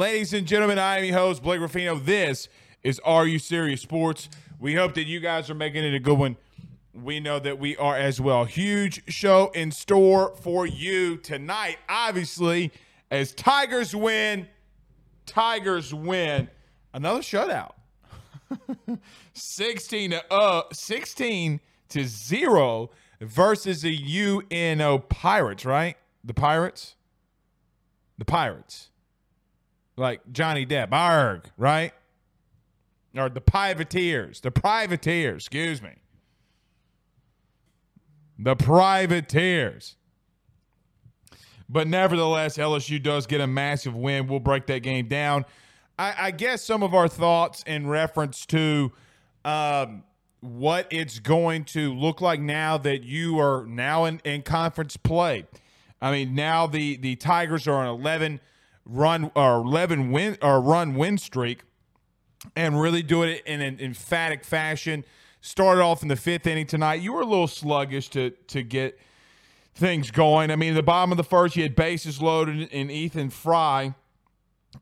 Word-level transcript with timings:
Ladies 0.00 0.32
and 0.32 0.46
gentlemen. 0.46 0.78
I 0.78 0.96
am 0.96 1.04
your 1.04 1.18
host, 1.18 1.42
Blake 1.42 1.60
Ruffino. 1.60 1.94
This 1.94 2.48
is 2.82 2.98
Are 3.04 3.26
You 3.26 3.38
Serious 3.38 3.82
Sports. 3.82 4.30
We 4.58 4.74
hope 4.74 4.94
that 4.94 5.04
you 5.04 5.20
guys 5.20 5.50
are 5.50 5.54
making 5.54 5.84
it 5.84 5.92
a 5.92 5.98
good 5.98 6.18
one. 6.18 6.38
We 6.94 7.20
know 7.20 7.38
that 7.38 7.58
we 7.58 7.76
are 7.76 7.98
as 7.98 8.18
well. 8.18 8.46
Huge 8.46 9.02
show 9.12 9.50
in 9.54 9.70
store 9.70 10.34
for 10.36 10.66
you 10.66 11.18
tonight, 11.18 11.76
obviously, 11.86 12.72
as 13.10 13.34
Tigers 13.34 13.94
win. 13.94 14.48
Tigers 15.26 15.92
win. 15.92 16.48
Another 16.94 17.20
shutout. 17.20 17.72
16 19.34 20.12
to 20.12 20.32
uh 20.32 20.62
16 20.72 21.60
to 21.90 22.04
0 22.04 22.90
versus 23.20 23.82
the 23.82 23.94
UNO 23.94 24.98
Pirates, 24.98 25.66
right? 25.66 25.98
The 26.24 26.32
Pirates? 26.32 26.94
The 28.16 28.24
Pirates. 28.24 28.89
Like 29.96 30.20
Johnny 30.32 30.64
Depp, 30.64 30.92
arg, 30.92 31.50
right? 31.56 31.92
Or 33.16 33.28
the 33.28 33.40
privateers. 33.40 34.40
The 34.40 34.50
privateers, 34.50 35.42
excuse 35.42 35.82
me. 35.82 35.96
The 38.38 38.56
privateers. 38.56 39.96
But 41.68 41.86
nevertheless, 41.86 42.56
LSU 42.56 43.02
does 43.02 43.26
get 43.26 43.40
a 43.40 43.46
massive 43.46 43.94
win. 43.94 44.26
We'll 44.26 44.40
break 44.40 44.66
that 44.66 44.80
game 44.80 45.06
down. 45.06 45.44
I, 45.98 46.14
I 46.18 46.30
guess 46.30 46.64
some 46.64 46.82
of 46.82 46.94
our 46.94 47.08
thoughts 47.08 47.62
in 47.66 47.86
reference 47.86 48.46
to 48.46 48.90
um, 49.44 50.02
what 50.40 50.86
it's 50.90 51.18
going 51.18 51.64
to 51.66 51.94
look 51.94 52.20
like 52.20 52.40
now 52.40 52.78
that 52.78 53.04
you 53.04 53.38
are 53.38 53.66
now 53.66 54.06
in, 54.06 54.20
in 54.24 54.42
conference 54.42 54.96
play. 54.96 55.46
I 56.00 56.10
mean, 56.10 56.34
now 56.34 56.66
the 56.66 56.96
the 56.96 57.16
Tigers 57.16 57.68
are 57.68 57.74
on 57.74 57.86
11 57.86 58.40
run 58.84 59.30
or 59.34 59.56
11 59.56 60.10
win 60.10 60.38
or 60.42 60.60
run 60.60 60.94
win 60.94 61.18
streak, 61.18 61.62
and 62.56 62.80
really 62.80 63.02
doing 63.02 63.30
it 63.30 63.42
in 63.46 63.60
an 63.60 63.78
emphatic 63.80 64.44
fashion. 64.44 65.04
Started 65.42 65.82
off 65.82 66.02
in 66.02 66.08
the 66.08 66.16
fifth 66.16 66.46
inning 66.46 66.66
tonight. 66.66 67.00
You 67.00 67.14
were 67.14 67.22
a 67.22 67.26
little 67.26 67.48
sluggish 67.48 68.08
to 68.10 68.30
to 68.48 68.62
get 68.62 68.98
things 69.74 70.10
going. 70.10 70.50
I 70.50 70.56
mean, 70.56 70.74
the 70.74 70.82
bottom 70.82 71.10
of 71.10 71.16
the 71.16 71.24
first, 71.24 71.56
you 71.56 71.62
had 71.62 71.74
bases 71.74 72.20
loaded, 72.20 72.68
and 72.72 72.90
Ethan 72.90 73.30
Frey 73.30 73.94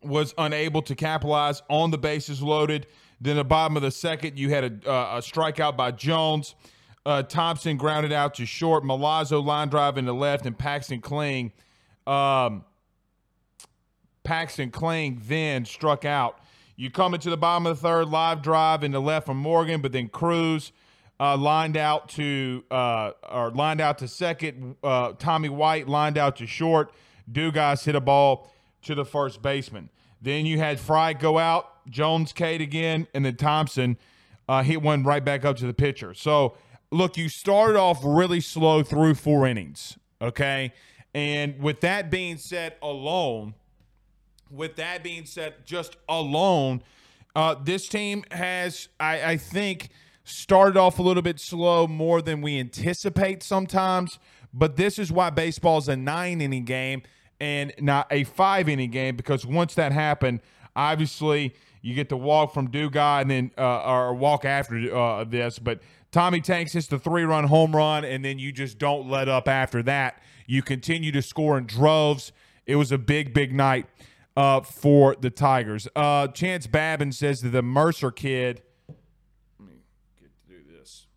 was 0.02 0.34
unable 0.36 0.82
to 0.82 0.94
capitalize 0.94 1.62
on 1.68 1.90
the 1.90 1.98
bases 1.98 2.42
loaded. 2.42 2.86
Then 3.20 3.36
the 3.36 3.44
bottom 3.44 3.76
of 3.76 3.82
the 3.82 3.90
second, 3.90 4.38
you 4.38 4.50
had 4.50 4.64
a, 4.64 4.90
uh, 4.90 5.16
a 5.16 5.20
strikeout 5.20 5.76
by 5.76 5.90
Jones. 5.90 6.54
Uh, 7.06 7.22
Thompson 7.22 7.76
grounded 7.76 8.12
out 8.12 8.34
to 8.34 8.46
short. 8.46 8.84
Milazzo 8.84 9.44
line 9.44 9.68
drive 9.68 9.96
in 9.98 10.04
the 10.04 10.14
left, 10.14 10.46
and 10.46 10.58
Paxton 10.58 11.00
Kling. 11.00 11.52
Um, 12.06 12.64
Paxton 14.28 14.70
Kling 14.70 15.22
then 15.24 15.64
struck 15.64 16.04
out. 16.04 16.38
You 16.76 16.90
come 16.90 17.14
into 17.14 17.30
the 17.30 17.38
bottom 17.38 17.66
of 17.66 17.80
the 17.80 17.82
third, 17.88 18.08
live 18.08 18.42
drive 18.42 18.84
in 18.84 18.92
the 18.92 19.00
left 19.00 19.24
from 19.24 19.38
Morgan, 19.38 19.80
but 19.80 19.90
then 19.90 20.08
Crews 20.08 20.70
uh, 21.18 21.34
lined 21.38 21.78
out 21.78 22.10
to 22.10 22.62
uh, 22.70 23.12
or 23.26 23.50
lined 23.52 23.80
out 23.80 23.96
to 23.98 24.06
second. 24.06 24.76
Uh, 24.82 25.12
Tommy 25.18 25.48
White 25.48 25.88
lined 25.88 26.18
out 26.18 26.36
to 26.36 26.46
short. 26.46 26.92
Dugas 27.32 27.86
hit 27.86 27.94
a 27.94 28.02
ball 28.02 28.52
to 28.82 28.94
the 28.94 29.06
first 29.06 29.40
baseman. 29.40 29.88
Then 30.20 30.44
you 30.44 30.58
had 30.58 30.78
Frey 30.78 31.14
go 31.14 31.38
out, 31.38 31.88
Jones 31.88 32.34
Kate 32.34 32.60
again, 32.60 33.06
and 33.14 33.24
then 33.24 33.36
Thompson 33.36 33.96
uh, 34.46 34.62
hit 34.62 34.82
one 34.82 35.04
right 35.04 35.24
back 35.24 35.46
up 35.46 35.56
to 35.56 35.66
the 35.66 35.72
pitcher. 35.72 36.12
So 36.12 36.54
look, 36.90 37.16
you 37.16 37.30
started 37.30 37.78
off 37.78 38.00
really 38.04 38.42
slow 38.42 38.82
through 38.82 39.14
four 39.14 39.46
innings, 39.46 39.96
okay? 40.20 40.74
And 41.14 41.58
with 41.62 41.80
that 41.80 42.10
being 42.10 42.36
said, 42.36 42.74
alone, 42.82 43.54
with 44.50 44.76
that 44.76 45.02
being 45.02 45.26
said, 45.26 45.54
just 45.64 45.96
alone, 46.08 46.82
uh, 47.34 47.54
this 47.62 47.88
team 47.88 48.24
has, 48.30 48.88
I, 48.98 49.32
I 49.32 49.36
think, 49.36 49.90
started 50.24 50.76
off 50.76 50.98
a 50.98 51.02
little 51.02 51.22
bit 51.22 51.40
slow 51.40 51.86
more 51.86 52.20
than 52.20 52.40
we 52.40 52.58
anticipate 52.58 53.42
sometimes. 53.42 54.18
But 54.52 54.76
this 54.76 54.98
is 54.98 55.12
why 55.12 55.30
baseball 55.30 55.78
is 55.78 55.88
a 55.88 55.96
nine 55.96 56.40
inning 56.40 56.64
game 56.64 57.02
and 57.40 57.72
not 57.78 58.06
a 58.10 58.24
five 58.24 58.68
inning 58.68 58.90
game 58.90 59.16
because 59.16 59.46
once 59.46 59.74
that 59.74 59.92
happened, 59.92 60.40
obviously 60.74 61.54
you 61.82 61.94
get 61.94 62.08
to 62.08 62.16
walk 62.16 62.52
from 62.52 62.68
Dugas 62.68 63.22
and 63.22 63.30
then 63.30 63.50
uh, 63.56 63.82
or 63.82 64.14
walk 64.14 64.44
after 64.44 64.94
uh, 64.94 65.24
this. 65.24 65.58
But 65.58 65.80
Tommy 66.10 66.40
Tanks 66.40 66.72
hits 66.72 66.86
the 66.86 66.98
three 66.98 67.24
run 67.24 67.44
home 67.44 67.76
run, 67.76 68.04
and 68.04 68.24
then 68.24 68.38
you 68.38 68.52
just 68.52 68.78
don't 68.78 69.08
let 69.08 69.28
up 69.28 69.46
after 69.46 69.82
that. 69.84 70.22
You 70.46 70.62
continue 70.62 71.12
to 71.12 71.22
score 71.22 71.58
in 71.58 71.66
droves. 71.66 72.32
It 72.66 72.76
was 72.76 72.90
a 72.90 72.98
big, 72.98 73.32
big 73.32 73.54
night 73.54 73.86
uh, 74.38 74.60
for 74.60 75.16
the 75.20 75.30
Tigers. 75.30 75.88
Uh, 75.96 76.28
Chance 76.28 76.68
Babin 76.68 77.10
says 77.10 77.42
that 77.42 77.48
the 77.48 77.60
Mercer 77.60 78.12
kid. 78.12 78.62
Let 79.58 79.68
me 79.68 79.74
get 80.20 80.30
to 80.46 80.52
do 80.54 80.78
this. 80.78 81.08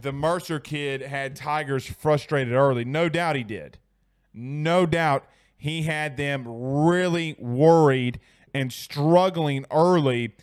The 0.00 0.10
Mercer 0.10 0.58
kid 0.58 1.02
had 1.02 1.36
Tigers 1.36 1.84
frustrated 1.84 2.54
early. 2.54 2.86
No 2.86 3.10
doubt 3.10 3.36
he 3.36 3.44
did. 3.44 3.76
No 4.32 4.86
doubt 4.86 5.26
he 5.58 5.82
had 5.82 6.16
them 6.16 6.46
really 6.48 7.36
worried 7.38 8.20
and 8.54 8.72
struggling 8.72 9.66
early 9.70 10.34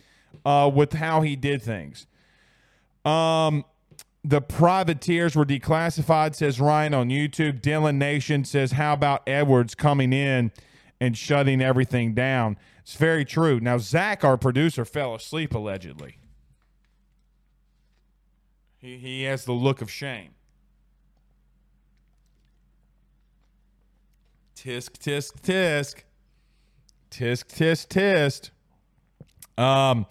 uh, 0.44 0.70
with 0.72 0.92
how 0.92 1.22
he 1.22 1.34
did 1.34 1.62
things. 1.62 2.06
Um, 3.04 3.64
the 4.22 4.40
privateers 4.40 5.34
were 5.34 5.44
declassified, 5.44 6.36
says 6.36 6.60
Ryan 6.60 6.94
on 6.94 7.08
YouTube. 7.08 7.60
Dylan 7.60 7.96
Nation 7.96 8.44
says, 8.44 8.72
How 8.72 8.92
about 8.92 9.28
Edwards 9.28 9.74
coming 9.74 10.12
in 10.12 10.52
and 11.00 11.16
shutting 11.16 11.60
everything 11.62 12.14
down? 12.14 12.56
It's 12.82 12.94
very 12.94 13.24
true. 13.24 13.60
Now, 13.60 13.78
Zach, 13.78 14.24
our 14.24 14.36
producer, 14.36 14.84
fell 14.84 15.14
asleep 15.14 15.54
allegedly. 15.54 16.18
He, 18.78 18.96
he 18.96 19.22
has 19.24 19.44
the 19.44 19.52
look 19.52 19.82
of 19.82 19.90
shame. 19.90 20.30
Tisk, 24.56 24.98
tisk, 24.98 25.40
tisk. 25.40 26.02
Tisk, 27.10 27.46
tisk, 27.46 27.88
tisk. 27.88 28.50
Um, 29.62 30.06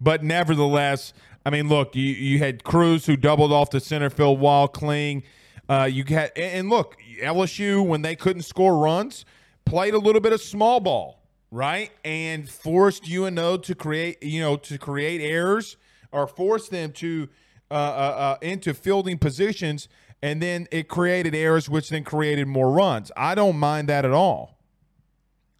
but 0.00 0.22
nevertheless, 0.22 1.12
I 1.44 1.50
mean, 1.50 1.68
look, 1.68 1.94
you, 1.94 2.04
you 2.04 2.38
had 2.38 2.64
Crews 2.64 3.06
who 3.06 3.16
doubled 3.16 3.52
off 3.52 3.70
the 3.70 3.80
center 3.80 4.10
field 4.10 4.40
wall 4.40 4.68
clean. 4.68 5.22
Uh, 5.68 5.88
you 5.90 6.04
had 6.04 6.32
and 6.36 6.68
look, 6.68 6.96
LSU 7.22 7.86
when 7.86 8.02
they 8.02 8.16
couldn't 8.16 8.42
score 8.42 8.78
runs, 8.78 9.24
played 9.70 9.94
a 9.94 9.98
little 9.98 10.20
bit 10.20 10.32
of 10.32 10.42
small 10.42 10.80
ball, 10.80 11.22
right, 11.52 11.92
and 12.04 12.48
forced 12.48 13.08
UNO 13.08 13.56
to 13.58 13.74
create, 13.74 14.20
you 14.22 14.40
know, 14.40 14.56
to 14.56 14.76
create 14.78 15.20
errors 15.20 15.76
or 16.10 16.26
force 16.26 16.68
them 16.68 16.90
to 16.92 17.28
uh, 17.70 17.74
uh, 17.74 17.76
uh, 17.76 18.36
into 18.42 18.74
fielding 18.74 19.16
positions, 19.16 19.88
and 20.22 20.42
then 20.42 20.66
it 20.72 20.88
created 20.88 21.36
errors, 21.36 21.68
which 21.70 21.88
then 21.88 22.02
created 22.02 22.48
more 22.48 22.72
runs. 22.72 23.12
I 23.16 23.36
don't 23.36 23.56
mind 23.56 23.88
that 23.88 24.04
at 24.04 24.10
all. 24.10 24.58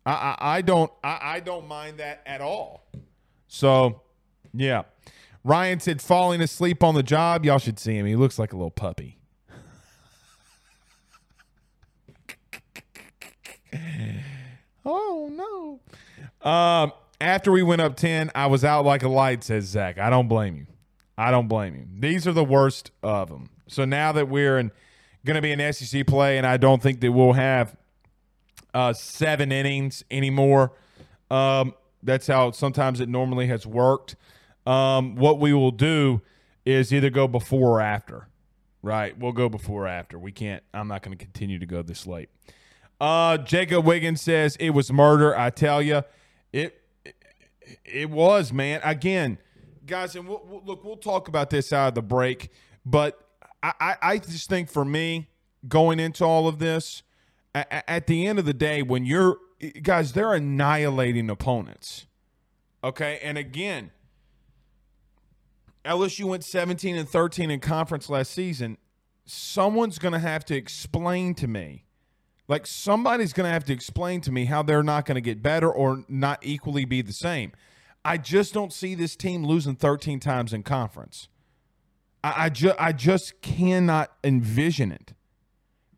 I, 0.05 0.13
I, 0.13 0.37
I 0.57 0.63
don't 0.63 0.91
I, 1.05 1.19
I 1.23 1.41
don't 1.41 1.69
mind 1.69 1.99
that 1.99 2.23
at 2.27 2.41
all. 2.41 2.87
So, 3.47 4.03
yeah. 4.53 4.83
Ryan 5.45 5.79
said 5.79 6.03
falling 6.03 6.41
asleep 6.41 6.83
on 6.83 6.95
the 6.95 7.03
job. 7.03 7.45
Y'all 7.45 7.59
should 7.59 7.79
see 7.79 7.97
him. 7.97 8.07
He 8.07 8.17
looks 8.17 8.39
like 8.39 8.53
a 8.53 8.57
little 8.57 8.71
puppy. 8.71 9.20
oh 14.85 15.31
no. 15.33 16.49
Um, 16.51 16.93
after 17.21 17.53
we 17.53 17.63
went 17.63 17.81
up 17.81 17.97
10, 17.97 18.31
I 18.35 18.47
was 18.47 18.65
out 18.65 18.85
like 18.85 19.03
a 19.03 19.09
light, 19.09 19.45
says 19.45 19.65
Zach. 19.65 19.99
I 19.99 20.11
don't 20.11 20.29
blame 20.29 20.57
you. 20.57 20.67
I 21.19 21.31
don't 21.31 21.49
blame 21.49 21.75
you. 21.75 21.87
These 21.99 22.27
are 22.27 22.33
the 22.33 22.45
worst 22.45 22.91
of 23.03 23.29
them. 23.29 23.51
So 23.67 23.85
now 23.85 24.13
that 24.13 24.29
we're 24.29 24.59
in 24.59 24.73
going 25.25 25.35
to 25.37 25.43
be 25.43 25.53
an 25.53 25.73
SEC 25.73 26.07
play, 26.07 26.39
and 26.39 26.47
I 26.47 26.57
don't 26.57 26.83
think 26.83 27.01
that 27.01 27.13
we'll 27.13 27.35
have 27.35 27.77
uh, 28.73 28.93
seven 28.93 29.53
innings 29.53 30.03
anymore. 30.11 30.73
Um, 31.31 31.75
that's 32.03 32.27
how 32.27 32.53
sometimes 32.53 33.01
it 33.01 33.09
normally 33.09 33.47
has 33.49 33.67
worked. 33.67 34.17
Um, 34.67 35.17
what 35.17 35.39
we 35.39 35.53
will 35.53 35.71
do 35.71 36.23
is 36.65 36.93
either 36.93 37.11
go 37.11 37.29
before 37.29 37.79
or 37.79 37.81
after. 37.81 38.29
Right, 38.83 39.17
we'll 39.19 39.33
go 39.33 39.51
before 39.51 39.85
or 39.85 39.89
after. 39.89 40.19
We 40.19 40.33
can't. 40.33 40.63
I'm 40.73 40.89
not 40.89 41.03
going 41.03 41.17
to 41.17 41.23
continue 41.23 41.59
to 41.59 41.67
go 41.67 41.83
this 41.83 42.07
late. 42.07 42.31
Uh, 43.01 43.39
Jacob 43.39 43.85
Wiggins 43.85 44.21
says 44.21 44.57
it 44.57 44.71
was 44.71 44.93
murder. 44.93 45.37
I 45.37 45.51
tell 45.51 45.81
you, 45.81 46.03
it, 46.53 46.81
it 47.85 48.11
was 48.11 48.53
man. 48.53 48.81
Again, 48.85 49.39
guys, 49.87 50.17
and 50.17 50.29
we'll, 50.29 50.43
we'll, 50.47 50.63
look, 50.65 50.85
we'll 50.85 50.97
talk 50.97 51.29
about 51.29 51.51
this 51.51 51.73
out 51.73 51.89
of 51.89 51.95
the 51.95 52.03
break. 52.03 52.51
But 52.85 53.19
I, 53.63 53.73
I, 53.81 53.97
I 54.03 54.19
just 54.19 54.49
think 54.49 54.69
for 54.69 54.85
me, 54.85 55.29
going 55.67 55.99
into 55.99 56.25
all 56.25 56.47
of 56.47 56.59
this, 56.59 57.03
at 57.55 58.07
the 58.07 58.27
end 58.27 58.39
of 58.39 58.45
the 58.45 58.55
day, 58.55 58.83
when 58.83 59.05
you're 59.05 59.37
guys, 59.83 60.13
they're 60.13 60.35
annihilating 60.35 61.29
opponents. 61.29 62.07
Okay, 62.83 63.19
and 63.23 63.37
again, 63.37 63.91
LSU 65.85 66.25
went 66.25 66.45
17 66.45 66.97
and 66.97 67.09
13 67.09 67.51
in 67.51 67.61
conference 67.61 68.09
last 68.09 68.33
season. 68.33 68.79
Someone's 69.27 69.99
going 69.99 70.13
to 70.13 70.19
have 70.19 70.45
to 70.47 70.57
explain 70.57 71.35
to 71.35 71.47
me, 71.47 71.85
like 72.51 72.67
somebody's 72.67 73.33
going 73.33 73.47
to 73.47 73.53
have 73.53 73.63
to 73.63 73.73
explain 73.73 74.21
to 74.23 74.33
me 74.33 74.47
how 74.47 74.61
they're 74.61 74.83
not 74.83 75.07
going 75.07 75.15
to 75.15 75.21
get 75.21 75.41
better 75.41 75.71
or 75.71 76.05
not 76.09 76.41
equally 76.43 76.85
be 76.85 77.01
the 77.01 77.13
same. 77.13 77.53
I 78.05 78.17
just 78.17 78.53
don't 78.53 78.73
see 78.73 78.97
this 78.97 79.15
team 79.15 79.45
losing 79.45 79.77
13 79.77 80.19
times 80.19 80.53
in 80.53 80.65
conference. 80.65 81.29
I, 82.25 82.47
I 82.47 82.49
just 82.49 82.77
I 82.81 82.93
just 82.93 83.41
cannot 83.41 84.11
envision 84.25 84.91
it. 84.91 85.13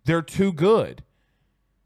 They're 0.05 0.21
too 0.21 0.53
good. 0.53 1.03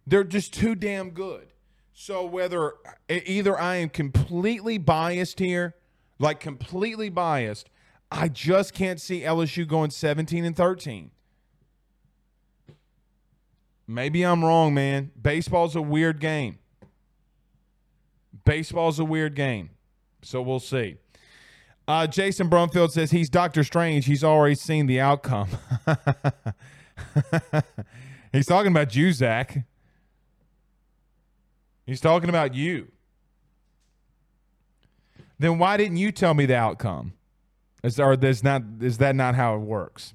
They're 0.05 0.25
just 0.25 0.53
too 0.53 0.75
damn 0.75 1.11
good. 1.11 1.53
So 1.93 2.25
whether 2.25 2.75
either 3.09 3.57
I 3.57 3.77
am 3.77 3.89
completely 3.89 4.79
biased 4.79 5.39
here, 5.39 5.77
like 6.19 6.41
completely 6.41 7.09
biased, 7.09 7.71
I 8.11 8.27
just 8.27 8.75
can't 8.75 9.01
see 9.01 9.21
LSU 9.21 9.67
going 9.67 9.91
17 9.91 10.45
and 10.45 10.57
13. 10.57 11.13
Maybe 13.87 14.25
I'm 14.25 14.45
wrong, 14.45 14.75
man. 14.75 15.13
Baseball's 15.21 15.77
a 15.77 15.83
weird 15.83 16.21
game. 16.21 16.59
Baseball's 18.45 18.99
a 18.99 19.05
weird 19.05 19.35
game. 19.35 19.71
So 20.23 20.43
we'll 20.43 20.61
see. 20.61 20.97
Uh, 21.89 22.07
Jason 22.07 22.51
Brumfield 22.51 22.91
says 22.91 23.13
he's 23.13 23.31
Doctor 23.31 23.63
Strange. 23.63 24.07
He's 24.07 24.25
already 24.25 24.57
seen 24.57 24.87
the 24.87 25.01
outcome. 25.01 25.49
he's 28.33 28.47
talking 28.47 28.73
about 28.73 28.97
you, 28.97 29.13
Zach. 29.13 29.65
He's 31.87 32.01
talking 32.01 32.29
about 32.29 32.55
you. 32.55 32.89
Then 35.39 35.59
why 35.59 35.77
didn't 35.77 35.99
you 35.99 36.11
tell 36.11 36.35
me 36.35 36.47
the 36.47 36.57
outcome? 36.57 37.13
Is, 37.85 38.01
or 38.01 38.15
is, 38.15 38.43
not, 38.43 38.63
is 38.81 38.99
that 38.99 39.15
not 39.15 39.37
how 39.37 39.55
it 39.55 39.61
works? 39.61 40.15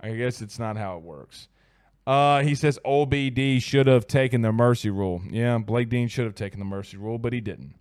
I 0.00 0.14
guess 0.14 0.42
it's 0.42 0.58
not 0.58 0.76
how 0.76 0.96
it 0.96 1.02
works. 1.02 1.46
Uh, 2.06 2.42
he 2.42 2.54
says 2.54 2.78
OBD 2.84 3.60
should 3.60 3.88
have 3.88 4.06
taken 4.06 4.42
the 4.42 4.52
mercy 4.52 4.90
rule. 4.90 5.22
Yeah, 5.28 5.58
Blake 5.58 5.88
Dean 5.88 6.06
should 6.06 6.24
have 6.24 6.36
taken 6.36 6.60
the 6.60 6.64
mercy 6.64 6.96
rule, 6.96 7.18
but 7.18 7.32
he 7.32 7.40
didn't. 7.40 7.74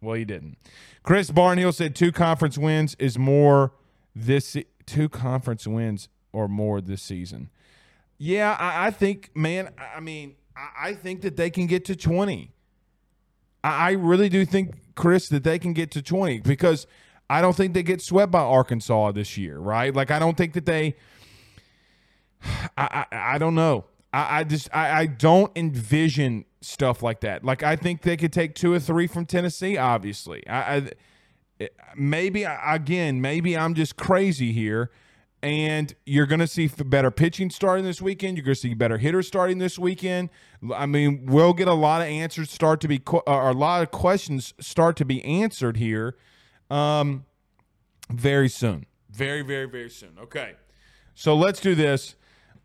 Well, 0.00 0.14
he 0.14 0.24
didn't. 0.24 0.56
Chris 1.02 1.30
Barnhill 1.30 1.74
said 1.74 1.94
two 1.94 2.12
conference 2.12 2.56
wins 2.56 2.96
is 2.98 3.18
more 3.18 3.72
this 4.16 4.56
two 4.86 5.08
conference 5.08 5.66
wins 5.66 6.08
or 6.32 6.48
more 6.48 6.80
this 6.80 7.02
season. 7.02 7.50
Yeah, 8.18 8.56
I, 8.58 8.86
I 8.86 8.90
think, 8.90 9.30
man. 9.34 9.70
I 9.94 10.00
mean, 10.00 10.36
I, 10.56 10.88
I, 10.88 10.94
think 10.94 11.22
that 11.22 11.36
they 11.36 11.50
can 11.50 11.66
get 11.66 11.84
to 11.86 11.96
twenty. 11.96 12.52
I, 13.62 13.90
I 13.90 13.90
really 13.92 14.28
do 14.28 14.44
think, 14.44 14.94
Chris, 14.94 15.28
that 15.28 15.44
they 15.44 15.58
can 15.58 15.72
get 15.72 15.90
to 15.92 16.02
twenty 16.02 16.40
because 16.40 16.86
I 17.28 17.40
don't 17.40 17.56
think 17.56 17.74
they 17.74 17.82
get 17.82 18.00
swept 18.00 18.32
by 18.32 18.40
Arkansas 18.40 19.12
this 19.12 19.36
year, 19.36 19.58
right? 19.58 19.94
Like 19.94 20.10
I 20.10 20.18
don't 20.18 20.36
think 20.36 20.54
that 20.54 20.66
they. 20.66 20.96
I 22.76 23.06
I, 23.12 23.34
I 23.34 23.38
don't 23.38 23.54
know. 23.54 23.84
I, 24.12 24.40
I 24.40 24.44
just 24.44 24.68
I, 24.74 25.00
I 25.00 25.06
don't 25.06 25.50
envision 25.56 26.44
stuff 26.60 27.02
like 27.02 27.20
that. 27.20 27.44
Like 27.44 27.62
I 27.62 27.76
think 27.76 28.02
they 28.02 28.16
could 28.16 28.32
take 28.32 28.54
two 28.54 28.72
or 28.72 28.78
three 28.78 29.06
from 29.06 29.26
Tennessee. 29.26 29.76
Obviously, 29.76 30.46
I, 30.48 30.76
I 31.60 31.68
maybe 31.96 32.44
again 32.44 33.20
maybe 33.20 33.56
I'm 33.56 33.74
just 33.74 33.96
crazy 33.96 34.52
here. 34.52 34.90
And 35.44 35.92
you're 36.06 36.26
going 36.26 36.38
to 36.38 36.46
see 36.46 36.68
better 36.68 37.10
pitching 37.10 37.50
starting 37.50 37.84
this 37.84 38.00
weekend. 38.00 38.36
You're 38.36 38.44
going 38.44 38.54
to 38.54 38.60
see 38.60 38.74
better 38.74 38.96
hitters 38.96 39.26
starting 39.26 39.58
this 39.58 39.76
weekend. 39.76 40.30
I 40.72 40.86
mean, 40.86 41.26
we'll 41.26 41.52
get 41.52 41.66
a 41.66 41.74
lot 41.74 42.00
of 42.00 42.06
answers 42.06 42.48
start 42.48 42.80
to 42.82 42.86
be, 42.86 43.02
or 43.04 43.48
a 43.48 43.52
lot 43.52 43.82
of 43.82 43.90
questions 43.90 44.54
start 44.60 44.94
to 44.98 45.04
be 45.04 45.20
answered 45.24 45.78
here 45.78 46.16
um, 46.70 47.24
very 48.08 48.48
soon. 48.48 48.86
Very, 49.10 49.42
very, 49.42 49.66
very 49.66 49.90
soon. 49.90 50.16
Okay. 50.16 50.52
So 51.16 51.34
let's 51.34 51.58
do 51.58 51.74
this. 51.74 52.14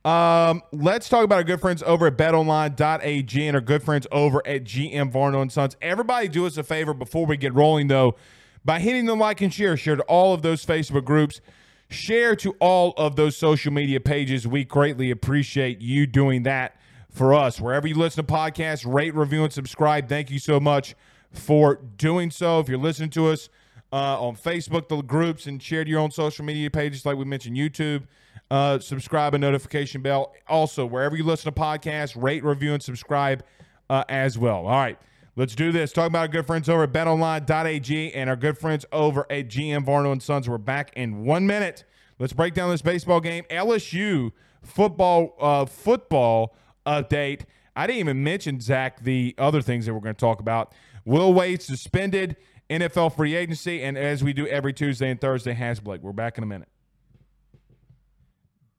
Um, 0.07 0.63
let's 0.71 1.09
talk 1.09 1.25
about 1.25 1.35
our 1.35 1.43
good 1.43 1.59
friends 1.59 1.83
over 1.83 2.07
at 2.07 2.15
betonline.ag 2.15 3.45
and 3.45 3.55
our 3.55 3.59
good 3.59 3.83
friends 3.83 4.07
over 4.09 4.41
at 4.47 4.63
GM 4.63 5.11
Varno 5.11 5.41
and 5.41 5.51
Sons. 5.51 5.75
Everybody 5.81 6.29
do 6.29 6.45
us 6.45 6.55
a 6.55 6.63
favor 6.63 6.93
before 6.93 7.25
we 7.25 7.35
get 7.35 7.53
rolling, 7.53 7.89
though, 7.89 8.15
by 8.63 8.79
hitting 8.79 9.05
the 9.05 9.17
like 9.17 9.41
and 9.41 9.53
share. 9.53 9.75
Share 9.75 9.97
to 9.97 10.03
all 10.03 10.33
of 10.33 10.43
those 10.43 10.65
Facebook 10.65 11.03
groups. 11.03 11.41
Share 11.89 12.37
to 12.37 12.55
all 12.61 12.93
of 12.95 13.17
those 13.17 13.35
social 13.35 13.73
media 13.73 13.99
pages. 13.99 14.47
We 14.47 14.63
greatly 14.63 15.11
appreciate 15.11 15.81
you 15.81 16.07
doing 16.07 16.43
that 16.43 16.79
for 17.09 17.33
us. 17.33 17.59
Wherever 17.59 17.85
you 17.85 17.95
listen 17.95 18.25
to 18.25 18.33
podcasts, 18.33 18.85
rate, 18.89 19.13
review, 19.13 19.43
and 19.43 19.51
subscribe. 19.51 20.07
Thank 20.07 20.31
you 20.31 20.39
so 20.39 20.61
much 20.61 20.95
for 21.33 21.81
doing 21.97 22.31
so. 22.31 22.61
If 22.61 22.69
you're 22.69 22.77
listening 22.77 23.09
to 23.09 23.27
us 23.27 23.49
uh, 23.91 24.25
on 24.25 24.37
Facebook, 24.37 24.87
the 24.87 25.01
groups, 25.01 25.47
and 25.47 25.61
share 25.61 25.83
to 25.83 25.89
your 25.89 25.99
own 25.99 26.11
social 26.11 26.45
media 26.45 26.71
pages, 26.71 27.05
like 27.05 27.17
we 27.17 27.25
mentioned, 27.25 27.57
YouTube– 27.57 28.03
uh, 28.49 28.79
subscribe 28.79 29.33
and 29.33 29.41
notification 29.41 30.01
bell. 30.01 30.33
Also, 30.47 30.85
wherever 30.85 31.15
you 31.15 31.23
listen 31.23 31.51
to 31.51 31.59
podcasts, 31.59 32.21
rate, 32.21 32.43
review, 32.43 32.73
and 32.73 32.81
subscribe 32.81 33.43
uh, 33.89 34.03
as 34.09 34.37
well. 34.37 34.65
All 34.65 34.79
right, 34.79 34.97
let's 35.35 35.55
do 35.55 35.71
this. 35.71 35.91
Talk 35.91 36.07
about 36.07 36.21
our 36.21 36.27
good 36.27 36.45
friends 36.45 36.69
over 36.69 36.83
at 36.83 36.93
betonline.ag 36.93 38.13
and 38.13 38.29
our 38.29 38.35
good 38.35 38.57
friends 38.57 38.85
over 38.91 39.25
at 39.29 39.47
GM 39.47 39.85
Varno 39.85 40.11
and 40.11 40.21
Sons. 40.23 40.47
We're 40.47 40.57
back 40.57 40.91
in 40.95 41.25
one 41.25 41.45
minute. 41.45 41.83
Let's 42.19 42.33
break 42.33 42.53
down 42.53 42.69
this 42.69 42.81
baseball 42.81 43.19
game. 43.19 43.43
LSU 43.49 44.31
football 44.63 45.35
uh, 45.39 45.65
football 45.65 46.55
update. 46.85 47.41
I 47.75 47.85
didn't 47.85 47.99
even 47.99 48.23
mention 48.23 48.59
Zach 48.59 49.03
the 49.03 49.35
other 49.37 49.61
things 49.61 49.85
that 49.85 49.93
we're 49.93 49.99
going 49.99 50.15
to 50.15 50.19
talk 50.19 50.39
about. 50.39 50.73
Will 51.05 51.33
Wade 51.33 51.61
suspended, 51.61 52.35
NFL 52.69 53.15
free 53.15 53.35
agency, 53.35 53.83
and 53.83 53.97
as 53.97 54.23
we 54.23 54.33
do 54.33 54.47
every 54.47 54.73
Tuesday 54.73 55.09
and 55.09 55.21
Thursday, 55.21 55.53
has 55.53 55.79
Blake. 55.79 56.01
We're 56.01 56.11
back 56.11 56.37
in 56.37 56.43
a 56.43 56.47
minute. 56.47 56.67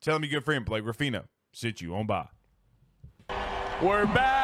Tell 0.00 0.14
them 0.14 0.24
your 0.24 0.40
good 0.40 0.44
friend 0.44 0.64
Blake 0.64 0.84
Ruffino 0.84 1.24
Sit 1.52 1.80
you 1.80 1.94
on 1.94 2.06
by. 2.06 2.28
We're 3.82 4.06
back. 4.06 4.38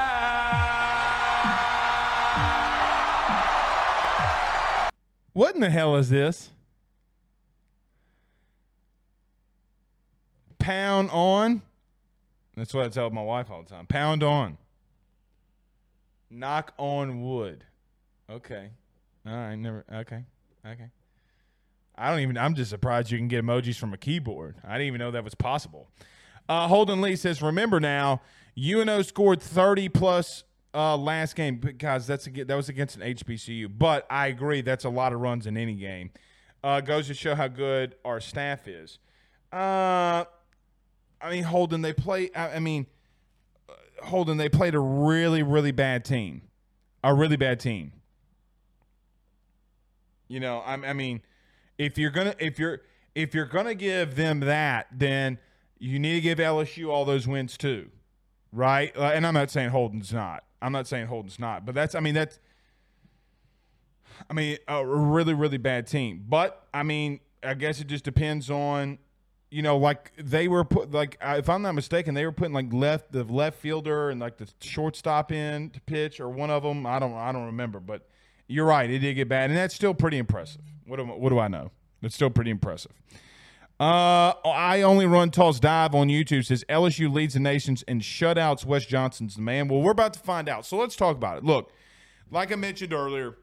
What 5.33 5.55
in 5.55 5.61
the 5.61 5.71
hell 5.71 5.97
is 5.97 6.11
this? 6.11 6.51
Pound 10.59 11.11
on. 11.13 11.63
That's 12.57 12.73
what 12.73 12.87
I 12.87 12.89
tell 12.89 13.11
my 13.11 13.23
wife 13.23 13.51
all 13.51 13.63
the 13.63 13.69
time. 13.69 13.87
Pound 13.87 14.23
on. 14.23 14.59
Knock 16.31 16.73
on 16.79 17.23
wood. 17.23 17.65
Okay. 18.31 18.71
All 19.27 19.35
right. 19.35 19.57
Never. 19.57 19.85
Okay. 19.93 20.25
Okay. 20.67 20.89
I 21.97 22.11
don't 22.11 22.21
even. 22.21 22.37
I'm 22.37 22.55
just 22.55 22.71
surprised 22.71 23.11
you 23.11 23.19
can 23.19 23.29
get 23.29 23.45
emojis 23.45 23.77
from 23.77 23.93
a 23.93 23.99
keyboard. 23.99 24.57
I 24.65 24.73
didn't 24.73 24.89
even 24.89 24.99
know 24.99 25.11
that 25.13 25.25
was 25.25 25.35
possible. 25.35 25.89
Uh, 26.49 26.69
Holden 26.69 27.01
Lee 27.01 27.17
says, 27.17 27.41
"Remember 27.41 27.81
now, 27.81 28.21
UNO 28.59 29.03
scored 29.03 29.41
30 29.41 29.89
plus 29.89 30.45
uh, 30.75 30.97
last 30.97 31.37
game 31.37 31.57
because 31.57 32.07
that's 32.07 32.27
a, 32.27 32.31
that 32.31 32.55
was 32.55 32.69
against 32.69 32.97
an 32.97 33.03
HBCU. 33.03 33.71
But 33.79 34.07
I 34.11 34.27
agree, 34.27 34.61
that's 34.61 34.85
a 34.85 34.91
lot 34.91 35.13
of 35.13 35.21
runs 35.21 35.47
in 35.47 35.57
any 35.57 35.75
game. 35.75 36.11
Uh, 36.63 36.81
goes 36.81 37.07
to 37.07 37.15
show 37.15 37.35
how 37.35 37.49
good 37.49 37.95
our 38.05 38.21
staff 38.21 38.67
is. 38.67 38.99
Uh, 39.53 40.25
I 41.21 41.31
mean, 41.31 41.45
Holden, 41.45 41.83
they 41.83 41.93
play. 41.93 42.31
I, 42.35 42.57
I 42.57 42.59
mean, 42.59 42.87
uh, 43.69 43.73
Holden, 44.07 44.37
they 44.37 44.49
played 44.49 44.75
a 44.75 44.81
really, 44.81 45.43
really 45.43 45.73
bad 45.73 46.05
team, 46.05 46.43
a 47.05 47.15
really 47.15 47.37
bad 47.37 47.61
team. 47.61 47.93
You 50.27 50.41
know, 50.41 50.59
I, 50.59 50.73
I 50.73 50.93
mean, 50.95 51.23
if 51.79 51.99
you're 51.99 52.11
gonna, 52.11 52.35
if 52.39 52.59
you're, 52.59 52.81
if 53.15 53.35
you're 53.35 53.47
gonna 53.47 53.75
give 53.75 54.17
them 54.17 54.41
that, 54.41 54.87
then 54.93 55.39
you 55.79 55.99
need 55.99 56.15
to 56.15 56.21
give 56.21 56.39
LSU 56.39 56.89
all 56.89 57.05
those 57.05 57.29
wins 57.29 57.57
too, 57.57 57.91
right? 58.53 58.97
Uh, 58.97 59.13
and 59.15 59.27
I'm 59.27 59.35
not 59.35 59.51
saying 59.51 59.71
Holden's 59.71 60.13
not. 60.13 60.45
I'm 60.63 60.73
not 60.73 60.87
saying 60.87 61.09
Holden's 61.09 61.39
not, 61.39 61.67
but 61.67 61.75
that's 61.75 61.95
I 61.95 62.01
mean 62.01 62.15
that's 62.15 62.39
I 64.31 64.33
mean 64.33 64.57
a 64.67 64.85
really 64.85 65.35
really 65.35 65.59
bad 65.59 65.87
team. 65.87 66.25
But 66.27 66.67
I 66.73 66.83
mean 66.83 67.21
I 67.43 67.55
guess 67.55 67.81
it 67.81 67.87
just 67.87 68.05
depends 68.05 68.51
on 68.51 68.99
you 69.51 69.61
know 69.61 69.77
like 69.77 70.13
they 70.17 70.49
were 70.49 70.65
put 70.65 70.91
like 70.91 71.19
if 71.21 71.51
I'm 71.51 71.61
not 71.61 71.73
mistaken 71.73 72.15
they 72.15 72.25
were 72.25 72.33
putting 72.33 72.55
like 72.55 72.73
left 72.73 73.13
the 73.13 73.25
left 73.25 73.59
fielder 73.59 74.09
and 74.09 74.21
like 74.21 74.39
the 74.39 74.49
shortstop 74.61 75.31
in 75.31 75.69
to 75.71 75.81
pitch 75.83 76.19
or 76.19 76.31
one 76.31 76.49
of 76.49 76.63
them 76.63 76.87
I 76.87 76.99
don't 76.99 77.15
I 77.15 77.31
don't 77.31 77.47
remember 77.47 77.79
but 77.79 78.09
you're 78.47 78.65
right 78.65 78.89
it 78.89 79.01
did 79.01 79.15
get 79.15 79.29
bad 79.29 79.51
and 79.51 79.59
that's 79.59 79.75
still 79.75 79.93
pretty 79.95 80.17
impressive. 80.17 80.63
What 80.87 80.97
do, 80.97 81.05
what 81.05 81.31
do 81.31 81.39
I 81.39 81.49
know? 81.49 81.71
It's 82.03 82.15
still 82.15 82.31
pretty 82.31 82.51
impressive. 82.51 82.93
Uh, 83.81 84.33
I 84.45 84.83
only 84.83 85.07
run 85.07 85.31
Toss 85.31 85.59
Dive 85.59 85.95
on 85.95 86.09
YouTube. 86.09 86.45
Says 86.45 86.65
LSU 86.69 87.13
leads 87.13 87.35
the 87.35 87.41
nations 87.41 87.83
in 87.83 88.01
shutouts. 88.01 88.65
Wes 88.65 88.87
Johnson's 88.87 89.35
the 89.35 89.43
man. 89.43 89.69
Well, 89.69 89.83
we're 89.83 89.91
about 89.91 90.15
to 90.15 90.21
find 90.21 90.49
out. 90.49 90.65
So 90.65 90.77
let's 90.77 90.95
talk 90.95 91.17
about 91.17 91.39
it. 91.39 91.45
Look, 91.45 91.73
like 92.31 92.53
I 92.53 92.57
mentioned 92.57 92.93
earlier, 92.93 93.37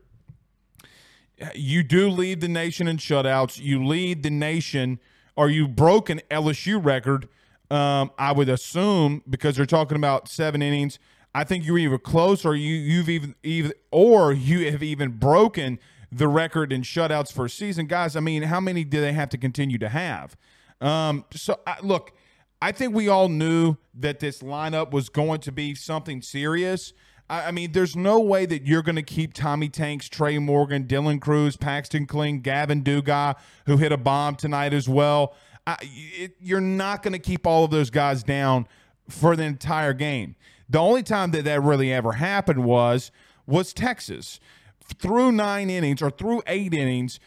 you 1.53 1.83
do 1.83 2.09
lead 2.09 2.39
the 2.39 2.47
nation 2.47 2.87
in 2.87 2.97
shutouts. 2.97 3.59
You 3.59 3.85
lead 3.85 4.23
the 4.23 4.29
nation, 4.29 4.99
or 5.35 5.49
you 5.49 5.67
broke 5.67 6.09
an 6.09 6.21
LSU 6.29 6.83
record. 6.83 7.27
Um, 7.69 8.11
I 8.17 8.31
would 8.31 8.49
assume 8.49 9.23
because 9.29 9.55
they're 9.57 9.65
talking 9.65 9.97
about 9.97 10.29
seven 10.29 10.61
innings. 10.61 10.97
I 11.33 11.43
think 11.43 11.65
you're 11.65 11.77
either 11.77 11.97
close, 11.97 12.45
or 12.45 12.55
you 12.55 12.73
you've 12.73 13.09
even 13.09 13.35
even 13.43 13.73
or 13.91 14.31
you 14.33 14.71
have 14.71 14.83
even 14.83 15.11
broken 15.11 15.79
the 16.11 16.27
record 16.27 16.73
in 16.73 16.81
shutouts 16.81 17.31
for 17.31 17.45
a 17.45 17.49
season. 17.49 17.87
Guys, 17.87 18.15
I 18.15 18.19
mean, 18.19 18.43
how 18.43 18.59
many 18.59 18.83
do 18.83 18.99
they 18.99 19.13
have 19.13 19.29
to 19.29 19.37
continue 19.37 19.77
to 19.77 19.89
have? 19.89 20.35
Um, 20.81 21.25
so, 21.31 21.59
I, 21.65 21.77
look, 21.81 22.11
I 22.61 22.71
think 22.71 22.93
we 22.93 23.07
all 23.07 23.29
knew 23.29 23.77
that 23.93 24.19
this 24.19 24.41
lineup 24.41 24.91
was 24.91 25.09
going 25.09 25.41
to 25.41 25.51
be 25.51 25.73
something 25.73 26.21
serious. 26.21 26.93
I, 27.29 27.47
I 27.47 27.51
mean, 27.51 27.71
there's 27.71 27.95
no 27.95 28.19
way 28.19 28.45
that 28.45 28.65
you're 28.65 28.81
going 28.81 28.97
to 28.97 29.03
keep 29.03 29.33
Tommy 29.33 29.69
Tanks, 29.69 30.09
Trey 30.09 30.37
Morgan, 30.37 30.85
Dylan 30.85 31.21
Crews, 31.21 31.55
Paxton 31.55 32.05
Kling, 32.05 32.41
Gavin 32.41 32.83
Dugas, 32.83 33.35
who 33.65 33.77
hit 33.77 33.91
a 33.91 33.97
bomb 33.97 34.35
tonight 34.35 34.73
as 34.73 34.89
well. 34.89 35.35
I, 35.65 35.77
it, 35.81 36.35
you're 36.39 36.59
not 36.59 37.03
going 37.03 37.13
to 37.13 37.19
keep 37.19 37.47
all 37.47 37.63
of 37.63 37.71
those 37.71 37.89
guys 37.89 38.23
down 38.23 38.67
for 39.07 39.35
the 39.35 39.43
entire 39.43 39.93
game. 39.93 40.35
The 40.69 40.79
only 40.79 41.03
time 41.03 41.31
that 41.31 41.45
that 41.45 41.61
really 41.61 41.91
ever 41.93 42.13
happened 42.13 42.63
was 42.63 43.11
was 43.45 43.73
Texas 43.73 44.39
through 44.99 45.31
nine 45.31 45.69
innings 45.69 46.01
or 46.01 46.09
through 46.09 46.41
eight 46.47 46.73
innings, 46.73 47.19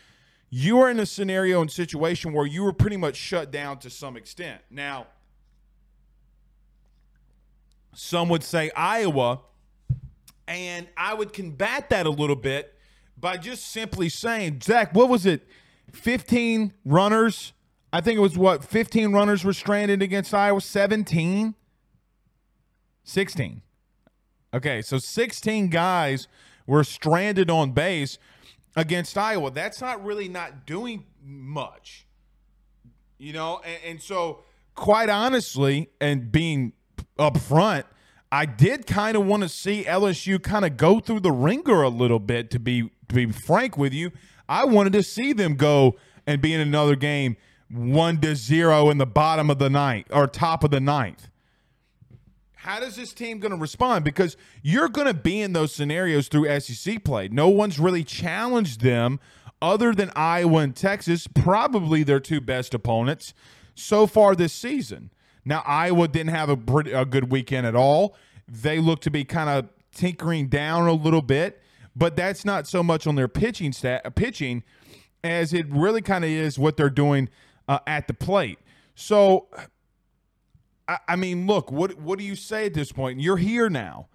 you 0.51 0.79
are 0.81 0.91
in 0.91 1.01
a 1.01 1.07
scenario 1.07 1.61
and 1.61 1.71
situation 1.71 2.33
where 2.33 2.47
you 2.47 2.63
were 2.63 2.73
pretty 2.73 2.97
much 2.97 3.17
shut 3.17 3.51
down 3.51 3.79
to 3.81 3.91
some 3.91 4.17
extent. 4.17 4.63
Now, 4.71 5.09
some 7.95 8.29
would 8.29 8.43
say 8.43 8.71
Iowa, 8.77 9.41
and 10.47 10.89
I 10.97 11.15
would 11.15 11.33
combat 11.33 11.91
that 11.91 12.07
a 12.07 12.11
little 12.11 12.37
bit 12.37 12.75
by 13.19 13.37
just 13.37 13.71
simply 13.71 14.09
saying, 14.09 14.61
Zach, 14.63 14.95
what 14.95 15.09
was 15.09 15.27
it? 15.27 15.47
15 15.93 16.73
runners. 16.85 17.53
I 17.93 18.01
think 18.01 18.17
it 18.17 18.21
was 18.21 18.37
what? 18.37 18.65
15 18.65 19.13
runners 19.13 19.45
were 19.45 19.53
stranded 19.53 20.03
against 20.03 20.35
Iowa? 20.35 20.61
17? 20.61 21.55
16. 23.05 23.63
Okay, 24.53 24.83
so 24.83 24.99
16 24.99 25.69
guys 25.69 26.29
were 26.67 26.85
stranded 26.85 27.51
on 27.51 27.73
base 27.73 28.19
against 28.77 29.17
Iowa. 29.17 29.51
That's 29.51 29.81
not 29.81 30.05
really 30.05 30.29
not 30.29 30.67
doing 30.67 31.05
much, 31.23 32.07
you 33.19 33.33
know. 33.33 33.61
And, 33.65 33.79
and 33.85 34.03
so, 34.03 34.41
quite 34.75 35.09
honestly, 35.09 35.91
and 36.01 36.31
being 36.33 36.73
upfront, 37.19 37.85
I 38.33 38.47
did 38.47 38.87
kind 38.87 39.17
of 39.17 39.27
want 39.27 39.43
to 39.43 39.49
see 39.49 39.85
LSU 39.85 40.43
kind 40.43 40.65
of 40.65 40.77
go 40.77 41.01
through 41.01 41.21
the 41.21 41.33
ringer 41.33 41.83
a 41.83 41.89
little 41.89 42.19
bit. 42.19 42.51
To 42.51 42.59
be 42.59 42.91
to 43.09 43.15
be 43.15 43.31
frank 43.31 43.79
with 43.79 43.93
you, 43.93 44.11
I 44.49 44.65
wanted 44.65 44.93
to 44.95 45.03
see 45.03 45.33
them 45.33 45.55
go 45.55 45.97
and 46.27 46.41
be 46.41 46.53
in 46.53 46.61
another 46.61 46.97
game 46.97 47.37
one 47.71 48.21
to 48.21 48.37
zero 48.37 48.91
in 48.91 48.99
the 48.99 49.07
bottom 49.07 49.51
of 49.51 49.59
the 49.59 49.71
ninth 49.71 50.07
or 50.11 50.27
top 50.27 50.65
of 50.65 50.71
the 50.71 50.81
ninth. 50.81 51.29
How 52.65 52.81
does 52.81 52.97
this 52.97 53.13
team 53.13 53.41
going 53.41 53.53
to 53.53 53.59
respond? 53.59 54.07
Because 54.07 54.39
you're 54.63 54.89
going 54.89 55.07
to 55.07 55.13
be 55.13 55.43
in 55.43 55.53
those 55.53 55.71
scenarios 55.71 56.29
through 56.29 56.59
SEC 56.61 57.05
play. 57.05 57.29
No 57.29 57.51
one's 57.51 57.79
really 57.79 58.03
challenged 58.03 58.81
them 58.81 59.21
other 59.61 59.93
than 59.93 60.11
Iowa 60.17 60.61
and 60.61 60.75
Texas, 60.75 61.27
probably 61.27 62.05
their 62.05 62.21
two 62.21 62.41
best 62.41 62.73
opponents 62.73 63.35
so 63.75 64.07
far 64.07 64.35
this 64.35 64.55
season. 64.55 65.11
Now, 65.45 65.63
Iowa 65.67 66.09
didn't 66.09 66.35
have 66.35 66.49
a, 66.49 66.57
pretty, 66.57 66.93
a 66.93 67.05
good 67.05 67.31
weekend 67.31 67.67
at 67.67 67.77
all. 67.77 68.17
They 68.49 68.79
look 68.79 69.03
to 69.03 69.11
be 69.11 69.25
kind 69.25 69.51
of 69.51 69.69
tinkering 69.95 70.49
down 70.49 70.89
a 70.89 70.95
little 70.95 71.21
bit, 71.21 71.61
but 71.95 72.17
that's 72.17 72.47
not 72.47 72.67
so 72.67 72.83
much 72.83 73.07
on 73.07 73.15
their 73.15 73.29
pitching 73.29 73.73
stat, 73.73 74.15
pitching 74.15 74.63
as 75.23 75.53
it 75.53 75.67
really 75.69 76.01
kind 76.01 76.25
of 76.25 76.31
is 76.31 76.59
what 76.59 76.79
they're 76.79 76.89
doing 76.89 77.29
uh, 77.69 77.81
at 77.87 78.09
the 78.09 78.15
plate. 78.15 78.59
So, 78.95 79.49
I, 80.89 80.99
I 81.09 81.17
mean, 81.17 81.47
look, 81.47 81.71
what 81.71 81.99
what 82.01 82.19
do 82.19 82.25
you 82.25 82.37
say 82.37 82.67
at 82.67 82.75
this 82.75 82.93
point? 82.93 83.21
You're 83.21 83.37
here 83.37 83.71
now 83.71 84.09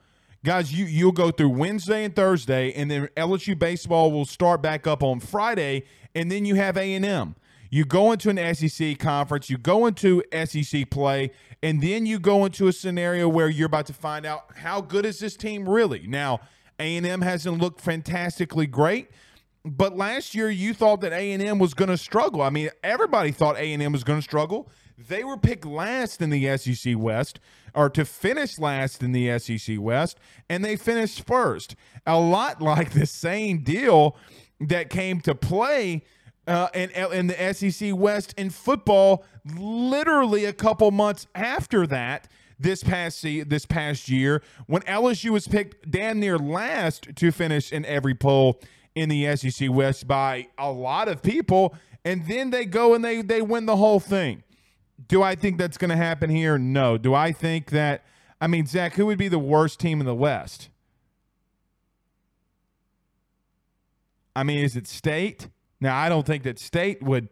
guys 0.44 0.72
you 0.72 0.86
you'll 0.86 1.12
go 1.12 1.32
through 1.32 1.50
wednesday 1.50 2.06
and 2.06 2.16
thursday 2.16 2.72
and 2.74 2.90
then 2.90 3.10
lsu 3.18 3.58
baseball 3.58 4.10
will 4.10 4.26
start 4.26 4.62
back 4.62 4.88
up 4.88 5.04
on 5.04 5.20
friday 5.20 5.84
and 6.16 6.32
then 6.32 6.46
you 6.46 6.56
have 6.56 6.78
a&m 6.78 7.36
you 7.70 7.84
go 7.84 8.14
into 8.14 8.30
an 8.30 8.56
sec 8.56 8.98
conference 9.00 9.50
you 9.50 9.58
go 9.58 9.86
into 9.86 10.24
sec 10.46 10.90
play 10.90 11.30
and 11.62 11.84
then 11.84 12.06
you 12.06 12.18
go 12.18 12.46
into 12.46 12.70
a 12.70 12.74
scenario 12.74 13.28
where 13.28 13.50
you're 13.50 13.68
about 13.68 13.86
to 13.86 13.94
find 13.94 14.26
out 14.26 14.46
how 14.56 14.80
good 14.80 15.06
is 15.06 15.20
this 15.20 15.36
team 15.36 15.68
really 15.68 16.08
now 16.08 16.40
a&m 16.80 17.22
hasn't 17.22 17.60
looked 17.60 17.82
fantastically 17.82 18.66
great 18.66 19.10
but 19.66 19.98
last 19.98 20.34
year 20.34 20.50
you 20.50 20.74
thought 20.74 21.02
that 21.02 21.12
A&M 21.12 21.60
was 21.60 21.74
going 21.74 21.90
to 21.90 21.98
struggle. 21.98 22.42
I 22.42 22.50
mean, 22.50 22.70
everybody 22.82 23.32
thought 23.32 23.58
A&M 23.58 23.92
was 23.92 24.06
going 24.06 24.20
to 24.20 24.24
struggle. 24.24 24.70
They 25.08 25.24
were 25.24 25.38
picked 25.38 25.66
last 25.66 26.22
in 26.22 26.30
the 26.30 26.58
SEC 26.58 26.96
West 26.98 27.40
or 27.74 27.90
to 27.92 28.04
finish 28.04 28.60
last 28.60 29.02
in 29.02 29.14
the 29.14 29.40
SEC 29.40 29.78
West 29.80 30.20
and 30.50 30.64
they 30.64 30.76
finished 30.76 31.26
first. 31.26 31.76
A 32.06 32.20
lot 32.20 32.62
like 32.62 32.92
the 32.92 33.06
same 33.06 33.60
deal 33.60 34.18
that 34.60 34.90
came 34.90 35.22
to 35.22 35.34
play 35.34 36.04
uh, 36.48 36.68
in, 36.74 36.90
in 36.90 37.28
the 37.28 37.54
SEC 37.54 37.96
West 37.96 38.34
in 38.38 38.50
football 38.50 39.24
literally 39.58 40.46
a 40.46 40.54
couple 40.54 40.92
months 40.92 41.28
after 41.34 41.88
that 41.88 42.28
this 42.60 42.84
past 42.84 43.22
this 43.22 43.66
past 43.66 44.10
year 44.10 44.44
when 44.68 44.82
LSU 44.82 45.30
was 45.30 45.48
picked 45.48 45.90
damn 45.90 46.20
near 46.20 46.38
last 46.38 47.16
to 47.16 47.32
finish 47.32 47.72
in 47.72 47.86
every 47.86 48.14
poll 48.14 48.60
in 48.96 49.08
the 49.08 49.36
SEC 49.38 49.70
West 49.72 50.08
by 50.08 50.48
a 50.58 50.70
lot 50.70 51.08
of 51.08 51.22
people, 51.22 51.74
and 52.04 52.28
then 52.28 52.50
they 52.50 52.66
go 52.66 52.94
and 52.94 53.04
they 53.06 53.22
they 53.22 53.42
win 53.42 53.66
the 53.66 53.78
whole 53.78 54.00
thing. 54.00 54.44
Do 55.08 55.24
I 55.24 55.36
think 55.36 55.58
that's 55.58 55.78
going 55.78 55.90
to 55.90 55.96
happen 55.96 56.30
here? 56.30 56.58
No. 56.58 56.98
Do 56.98 57.14
I 57.14 57.32
think 57.32 57.70
that? 57.72 58.04
I 58.42 58.48
mean, 58.48 58.66
Zach, 58.66 58.94
who 58.94 59.06
would 59.08 59.18
be 59.18 59.28
the 59.28 59.40
worst 59.40 59.80
team 59.80 60.00
in 60.00 60.06
the 60.06 60.16
West? 60.16 60.70
I 64.36 64.44
mean, 64.44 64.64
is 64.64 64.76
it 64.76 64.88
State? 64.88 65.50
Now, 65.82 65.98
I 65.98 66.10
don't 66.10 66.26
think 66.26 66.44
that 66.44 66.60
State 66.60 67.02
would 67.02 67.30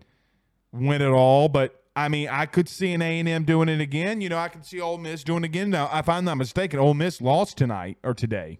win 0.72 1.02
it 1.02 1.10
all, 1.10 1.50
but 1.50 1.84
I 1.96 2.10
mean, 2.10 2.30
I 2.30 2.46
could 2.46 2.68
see 2.68 2.94
an 2.94 3.02
A 3.02 3.20
and 3.20 3.28
M 3.28 3.44
doing 3.44 3.70
it 3.70 3.82
again. 3.82 4.22
You 4.22 4.30
know, 4.30 4.38
I 4.38 4.50
can 4.50 4.64
see 4.64 4.82
Ole 4.82 4.98
Miss 4.98 5.24
doing 5.24 5.44
it 5.44 5.48
again. 5.48 5.70
Now, 5.70 5.90
if 5.98 6.10
I'm 6.10 6.26
not 6.26 6.36
mistaken, 6.36 6.80
Ole 6.80 6.94
Miss 6.94 7.22
lost 7.22 7.58
tonight 7.58 7.98
or 8.04 8.14
today 8.14 8.60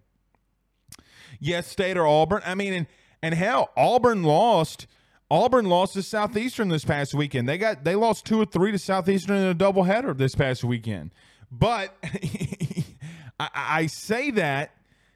yes, 1.40 1.68
State 1.68 1.98
or 1.98 2.08
Auburn. 2.08 2.42
I 2.46 2.56
mean, 2.56 2.74
and 2.74 2.88
and 3.22 3.34
hell, 3.34 3.72
Auburn 3.76 4.24
lost. 4.24 4.88
Auburn 5.29 5.65
lost 5.65 5.93
to 5.93 6.03
Southeastern 6.03 6.69
this 6.69 6.86
past 6.86 7.13
weekend. 7.13 7.50
They 7.50 7.57
got 7.57 7.84
they 7.84 7.96
lost 7.96 8.25
two 8.25 8.41
or 8.41 8.46
three 8.46 8.72
to 8.72 8.79
Southeastern 8.79 9.38
in 9.38 9.48
a 9.48 9.55
doubleheader 9.55 10.17
this 10.17 10.36
past 10.36 10.63
weekend. 10.63 11.12
But 11.51 11.96
I, 13.39 13.50
I 13.53 13.86
say 13.88 14.31
that 14.31 14.72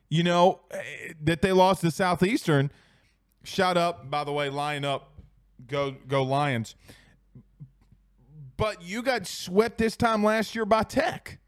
you 0.09 0.23
know 0.23 0.61
eh, 0.71 1.13
that 1.23 1.41
they 1.41 1.51
lost 1.51 1.81
to 1.81 1.91
Southeastern. 1.91 2.71
Shut 3.43 3.77
up, 3.77 4.09
by 4.09 4.23
the 4.23 4.31
way, 4.31 4.49
line 4.49 4.83
up, 4.83 5.13
go 5.65 5.95
go 6.07 6.23
Lions. 6.23 6.75
But 8.57 8.83
you 8.83 9.01
got 9.01 9.25
swept 9.25 9.77
this 9.77 9.95
time 9.95 10.23
last 10.23 10.53
year 10.53 10.65
by 10.65 10.83
Tech. 10.83 11.39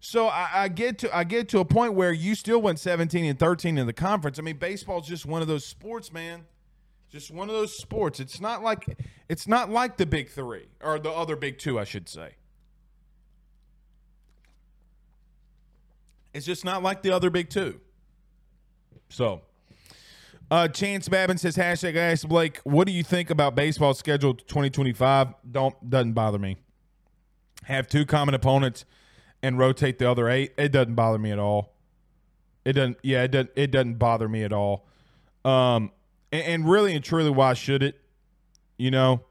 So 0.00 0.26
I, 0.26 0.48
I, 0.52 0.68
get 0.68 0.98
to 0.98 1.16
I 1.16 1.24
get 1.24 1.48
to 1.50 1.60
a 1.60 1.64
point 1.64 1.94
where 1.94 2.12
you 2.12 2.34
still 2.34 2.60
went 2.60 2.78
17 2.78 3.24
and 3.24 3.38
13 3.38 3.78
in 3.78 3.86
the 3.86 3.92
conference. 3.92 4.38
I 4.38 4.42
mean, 4.42 4.58
baseball's 4.58 5.06
just 5.06 5.24
one 5.24 5.40
of 5.42 5.48
those 5.48 5.64
sports, 5.64 6.12
man. 6.12 6.44
Just 7.14 7.30
one 7.30 7.48
of 7.48 7.54
those 7.54 7.72
sports. 7.78 8.18
It's 8.18 8.40
not 8.40 8.64
like 8.64 8.98
it's 9.28 9.46
not 9.46 9.70
like 9.70 9.98
the 9.98 10.04
big 10.04 10.28
three 10.28 10.66
or 10.82 10.98
the 10.98 11.12
other 11.12 11.36
big 11.36 11.58
two, 11.60 11.78
I 11.78 11.84
should 11.84 12.08
say. 12.08 12.34
It's 16.32 16.44
just 16.44 16.64
not 16.64 16.82
like 16.82 17.02
the 17.02 17.12
other 17.12 17.30
big 17.30 17.50
two. 17.50 17.80
So, 19.10 19.42
uh, 20.50 20.66
Chance 20.66 21.08
Babin 21.08 21.38
says 21.38 21.56
hashtag 21.56 21.94
Ask 21.94 22.26
Blake. 22.26 22.58
What 22.64 22.88
do 22.88 22.92
you 22.92 23.04
think 23.04 23.30
about 23.30 23.54
baseball 23.54 23.94
schedule 23.94 24.34
2025? 24.34 25.34
Don't 25.52 25.88
doesn't 25.88 26.14
bother 26.14 26.40
me. 26.40 26.56
Have 27.62 27.86
two 27.86 28.04
common 28.04 28.34
opponents 28.34 28.86
and 29.40 29.56
rotate 29.56 30.00
the 30.00 30.10
other 30.10 30.28
eight, 30.28 30.52
it 30.58 30.72
doesn't 30.72 30.96
bother 30.96 31.18
me 31.18 31.30
at 31.30 31.38
all. 31.38 31.74
It 32.64 32.72
doesn't. 32.72 32.98
Yeah, 33.04 33.22
it 33.22 33.30
doesn't. 33.30 33.50
It 33.54 33.70
doesn't 33.70 34.00
bother 34.00 34.28
me 34.28 34.42
at 34.42 34.52
all. 34.52 34.88
Um, 35.44 35.92
and, 36.34 36.42
and 36.42 36.68
really 36.68 36.94
and 36.94 37.04
truly, 37.04 37.30
why 37.30 37.54
should 37.54 37.82
it? 37.82 38.00
You 38.76 38.90
know, 38.90 39.22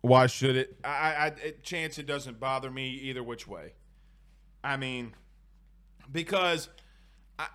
why 0.00 0.26
should 0.26 0.56
it? 0.56 0.76
I, 0.82 1.32
I, 1.44 1.54
chance 1.62 1.98
it 1.98 2.06
doesn't 2.06 2.40
bother 2.40 2.70
me 2.70 2.88
either 2.88 3.22
which 3.22 3.46
way. 3.46 3.74
I 4.64 4.76
mean, 4.76 5.14
because 6.10 6.68
I, 7.38 7.46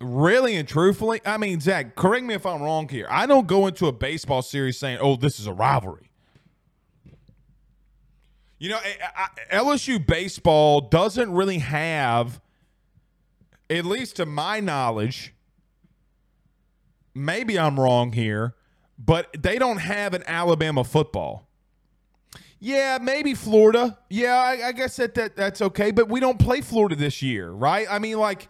really 0.00 0.56
and 0.56 0.66
truthfully, 0.66 1.20
I 1.26 1.36
mean, 1.36 1.60
Zach, 1.60 1.96
correct 1.96 2.24
me 2.24 2.34
if 2.34 2.46
I'm 2.46 2.62
wrong 2.62 2.88
here. 2.88 3.06
I 3.10 3.26
don't 3.26 3.46
go 3.46 3.66
into 3.66 3.86
a 3.86 3.92
baseball 3.92 4.40
series 4.40 4.78
saying, 4.78 4.98
"Oh, 5.00 5.16
this 5.16 5.38
is 5.38 5.46
a 5.46 5.52
rivalry." 5.52 6.10
You 8.58 8.70
know, 8.70 8.78
eh, 8.82 9.26
LSU 9.52 10.04
baseball 10.04 10.80
doesn't 10.80 11.30
really 11.30 11.58
have, 11.58 12.40
at 13.68 13.84
least 13.84 14.16
to 14.16 14.24
my 14.24 14.60
knowledge, 14.60 15.34
maybe 17.16 17.58
I'm 17.58 17.78
wrong 17.78 18.12
here, 18.12 18.54
but 18.98 19.34
they 19.36 19.58
don't 19.58 19.78
have 19.78 20.14
an 20.14 20.22
Alabama 20.26 20.84
football. 20.84 21.48
Yeah, 22.58 22.98
maybe 23.00 23.34
Florida. 23.34 23.98
Yeah, 24.08 24.36
I, 24.36 24.68
I 24.68 24.72
guess 24.72 24.96
that, 24.96 25.14
that 25.14 25.36
that's 25.36 25.60
okay, 25.60 25.90
but 25.90 26.08
we 26.08 26.20
don't 26.20 26.38
play 26.38 26.60
Florida 26.60 26.96
this 26.96 27.22
year, 27.22 27.50
right? 27.50 27.86
I 27.90 27.98
mean, 27.98 28.18
like, 28.18 28.48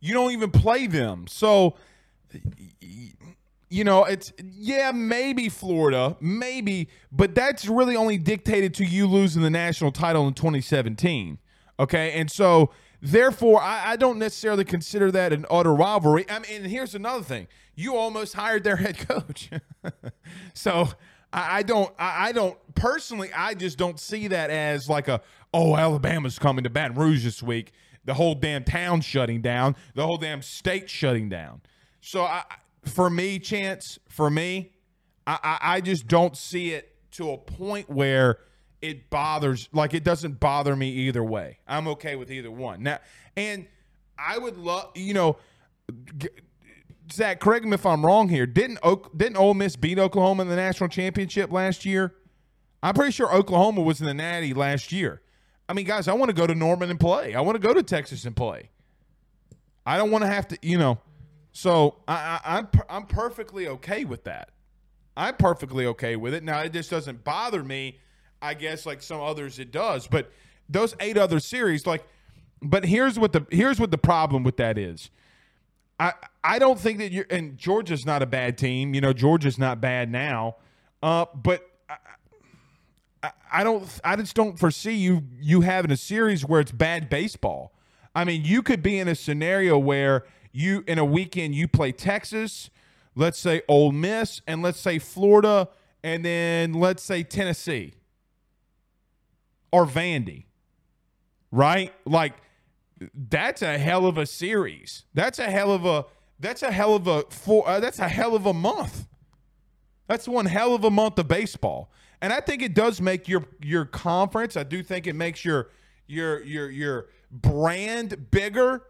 you 0.00 0.14
don't 0.14 0.30
even 0.30 0.50
play 0.50 0.86
them. 0.86 1.26
So 1.28 1.74
you 3.70 3.84
know, 3.84 4.04
it's 4.04 4.32
yeah, 4.42 4.92
maybe 4.92 5.48
Florida, 5.48 6.16
maybe, 6.20 6.88
but 7.12 7.34
that's 7.34 7.66
really 7.66 7.96
only 7.96 8.18
dictated 8.18 8.74
to 8.74 8.84
you 8.84 9.06
losing 9.06 9.42
the 9.42 9.50
national 9.50 9.92
title 9.92 10.26
in 10.26 10.34
2017. 10.34 11.38
Okay, 11.80 12.12
and 12.12 12.30
so 12.30 12.70
therefore, 13.00 13.60
I, 13.60 13.92
I 13.92 13.96
don't 13.96 14.18
necessarily 14.18 14.64
consider 14.64 15.10
that 15.12 15.32
an 15.32 15.44
utter 15.50 15.74
rivalry. 15.74 16.24
I 16.28 16.38
mean, 16.38 16.62
and 16.62 16.66
here's 16.66 16.94
another 16.94 17.22
thing: 17.22 17.46
you 17.78 17.96
almost 17.96 18.34
hired 18.34 18.64
their 18.64 18.76
head 18.84 18.98
coach, 18.98 19.50
so 20.54 20.88
I, 21.32 21.58
I 21.58 21.62
don't, 21.62 21.92
I, 21.98 22.28
I 22.28 22.32
don't 22.32 22.56
personally, 22.74 23.30
I 23.34 23.54
just 23.54 23.78
don't 23.78 23.98
see 23.98 24.28
that 24.28 24.50
as 24.50 24.88
like 24.88 25.08
a 25.08 25.20
oh, 25.54 25.76
Alabama's 25.76 26.38
coming 26.38 26.64
to 26.64 26.70
Baton 26.70 26.96
Rouge 26.96 27.24
this 27.24 27.42
week. 27.42 27.72
The 28.04 28.14
whole 28.14 28.34
damn 28.34 28.64
town 28.64 29.02
shutting 29.02 29.42
down, 29.42 29.76
the 29.94 30.06
whole 30.06 30.16
damn 30.16 30.42
state 30.42 30.88
shutting 30.88 31.28
down. 31.28 31.60
So 32.00 32.22
I, 32.22 32.42
for 32.84 33.10
me, 33.10 33.38
Chance, 33.38 33.98
for 34.08 34.30
me, 34.30 34.72
I, 35.26 35.38
I, 35.42 35.58
I 35.74 35.80
just 35.80 36.06
don't 36.06 36.36
see 36.36 36.70
it 36.72 36.94
to 37.12 37.30
a 37.32 37.38
point 37.38 37.90
where 37.90 38.38
it 38.80 39.10
bothers 39.10 39.68
like 39.72 39.94
it 39.94 40.04
doesn't 40.04 40.40
bother 40.40 40.74
me 40.74 40.90
either 40.90 41.22
way. 41.22 41.58
I'm 41.66 41.88
okay 41.88 42.16
with 42.16 42.30
either 42.30 42.50
one. 42.50 42.82
Now 42.82 42.98
and 43.36 43.66
I 44.18 44.38
would 44.38 44.56
love 44.56 44.90
you 44.94 45.14
know 45.14 45.36
Zach, 47.12 47.40
correct 47.40 47.64
me 47.64 47.72
if 47.74 47.86
I'm 47.86 48.04
wrong 48.04 48.28
here. 48.28 48.46
Didn't 48.46 48.78
Oak, 48.82 49.16
didn't 49.16 49.36
Ole 49.36 49.54
Miss 49.54 49.76
beat 49.76 49.98
Oklahoma 49.98 50.42
in 50.42 50.48
the 50.48 50.56
national 50.56 50.88
championship 50.88 51.50
last 51.50 51.84
year? 51.84 52.14
I'm 52.82 52.94
pretty 52.94 53.12
sure 53.12 53.32
Oklahoma 53.34 53.82
was 53.82 54.00
in 54.00 54.06
the 54.06 54.14
Natty 54.14 54.54
last 54.54 54.92
year. 54.92 55.22
I 55.68 55.72
mean, 55.72 55.84
guys, 55.84 56.08
I 56.08 56.14
want 56.14 56.30
to 56.30 56.34
go 56.34 56.46
to 56.46 56.54
Norman 56.54 56.90
and 56.90 56.98
play. 56.98 57.34
I 57.34 57.40
want 57.40 57.60
to 57.60 57.66
go 57.66 57.74
to 57.74 57.82
Texas 57.82 58.24
and 58.24 58.34
play. 58.34 58.70
I 59.84 59.96
don't 59.96 60.10
want 60.10 60.22
to 60.22 60.28
have 60.28 60.48
to, 60.48 60.58
you 60.62 60.78
know. 60.78 60.98
So 61.52 61.96
I, 62.06 62.40
I, 62.44 62.58
I'm 62.58 62.68
I'm 62.88 63.06
perfectly 63.06 63.68
okay 63.68 64.04
with 64.04 64.24
that. 64.24 64.50
I'm 65.16 65.34
perfectly 65.34 65.86
okay 65.86 66.14
with 66.14 66.34
it. 66.34 66.44
Now 66.44 66.60
it 66.60 66.72
just 66.72 66.90
doesn't 66.90 67.24
bother 67.24 67.64
me. 67.64 67.98
I 68.40 68.54
guess 68.54 68.86
like 68.86 69.02
some 69.02 69.20
others 69.20 69.58
it 69.58 69.72
does, 69.72 70.06
but 70.06 70.30
those 70.68 70.94
eight 71.00 71.18
other 71.18 71.40
series, 71.40 71.86
like, 71.86 72.06
but 72.62 72.84
here's 72.84 73.18
what 73.18 73.32
the 73.32 73.46
here's 73.50 73.80
what 73.80 73.90
the 73.90 73.98
problem 73.98 74.44
with 74.44 74.58
that 74.58 74.78
is. 74.78 75.10
I 75.98 76.12
I 76.44 76.58
don't 76.58 76.78
think 76.78 76.98
that 76.98 77.12
you're 77.12 77.26
and 77.30 77.56
Georgia's 77.58 78.06
not 78.06 78.22
a 78.22 78.26
bad 78.26 78.56
team. 78.56 78.94
You 78.94 79.00
know, 79.00 79.12
Georgia's 79.12 79.58
not 79.58 79.80
bad 79.80 80.10
now, 80.10 80.56
uh, 81.02 81.26
but 81.34 81.68
I, 81.88 81.96
I, 83.22 83.30
I 83.52 83.64
don't. 83.64 84.00
I 84.04 84.16
just 84.16 84.34
don't 84.34 84.58
foresee 84.58 84.94
you 84.94 85.22
you 85.40 85.62
having 85.62 85.90
a 85.90 85.96
series 85.96 86.44
where 86.44 86.60
it's 86.60 86.72
bad 86.72 87.08
baseball. 87.08 87.72
I 88.14 88.24
mean, 88.24 88.44
you 88.44 88.62
could 88.62 88.82
be 88.82 88.98
in 88.98 89.08
a 89.08 89.14
scenario 89.14 89.78
where 89.78 90.24
you 90.52 90.84
in 90.86 90.98
a 90.98 91.04
weekend 91.04 91.54
you 91.54 91.68
play 91.68 91.92
Texas, 91.92 92.70
let's 93.14 93.38
say 93.38 93.62
Ole 93.68 93.92
Miss, 93.92 94.40
and 94.46 94.62
let's 94.62 94.80
say 94.80 94.98
Florida, 94.98 95.68
and 96.02 96.24
then 96.24 96.72
let's 96.72 97.02
say 97.02 97.22
Tennessee 97.22 97.94
or 99.72 99.84
Vandy, 99.84 100.44
right? 101.50 101.92
Like 102.04 102.34
that's 103.14 103.62
a 103.62 103.78
hell 103.78 104.06
of 104.06 104.18
a 104.18 104.26
series. 104.26 105.04
That's 105.14 105.38
a 105.38 105.50
hell 105.50 105.72
of 105.72 105.84
a 105.84 106.06
that's 106.40 106.62
a 106.62 106.70
hell 106.70 106.94
of 106.94 107.06
a 107.06 107.22
four. 107.30 107.68
Uh, 107.68 107.80
that's 107.80 107.98
a 107.98 108.08
hell 108.08 108.34
of 108.34 108.46
a 108.46 108.54
month. 108.54 109.06
That's 110.06 110.26
one 110.26 110.46
hell 110.46 110.74
of 110.74 110.84
a 110.84 110.90
month 110.90 111.18
of 111.18 111.28
baseball, 111.28 111.90
and 112.20 112.32
I 112.32 112.40
think 112.40 112.62
it 112.62 112.74
does 112.74 113.00
make 113.00 113.28
your 113.28 113.44
your 113.62 113.84
conference. 113.84 114.56
I 114.56 114.62
do 114.62 114.82
think 114.82 115.06
it 115.06 115.14
makes 115.14 115.44
your 115.44 115.70
your 116.06 116.42
your 116.42 116.70
your 116.70 117.08
brand 117.30 118.30
bigger. 118.30 118.82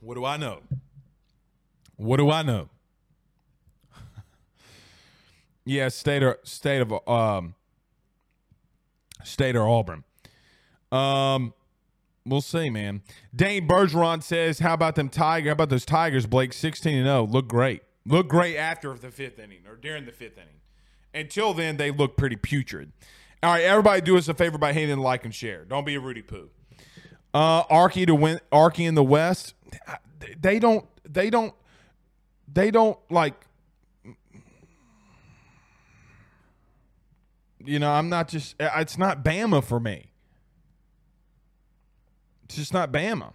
What 0.00 0.14
do 0.14 0.24
I 0.24 0.36
know? 0.36 0.60
What 1.96 2.16
do 2.16 2.30
I 2.30 2.42
know? 2.42 2.68
yeah, 5.64 5.88
state 5.88 6.22
or 6.22 6.38
state 6.44 6.80
of 6.80 6.92
um 7.08 7.54
state 9.24 9.56
or 9.56 9.68
Auburn. 9.68 10.04
Um 10.90 11.54
We'll 12.24 12.40
see, 12.40 12.70
man. 12.70 13.02
Dane 13.34 13.66
Bergeron 13.66 14.22
says, 14.22 14.60
"How 14.60 14.74
about 14.74 14.94
them 14.94 15.08
Tiger? 15.08 15.48
How 15.48 15.54
about 15.54 15.70
those 15.70 15.84
Tigers, 15.84 16.24
Blake? 16.24 16.52
Sixteen 16.52 16.98
and 16.98 17.06
zero, 17.06 17.26
look 17.26 17.48
great. 17.48 17.82
Look 18.06 18.28
great 18.28 18.56
after 18.56 18.94
the 18.94 19.10
fifth 19.10 19.40
inning 19.40 19.66
or 19.68 19.74
during 19.74 20.06
the 20.06 20.12
fifth 20.12 20.38
inning. 20.38 20.60
Until 21.12 21.52
then, 21.52 21.78
they 21.78 21.90
look 21.90 22.16
pretty 22.16 22.36
putrid. 22.36 22.92
All 23.42 23.50
right, 23.52 23.64
everybody, 23.64 24.02
do 24.02 24.16
us 24.16 24.28
a 24.28 24.34
favor 24.34 24.56
by 24.56 24.72
hitting 24.72 24.98
like 24.98 25.24
and 25.24 25.34
share. 25.34 25.64
Don't 25.64 25.84
be 25.84 25.96
a 25.96 26.00
Rudy 26.00 26.22
Poo. 26.22 26.50
Uh, 27.34 27.64
Arky 27.64 28.06
to 28.06 28.14
win. 28.14 28.38
Arky 28.52 28.86
in 28.86 28.94
the 28.94 29.02
West. 29.02 29.54
They 30.40 30.60
don't. 30.60 30.86
They 31.02 31.28
don't. 31.28 31.52
They 32.52 32.70
don't 32.70 32.98
like. 33.10 33.34
You 37.64 37.78
know, 37.78 37.90
I'm 37.90 38.08
not 38.08 38.28
just. 38.28 38.54
It's 38.58 38.98
not 38.98 39.24
Bama 39.24 39.62
for 39.62 39.80
me. 39.80 40.12
It's 42.44 42.56
just 42.56 42.72
not 42.72 42.92
Bama. 42.92 43.32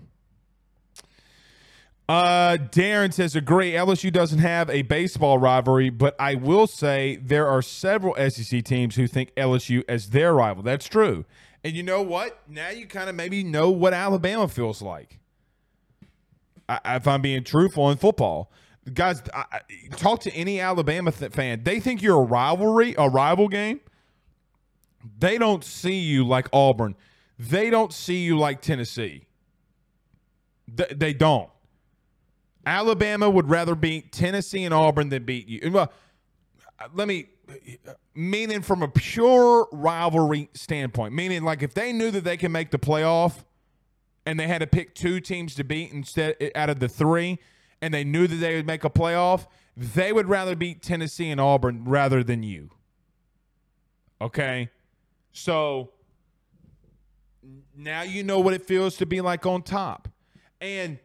Uh, 2.10 2.56
Darren 2.58 3.12
says, 3.12 3.36
agree. 3.36 3.74
LSU 3.74 4.14
doesn't 4.14 4.40
have 4.40 4.70
a 4.70 4.84
baseball 4.84 5.38
rivalry, 5.38 5.90
but 5.90 6.16
I 6.20 6.36
will 6.36 6.66
say 6.66 7.18
there 7.18 7.48
are 7.48 7.62
several 7.62 8.16
SEC 8.30 8.64
teams 8.64 8.96
who 8.96 9.08
think 9.08 9.36
LSU 9.36 9.84
as 9.90 10.12
their 10.12 10.34
rival. 10.34 10.64
That's 10.64 10.88
true. 10.88 11.26
And 11.66 11.76
you 11.76 11.84
know 11.84 12.02
what? 12.02 12.40
Now 12.48 12.70
you 12.70 12.88
kind 12.88 13.10
of 13.10 13.16
maybe 13.16 13.44
know 13.44 13.70
what 13.70 13.94
Alabama 13.94 14.48
feels 14.48 14.82
like. 14.82 15.20
I, 16.70 16.96
if 16.96 17.08
I'm 17.08 17.22
being 17.22 17.44
truthful 17.44 17.90
in 17.92 17.98
football, 17.98 18.52
guys, 18.94 19.22
I, 19.34 19.62
talk 19.92 20.22
to 20.22 20.32
any 20.32 20.62
Alabama 20.62 21.12
th- 21.12 21.34
fan. 21.34 21.64
They 21.64 21.82
think 21.82 22.02
you're 22.02 22.22
a 22.22 22.26
rivalry, 22.26 22.96
a 22.98 23.10
rival 23.10 23.50
game. 23.50 23.82
They 25.20 25.38
don't 25.38 25.64
see 25.64 26.00
you 26.00 26.26
like 26.26 26.48
Auburn 26.52 26.96
they 27.40 27.70
don't 27.70 27.94
see 27.94 28.24
you 28.24 28.38
like 28.38 28.62
Tennessee. 28.62 29.26
Th- 30.76 30.90
they 30.90 31.14
don't. 31.14 31.50
Alabama 32.66 33.30
would 33.30 33.50
rather 33.50 33.76
beat 33.76 34.12
Tennessee 34.12 34.64
and 34.64 34.74
Auburn 34.74 35.10
than 35.10 35.24
beat 35.24 35.48
you. 35.48 35.72
Well, 35.72 35.92
let 36.94 37.08
me 37.08 37.30
meaning 38.14 38.62
from 38.62 38.84
a 38.84 38.90
pure 38.90 39.68
rivalry 39.72 40.50
standpoint, 40.54 41.14
meaning 41.14 41.44
like 41.44 41.64
if 41.64 41.74
they 41.74 41.94
knew 41.94 42.12
that 42.12 42.26
they 42.26 42.36
can 42.36 42.52
make 42.52 42.72
the 42.72 42.80
playoff 42.80 43.46
and 44.26 44.38
they 44.38 44.48
had 44.48 44.60
to 44.60 44.68
pick 44.68 44.94
two 44.94 45.22
teams 45.22 45.56
to 45.56 45.64
beat 45.64 45.92
instead 45.94 46.36
out 46.56 46.70
of 46.70 46.80
the 46.80 46.90
three, 46.90 47.40
and 47.82 47.94
they 47.94 48.04
knew 48.04 48.28
that 48.28 48.36
they 48.36 48.56
would 48.56 48.68
make 48.68 48.84
a 48.84 48.90
playoff, 48.90 49.48
they 49.78 50.12
would 50.12 50.28
rather 50.28 50.56
beat 50.56 50.82
Tennessee 50.82 51.30
and 51.30 51.40
Auburn 51.40 51.86
rather 51.86 52.24
than 52.24 52.44
you. 52.44 52.72
Okay, 54.20 54.70
so 55.32 55.92
now 57.76 58.02
you 58.02 58.24
know 58.24 58.40
what 58.40 58.54
it 58.54 58.66
feels 58.66 58.98
to 58.98 59.06
be 59.06 59.22
like 59.22 59.46
on 59.46 59.62
top. 59.62 60.10
And 60.60 61.00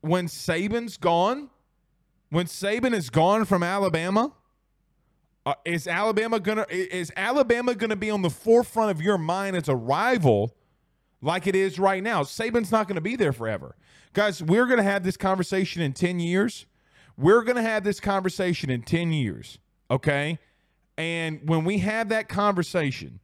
when 0.00 0.26
Saban's 0.26 0.96
gone, 0.96 1.50
when 2.30 2.46
Saban 2.46 2.94
is 2.94 3.10
gone 3.10 3.44
from 3.44 3.62
Alabama, 3.62 4.32
uh, 5.46 5.54
is 5.64 5.86
Alabama 5.86 6.40
gonna 6.40 6.66
is 6.68 7.12
Alabama 7.16 7.74
gonna 7.74 7.96
be 7.96 8.10
on 8.10 8.22
the 8.22 8.30
forefront 8.30 8.90
of 8.90 9.00
your 9.00 9.18
mind 9.18 9.56
as 9.56 9.68
a 9.68 9.76
rival, 9.76 10.54
like 11.22 11.46
it 11.46 11.56
is 11.56 11.78
right 11.78 12.02
now? 12.02 12.22
Saban's 12.22 12.70
not 12.70 12.86
gonna 12.86 13.00
be 13.00 13.16
there 13.16 13.32
forever, 13.32 13.76
guys. 14.12 14.42
We're 14.42 14.66
gonna 14.66 14.82
have 14.82 15.04
this 15.04 15.16
conversation 15.16 15.80
in 15.80 15.92
ten 15.94 16.20
years. 16.20 16.66
We're 17.16 17.42
gonna 17.42 17.62
have 17.62 17.82
this 17.82 17.98
conversation 17.98 18.68
in 18.70 18.82
ten 18.82 19.12
years, 19.12 19.58
okay? 19.90 20.38
And 20.98 21.48
when 21.48 21.64
we 21.64 21.78
have 21.78 22.08
that 22.08 22.28
conversation, 22.28 23.20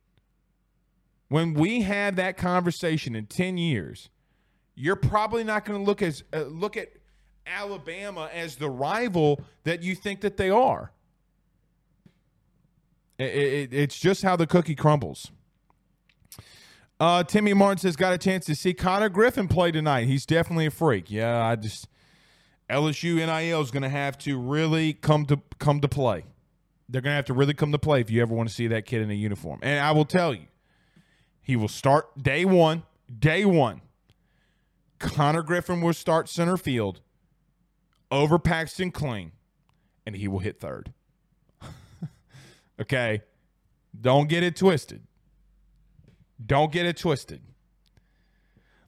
when 1.29 1.55
we 1.55 1.83
have 1.83 2.15
that 2.17 2.37
conversation 2.37 3.17
in 3.17 3.27
10 3.27 3.59
years, 3.59 4.11
you're 4.77 4.97
probably 4.97 5.43
not 5.43 5.65
going 5.65 5.81
to 5.81 5.85
look 5.85 6.01
as 6.01 6.23
uh, 6.33 6.43
look 6.43 6.77
at 6.77 6.91
Alabama 7.45 8.31
as 8.33 8.57
the 8.57 8.71
rival 8.71 9.41
that 9.65 9.83
you 9.83 9.97
think 9.97 10.21
that 10.21 10.37
they 10.37 10.51
are. 10.51 10.93
It, 13.19 13.25
it, 13.25 13.75
it's 13.75 13.99
just 13.99 14.23
how 14.23 14.37
the 14.37 14.47
cookie 14.47 14.77
crumbles. 14.77 15.33
Uh, 17.01 17.25
Timmy 17.25 17.55
Martin 17.55 17.79
says, 17.79 17.97
got 17.97 18.13
a 18.13 18.19
chance 18.19 18.47
to 18.47 18.55
see 18.55 18.73
Connor 18.73 19.09
Griffin 19.09 19.49
play 19.49 19.73
tonight. 19.73 20.07
He's 20.07 20.25
definitely 20.25 20.67
a 20.67 20.71
freak. 20.71 21.11
Yeah, 21.11 21.45
I 21.45 21.57
just 21.57 21.89
LSU 22.71 23.17
NIL 23.17 23.61
is 23.61 23.73
going 23.73 23.83
to 23.83 23.89
have 23.89 24.17
to 24.19 24.39
really 24.39 24.93
come 24.93 25.27
to 25.27 25.41
come 25.59 25.81
to 25.81 25.89
play. 25.89 26.25
They're 26.89 27.01
going 27.01 27.13
to 27.13 27.17
have 27.17 27.25
to 27.27 27.35
really 27.35 27.55
come 27.55 27.73
to 27.73 27.79
play 27.79 28.01
if 28.01 28.11
you 28.11 28.21
ever 28.23 28.35
want 28.35 28.49
to 28.49 28.55
see 28.55 28.67
that 28.69 28.87
kid 28.87 29.03
in 29.03 29.11
a 29.11 29.15
uniform. 29.15 29.61
And 29.63 29.81
I 29.81 29.93
will 29.93 30.05
tell 30.05 30.35
you, 30.35 30.47
he 31.43 31.57
will 31.57 31.69
start 31.69 32.23
day 32.23 32.45
one. 32.45 32.85
Day 33.19 33.45
one. 33.45 33.81
Connor 34.99 35.43
Griffin 35.43 35.81
will 35.81 35.93
start 35.93 36.29
center 36.29 36.57
field 36.57 37.01
over 38.11 38.39
Paxton 38.39 38.91
Kling, 38.91 39.33
and 40.07 40.17
he 40.17 40.29
will 40.29 40.39
hit 40.39 40.61
third. 40.61 40.93
okay? 42.81 43.23
Don't 43.99 44.29
get 44.29 44.43
it 44.43 44.57
twisted. 44.57 45.03
Don't 46.45 46.73
get 46.73 46.87
it 46.87 46.97
twisted. 46.97 47.41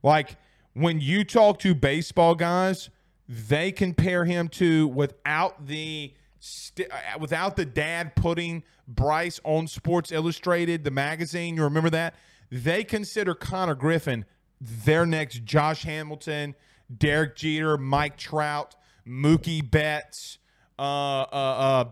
Like 0.03 0.37
when 0.75 1.01
you 1.01 1.25
talk 1.25 1.59
to 1.61 1.75
baseball 1.75 2.35
guys, 2.35 2.91
they 3.29 3.73
compare 3.73 4.25
him 4.25 4.49
to 4.49 4.87
without 4.89 5.67
the 5.67 6.15
st- 6.39 6.91
uh, 6.91 7.19
without 7.19 7.57
the 7.57 7.65
dad 7.65 8.15
putting 8.17 8.63
Bryce 8.89 9.41
on 9.45 9.67
Sports 9.67 10.13
Illustrated, 10.13 10.85
the 10.85 10.91
magazine. 10.91 11.57
You 11.57 11.65
remember 11.65 11.91
that? 11.91 12.15
they 12.51 12.85
consider 12.85 13.35
Connor 13.35 13.75
Griffin 13.75 14.25
their 14.61 15.05
next 15.05 15.45
Josh 15.45 15.83
Hamilton, 15.83 16.55
Derek 16.95 17.37
Jeter, 17.37 17.77
Mike 17.77 18.17
Trout, 18.17 18.75
Mookie 19.07 19.69
Betts, 19.69 20.39
uh, 20.79 20.83
uh, 20.83 21.25
uh, 21.33 21.85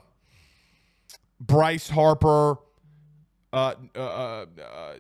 Bryce 1.41 1.91
Harper, 1.91 2.57
uh, 3.53 3.75
uh, 3.95 3.99
uh, 3.99 4.47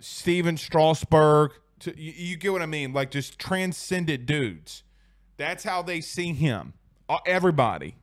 Stephen 0.00 0.56
Strasburg. 0.56 1.52
To, 1.80 1.98
you, 1.98 2.12
you, 2.14 2.36
get 2.36 2.52
what 2.52 2.62
I 2.62 2.66
mean? 2.66 2.92
Like 2.92 3.10
just 3.10 3.38
transcended 3.38 4.26
dudes. 4.26 4.82
That's 5.36 5.64
how 5.64 5.82
they 5.82 6.00
see 6.00 6.32
him. 6.32 6.74
everybody. 7.26 7.96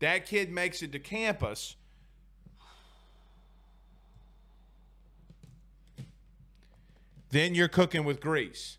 That 0.00 0.26
kid 0.26 0.50
makes 0.50 0.82
it 0.82 0.92
to 0.92 0.98
campus 0.98 1.76
then 7.36 7.54
you're 7.54 7.68
cooking 7.68 8.04
with 8.04 8.20
grease. 8.20 8.78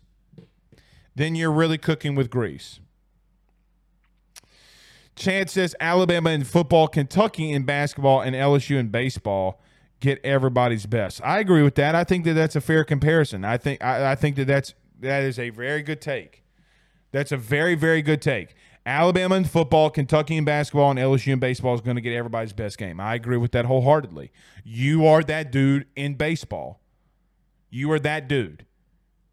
Then 1.14 1.34
you're 1.34 1.52
really 1.52 1.78
cooking 1.78 2.14
with 2.14 2.30
grease. 2.30 2.80
Chance 5.14 5.52
says 5.52 5.74
Alabama 5.80 6.30
in 6.30 6.44
football, 6.44 6.86
Kentucky 6.88 7.52
in 7.52 7.64
basketball, 7.64 8.20
and 8.20 8.36
LSU 8.36 8.76
in 8.78 8.88
baseball 8.88 9.60
get 10.00 10.20
everybody's 10.24 10.86
best. 10.86 11.20
I 11.24 11.40
agree 11.40 11.62
with 11.62 11.74
that. 11.74 11.94
I 11.94 12.04
think 12.04 12.24
that 12.24 12.34
that's 12.34 12.54
a 12.54 12.60
fair 12.60 12.84
comparison. 12.84 13.44
I 13.44 13.58
think 13.58 13.82
I, 13.82 14.12
I 14.12 14.14
think 14.14 14.36
that 14.36 14.46
that's 14.46 14.74
that 15.00 15.22
is 15.24 15.38
a 15.38 15.50
very 15.50 15.82
good 15.82 16.00
take. 16.00 16.44
That's 17.10 17.32
a 17.32 17.36
very 17.36 17.74
very 17.74 18.02
good 18.02 18.22
take. 18.22 18.54
Alabama 18.88 19.34
in 19.34 19.44
football, 19.44 19.90
Kentucky 19.90 20.36
in 20.36 20.44
basketball, 20.44 20.90
and 20.90 20.98
LSU 20.98 21.34
in 21.34 21.38
baseball 21.38 21.74
is 21.74 21.82
going 21.82 21.96
to 21.96 22.00
get 22.00 22.14
everybody's 22.14 22.54
best 22.54 22.78
game. 22.78 22.98
I 22.98 23.14
agree 23.14 23.36
with 23.36 23.52
that 23.52 23.66
wholeheartedly. 23.66 24.32
You 24.64 25.06
are 25.06 25.22
that 25.24 25.52
dude 25.52 25.86
in 25.94 26.14
baseball. 26.14 26.80
You 27.68 27.92
are 27.92 27.98
that 27.98 28.28
dude. 28.28 28.64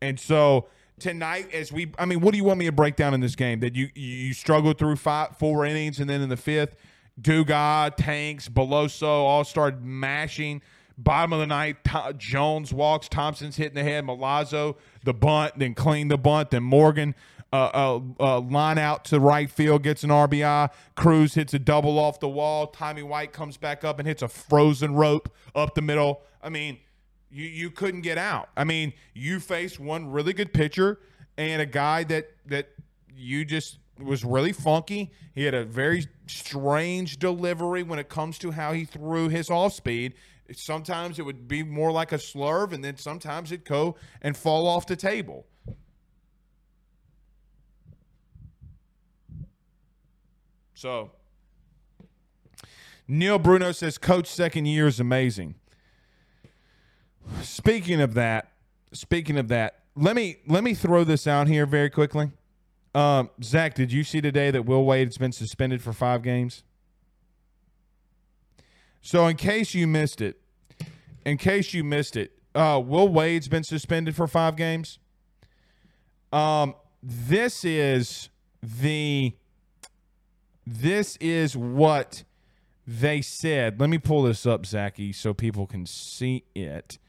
And 0.01 0.19
so 0.19 0.67
tonight, 0.99 1.53
as 1.53 1.71
we, 1.71 1.93
I 1.97 2.03
mean, 2.03 2.19
what 2.19 2.31
do 2.31 2.37
you 2.37 2.43
want 2.43 2.59
me 2.59 2.65
to 2.65 2.73
break 2.73 2.97
down 2.97 3.13
in 3.13 3.21
this 3.21 3.37
game? 3.37 3.61
That 3.61 3.75
you 3.75 3.87
you 3.95 4.33
struggled 4.33 4.77
through 4.77 4.97
five, 4.97 5.37
four 5.37 5.65
innings, 5.65 6.01
and 6.01 6.09
then 6.09 6.21
in 6.21 6.27
the 6.27 6.37
fifth, 6.37 6.75
Dugas, 7.19 7.95
Tanks, 7.95 8.49
Beloso 8.49 9.07
all 9.07 9.45
started 9.45 9.81
mashing. 9.81 10.61
Bottom 10.97 11.33
of 11.33 11.39
the 11.39 11.47
ninth, 11.47 11.77
Jones 12.17 12.73
walks. 12.73 13.07
Thompson's 13.07 13.55
hitting 13.55 13.75
the 13.75 13.83
head. 13.83 14.05
Milazzo, 14.05 14.75
the 15.03 15.13
bunt, 15.13 15.57
then 15.57 15.73
clean 15.73 16.09
the 16.09 16.17
bunt. 16.17 16.51
Then 16.51 16.63
Morgan, 16.63 17.15
uh, 17.53 17.69
uh, 17.73 17.99
uh, 18.19 18.39
line 18.41 18.77
out 18.77 19.05
to 19.05 19.19
right 19.19 19.49
field, 19.49 19.83
gets 19.83 20.03
an 20.03 20.09
RBI. 20.09 20.69
Crews 20.95 21.35
hits 21.35 21.53
a 21.53 21.59
double 21.59 21.97
off 21.97 22.19
the 22.19 22.27
wall. 22.27 22.67
Tommy 22.67 23.03
White 23.03 23.31
comes 23.31 23.57
back 23.57 23.83
up 23.83 23.99
and 23.99 24.07
hits 24.07 24.21
a 24.21 24.27
frozen 24.27 24.95
rope 24.95 25.33
up 25.53 25.75
the 25.75 25.81
middle. 25.81 26.21
I 26.43 26.49
mean, 26.49 26.79
you 27.31 27.45
you 27.45 27.71
couldn't 27.71 28.01
get 28.01 28.17
out. 28.17 28.49
I 28.57 28.63
mean, 28.63 28.93
you 29.13 29.39
faced 29.39 29.79
one 29.79 30.11
really 30.11 30.33
good 30.33 30.53
pitcher 30.53 30.99
and 31.37 31.61
a 31.61 31.65
guy 31.65 32.03
that 32.05 32.31
that 32.47 32.69
you 33.13 33.45
just 33.45 33.79
was 33.99 34.25
really 34.25 34.51
funky. 34.51 35.11
He 35.33 35.43
had 35.43 35.53
a 35.53 35.63
very 35.63 36.07
strange 36.27 37.17
delivery 37.17 37.83
when 37.83 37.99
it 37.99 38.09
comes 38.09 38.37
to 38.39 38.51
how 38.51 38.73
he 38.73 38.85
threw 38.85 39.29
his 39.29 39.49
off 39.49 39.73
speed. 39.73 40.13
Sometimes 40.53 41.17
it 41.17 41.23
would 41.23 41.47
be 41.47 41.63
more 41.63 41.91
like 41.91 42.11
a 42.11 42.17
slurve, 42.17 42.71
and 42.71 42.83
then 42.83 42.97
sometimes 42.97 43.51
it'd 43.51 43.65
go 43.65 43.95
and 44.21 44.35
fall 44.37 44.67
off 44.67 44.85
the 44.85 44.95
table. 44.95 45.45
So, 50.75 51.11
Neil 53.07 53.39
Bruno 53.39 53.71
says, 53.71 53.97
Coach 53.97 54.27
second 54.27 54.65
year 54.65 54.87
is 54.87 54.99
amazing. 54.99 55.55
Speaking 57.41 58.01
of 58.01 58.13
that, 58.15 58.51
speaking 58.91 59.37
of 59.37 59.47
that, 59.47 59.79
let 59.95 60.17
me 60.17 60.37
let 60.47 60.65
me 60.65 60.73
throw 60.73 61.05
this 61.05 61.27
out 61.27 61.47
here 61.47 61.65
very 61.65 61.89
quickly. 61.89 62.31
Um, 62.93 63.29
Zach, 63.41 63.73
did 63.73 63.93
you 63.93 64.03
see 64.03 64.19
today 64.19 64.51
that 64.51 64.65
Will 64.65 64.83
Wade 64.83 65.07
has 65.07 65.17
been 65.17 65.31
suspended 65.31 65.81
for 65.81 65.93
five 65.93 66.21
games? 66.21 66.63
So, 69.01 69.27
in 69.27 69.37
case 69.37 69.73
you 69.73 69.87
missed 69.87 70.19
it, 70.19 70.41
in 71.25 71.37
case 71.37 71.73
you 71.73 71.85
missed 71.85 72.17
it, 72.17 72.33
uh, 72.53 72.81
Will 72.83 73.07
Wade's 73.07 73.47
been 73.47 73.63
suspended 73.63 74.13
for 74.13 74.27
five 74.27 74.57
games. 74.57 74.99
Um, 76.33 76.75
this 77.01 77.63
is 77.63 78.29
the 78.61 79.33
this 80.65 81.17
is 81.17 81.55
what 81.55 82.23
they 82.87 83.21
said. 83.21 83.79
Let 83.79 83.89
me 83.89 83.97
pull 83.97 84.23
this 84.23 84.45
up, 84.45 84.65
Zachy, 84.65 85.13
so 85.13 85.33
people 85.33 85.67
can 85.67 85.85
see 85.85 86.45
it. 86.53 86.99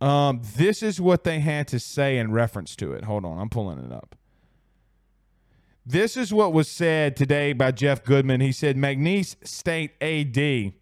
Um, 0.00 0.40
this 0.56 0.82
is 0.82 1.00
what 1.00 1.24
they 1.24 1.40
had 1.40 1.66
to 1.68 1.80
say 1.80 2.18
in 2.18 2.30
reference 2.30 2.76
to 2.76 2.92
it. 2.92 3.04
Hold 3.04 3.24
on, 3.24 3.38
I'm 3.38 3.48
pulling 3.48 3.78
it 3.78 3.92
up. 3.92 4.14
This 5.84 6.16
is 6.16 6.32
what 6.32 6.52
was 6.52 6.68
said 6.68 7.16
today 7.16 7.52
by 7.52 7.72
Jeff 7.72 8.04
Goodman. 8.04 8.40
He 8.40 8.52
said 8.52 8.76
McNeese 8.76 9.36
State 9.46 9.92
AD 10.02 10.74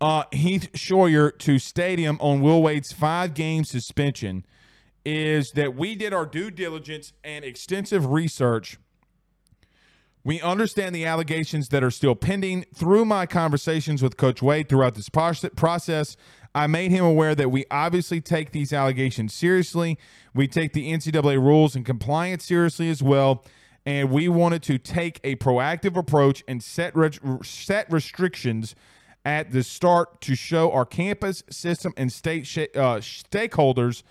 uh, 0.00 0.24
Heath 0.32 0.70
Schroyer 0.72 1.36
to 1.38 1.58
stadium 1.58 2.18
on 2.20 2.40
Will 2.40 2.62
Wade's 2.62 2.92
five 2.92 3.34
game 3.34 3.64
suspension 3.64 4.44
is 5.04 5.52
that 5.52 5.76
we 5.76 5.94
did 5.94 6.12
our 6.12 6.26
due 6.26 6.50
diligence 6.50 7.12
and 7.24 7.44
extensive 7.44 8.06
research. 8.06 8.78
We 10.26 10.40
understand 10.40 10.92
the 10.92 11.06
allegations 11.06 11.68
that 11.68 11.84
are 11.84 11.90
still 11.92 12.16
pending. 12.16 12.64
Through 12.74 13.04
my 13.04 13.26
conversations 13.26 14.02
with 14.02 14.16
Coach 14.16 14.42
Wade 14.42 14.68
throughout 14.68 14.96
this 14.96 15.08
process, 15.08 16.16
I 16.52 16.66
made 16.66 16.90
him 16.90 17.04
aware 17.04 17.36
that 17.36 17.52
we 17.52 17.64
obviously 17.70 18.20
take 18.20 18.50
these 18.50 18.72
allegations 18.72 19.32
seriously. 19.32 20.00
We 20.34 20.48
take 20.48 20.72
the 20.72 20.92
NCAA 20.92 21.40
rules 21.40 21.76
and 21.76 21.86
compliance 21.86 22.44
seriously 22.44 22.90
as 22.90 23.04
well. 23.04 23.44
And 23.84 24.10
we 24.10 24.28
wanted 24.28 24.64
to 24.64 24.78
take 24.78 25.20
a 25.22 25.36
proactive 25.36 25.96
approach 25.96 26.42
and 26.48 26.60
set, 26.60 26.96
re- 26.96 27.12
set 27.44 27.86
restrictions 27.92 28.74
at 29.24 29.52
the 29.52 29.62
start 29.62 30.20
to 30.22 30.34
show 30.34 30.72
our 30.72 30.84
campus, 30.84 31.44
system, 31.50 31.92
and 31.96 32.12
state 32.12 32.48
sh- 32.48 32.66
uh, 32.74 32.98
stakeholders 32.98 34.02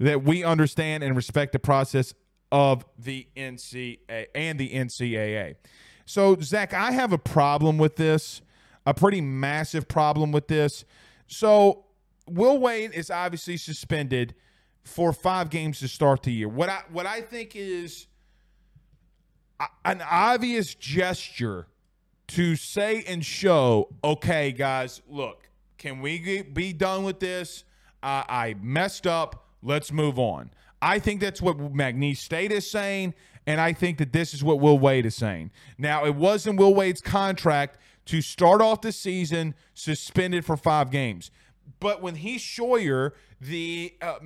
that 0.00 0.24
we 0.24 0.42
understand 0.42 1.04
and 1.04 1.14
respect 1.14 1.52
the 1.52 1.60
process 1.60 2.14
of 2.52 2.84
the 2.96 3.26
NCAA 3.36 4.26
and 4.34 4.60
the 4.60 4.70
NCAA. 4.70 5.56
So, 6.04 6.36
Zach, 6.40 6.72
I 6.72 6.92
have 6.92 7.12
a 7.12 7.18
problem 7.18 7.78
with 7.78 7.96
this, 7.96 8.42
a 8.86 8.94
pretty 8.94 9.20
massive 9.20 9.88
problem 9.88 10.30
with 10.30 10.46
this. 10.46 10.84
So 11.26 11.86
Will 12.28 12.58
Wade 12.58 12.92
is 12.92 13.10
obviously 13.10 13.56
suspended 13.56 14.34
for 14.82 15.14
five 15.14 15.48
games 15.48 15.78
to 15.80 15.88
start 15.88 16.22
the 16.24 16.32
year. 16.32 16.48
What 16.48 16.68
I 16.68 16.82
what 16.90 17.06
I 17.06 17.22
think 17.22 17.56
is 17.56 18.06
an 19.84 20.02
obvious 20.02 20.74
gesture 20.74 21.68
to 22.28 22.56
say 22.56 23.04
and 23.06 23.24
show, 23.24 23.88
okay, 24.04 24.52
guys, 24.52 25.00
look, 25.08 25.48
can 25.78 26.00
we 26.00 26.42
be 26.42 26.72
done 26.72 27.04
with 27.04 27.18
this? 27.20 27.64
I 28.02 28.56
messed 28.60 29.06
up. 29.06 29.48
Let's 29.62 29.90
move 29.92 30.18
on. 30.18 30.50
I 30.82 30.98
think 30.98 31.20
that's 31.20 31.40
what 31.40 31.56
McNeese 31.58 32.18
State 32.18 32.50
is 32.50 32.68
saying, 32.68 33.14
and 33.46 33.60
I 33.60 33.72
think 33.72 33.98
that 33.98 34.12
this 34.12 34.34
is 34.34 34.42
what 34.42 34.58
Will 34.60 34.78
Wade 34.78 35.06
is 35.06 35.14
saying. 35.14 35.52
Now, 35.78 36.04
it 36.04 36.16
wasn't 36.16 36.58
Will 36.58 36.74
Wade's 36.74 37.00
contract 37.00 37.78
to 38.06 38.20
start 38.20 38.60
off 38.60 38.80
the 38.80 38.90
season 38.90 39.54
suspended 39.74 40.44
for 40.44 40.56
five 40.56 40.90
games. 40.90 41.30
But 41.78 42.02
when 42.02 42.16
he 42.16 42.36
Schroyer, 42.36 43.12
the 43.40 43.94
uh, 44.02 44.18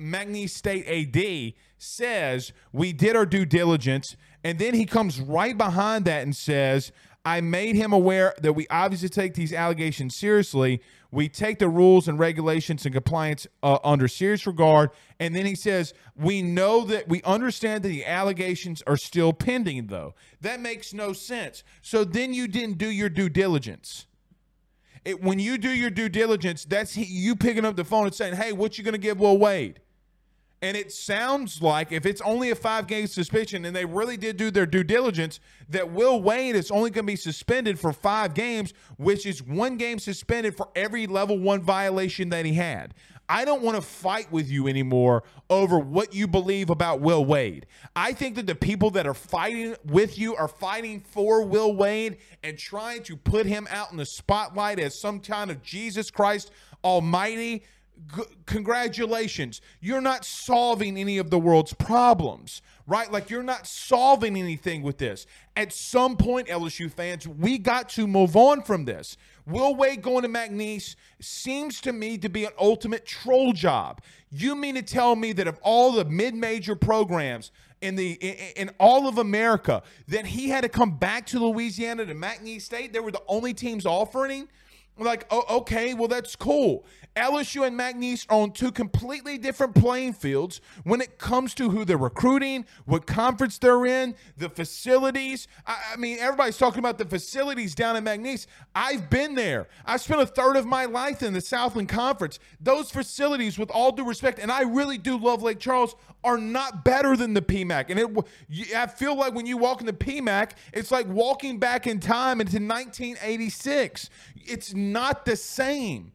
State 0.47 0.87
AD, 0.87 1.53
says, 1.77 2.51
We 2.71 2.91
did 2.91 3.15
our 3.15 3.25
due 3.25 3.45
diligence, 3.45 4.17
and 4.43 4.57
then 4.57 4.73
he 4.73 4.85
comes 4.85 5.21
right 5.21 5.55
behind 5.55 6.05
that 6.05 6.23
and 6.23 6.35
says, 6.35 6.91
I 7.23 7.41
made 7.41 7.75
him 7.75 7.93
aware 7.93 8.33
that 8.41 8.53
we 8.53 8.67
obviously 8.69 9.09
take 9.09 9.33
these 9.33 9.51
allegations 9.53 10.15
seriously. 10.15 10.81
We 11.11 11.29
take 11.29 11.59
the 11.59 11.69
rules 11.69 12.07
and 12.07 12.19
regulations 12.19 12.85
and 12.85 12.93
compliance 12.93 13.47
uh, 13.63 13.77
under 13.83 14.07
serious 14.07 14.45
regard. 14.45 14.89
And 15.19 15.35
then 15.35 15.45
he 15.45 15.55
says, 15.55 15.93
We 16.15 16.41
know 16.41 16.83
that 16.85 17.07
we 17.07 17.21
understand 17.23 17.83
that 17.83 17.89
the 17.89 18.05
allegations 18.05 18.83
are 18.85 18.97
still 18.97 19.33
pending, 19.33 19.87
though. 19.87 20.15
That 20.41 20.59
makes 20.59 20.93
no 20.93 21.13
sense. 21.13 21.63
So 21.81 22.03
then 22.03 22.33
you 22.33 22.47
didn't 22.47 22.77
do 22.77 22.89
your 22.89 23.09
due 23.09 23.29
diligence. 23.29 24.05
It, 25.05 25.23
when 25.23 25.39
you 25.39 25.57
do 25.57 25.69
your 25.69 25.89
due 25.89 26.09
diligence, 26.09 26.65
that's 26.65 26.97
you 26.97 27.35
picking 27.35 27.63
up 27.63 27.77
the 27.77 27.85
phone 27.85 28.05
and 28.05 28.15
saying, 28.15 28.35
Hey, 28.35 28.51
what 28.51 28.77
you 28.77 28.83
going 28.83 28.93
to 28.93 28.99
give 28.99 29.19
Will 29.19 29.37
Wade? 29.37 29.79
And 30.61 30.75
it 30.75 30.91
sounds 30.91 31.61
like 31.61 31.91
if 31.91 32.05
it's 32.05 32.21
only 32.21 32.49
a 32.49 32.55
five 32.55 32.87
game 32.87 33.05
suspension 33.05 33.65
and 33.65 33.75
they 33.75 33.85
really 33.85 34.17
did 34.17 34.37
do 34.37 34.49
their 34.49 34.65
due 34.65 34.83
diligence, 34.83 35.39
that 35.69 35.91
Will 35.91 36.21
Wade 36.21 36.55
is 36.55 36.71
only 36.71 36.89
going 36.89 37.05
to 37.05 37.11
be 37.11 37.15
suspended 37.15 37.79
for 37.79 37.93
five 37.93 38.33
games, 38.33 38.73
which 38.97 39.25
is 39.27 39.43
one 39.43 39.77
game 39.77 39.99
suspended 39.99 40.57
for 40.57 40.69
every 40.75 41.05
level 41.05 41.37
one 41.37 41.61
violation 41.61 42.29
that 42.29 42.45
he 42.45 42.53
had. 42.53 42.95
I 43.29 43.43
don't 43.43 43.61
want 43.61 43.75
to 43.75 43.81
fight 43.81 44.31
with 44.31 44.49
you 44.49 44.67
anymore 44.67 45.23
over 45.49 45.77
what 45.77 46.13
you 46.13 46.27
believe 46.27 46.69
about 46.69 47.01
Will 47.01 47.25
Wade. 47.25 47.65
I 47.95 48.13
think 48.13 48.35
that 48.35 48.47
the 48.47 48.55
people 48.55 48.89
that 48.91 49.05
are 49.05 49.13
fighting 49.13 49.75
with 49.83 50.17
you 50.17 50.35
are 50.35 50.47
fighting 50.47 51.01
for 51.01 51.43
Will 51.43 51.75
Wade 51.75 52.17
and 52.41 52.57
trying 52.57 53.03
to 53.03 53.17
put 53.17 53.45
him 53.45 53.67
out 53.69 53.91
in 53.91 53.97
the 53.97 54.05
spotlight 54.05 54.79
as 54.79 54.97
some 54.97 55.19
kind 55.19 55.51
of 55.51 55.61
Jesus 55.61 56.09
Christ 56.09 56.51
Almighty 56.83 57.63
G- 58.15 58.23
congratulations. 58.45 59.61
You're 59.81 60.01
not 60.01 60.25
solving 60.25 60.97
any 60.97 61.17
of 61.17 61.29
the 61.29 61.39
world's 61.39 61.73
problems, 61.73 62.61
right? 62.85 63.11
Like 63.11 63.29
you're 63.29 63.43
not 63.43 63.67
solving 63.67 64.37
anything 64.37 64.81
with 64.81 64.97
this. 64.97 65.25
At 65.55 65.73
some 65.73 66.15
point, 66.15 66.47
LSU 66.47 66.91
fans, 66.91 67.27
we 67.27 67.57
got 67.57 67.89
to 67.89 68.07
move 68.07 68.35
on 68.35 68.61
from 68.61 68.85
this. 68.85 69.17
Will 69.45 69.75
Wade 69.75 70.01
going 70.01 70.23
to 70.23 70.29
McNeese 70.29 70.95
seems 71.21 71.81
to 71.81 71.93
me 71.93 72.17
to 72.17 72.29
be 72.29 72.45
an 72.45 72.51
ultimate 72.59 73.05
troll 73.05 73.53
job. 73.53 74.01
You 74.29 74.55
mean 74.55 74.75
to 74.75 74.81
tell 74.81 75.15
me 75.15 75.31
that 75.33 75.47
of 75.47 75.57
all 75.61 75.93
the 75.93 76.05
mid-major 76.05 76.75
programs 76.75 77.51
in 77.81 77.95
the 77.95 78.13
in, 78.13 78.67
in, 78.67 78.75
all 78.79 79.07
of 79.07 79.17
America, 79.17 79.83
that 80.07 80.25
he 80.25 80.49
had 80.49 80.61
to 80.61 80.69
come 80.69 80.97
back 80.97 81.27
to 81.27 81.39
Louisiana 81.39 82.05
to 82.05 82.13
McNeese 82.13 82.63
State? 82.63 82.91
They 82.91 82.99
were 82.99 83.11
the 83.11 83.23
only 83.27 83.53
teams 83.53 83.85
offering 83.85 84.49
like, 85.05 85.25
oh, 85.29 85.43
okay, 85.57 85.93
well, 85.93 86.07
that's 86.07 86.35
cool. 86.35 86.85
LSU 87.17 87.65
and 87.65 87.77
McNeese 87.77 88.27
are 88.29 88.41
on 88.41 88.51
two 88.51 88.71
completely 88.71 89.39
different 89.39 89.73
playing 89.73 90.13
fields 90.13 90.61
when 90.83 91.01
it 91.01 91.17
comes 91.17 91.55
to 91.55 91.69
who 91.69 91.83
they're 91.83 91.97
recruiting, 91.97 92.63
what 92.85 93.07
conference 93.07 93.57
they're 93.57 93.85
in, 93.87 94.13
the 94.37 94.49
facilities. 94.49 95.47
I, 95.65 95.77
I 95.93 95.95
mean, 95.97 96.19
everybody's 96.19 96.57
talking 96.57 96.79
about 96.79 96.99
the 96.99 97.05
facilities 97.05 97.73
down 97.73 97.95
in 97.95 98.03
McNeese. 98.03 98.45
I've 98.75 99.09
been 99.09 99.33
there. 99.33 99.67
I 99.83 99.97
spent 99.97 100.21
a 100.21 100.27
third 100.27 100.57
of 100.57 100.67
my 100.67 100.85
life 100.85 101.23
in 101.23 101.33
the 101.33 101.41
Southland 101.41 101.89
Conference. 101.89 102.37
Those 102.61 102.91
facilities, 102.91 103.57
with 103.57 103.71
all 103.71 103.91
due 103.91 104.07
respect, 104.07 104.37
and 104.37 104.51
I 104.51 104.61
really 104.61 104.99
do 104.99 105.17
love 105.17 105.41
Lake 105.41 105.59
Charles, 105.59 105.95
are 106.23 106.37
not 106.37 106.83
better 106.83 107.15
than 107.15 107.33
the 107.33 107.41
PMAC. 107.41 107.85
And 107.89 107.99
it, 107.99 108.73
I 108.75 108.85
feel 108.85 109.15
like 109.15 109.33
when 109.33 109.45
you 109.45 109.57
walk 109.57 109.79
in 109.79 109.87
the 109.87 109.93
PMAC, 109.93 110.51
it's 110.73 110.91
like 110.91 111.07
walking 111.07 111.57
back 111.57 111.87
in 111.87 111.99
time 111.99 112.41
into 112.41 112.57
1986. 112.57 114.09
It's 114.35 114.73
not 114.93 115.25
the 115.25 115.35
same. 115.35 116.13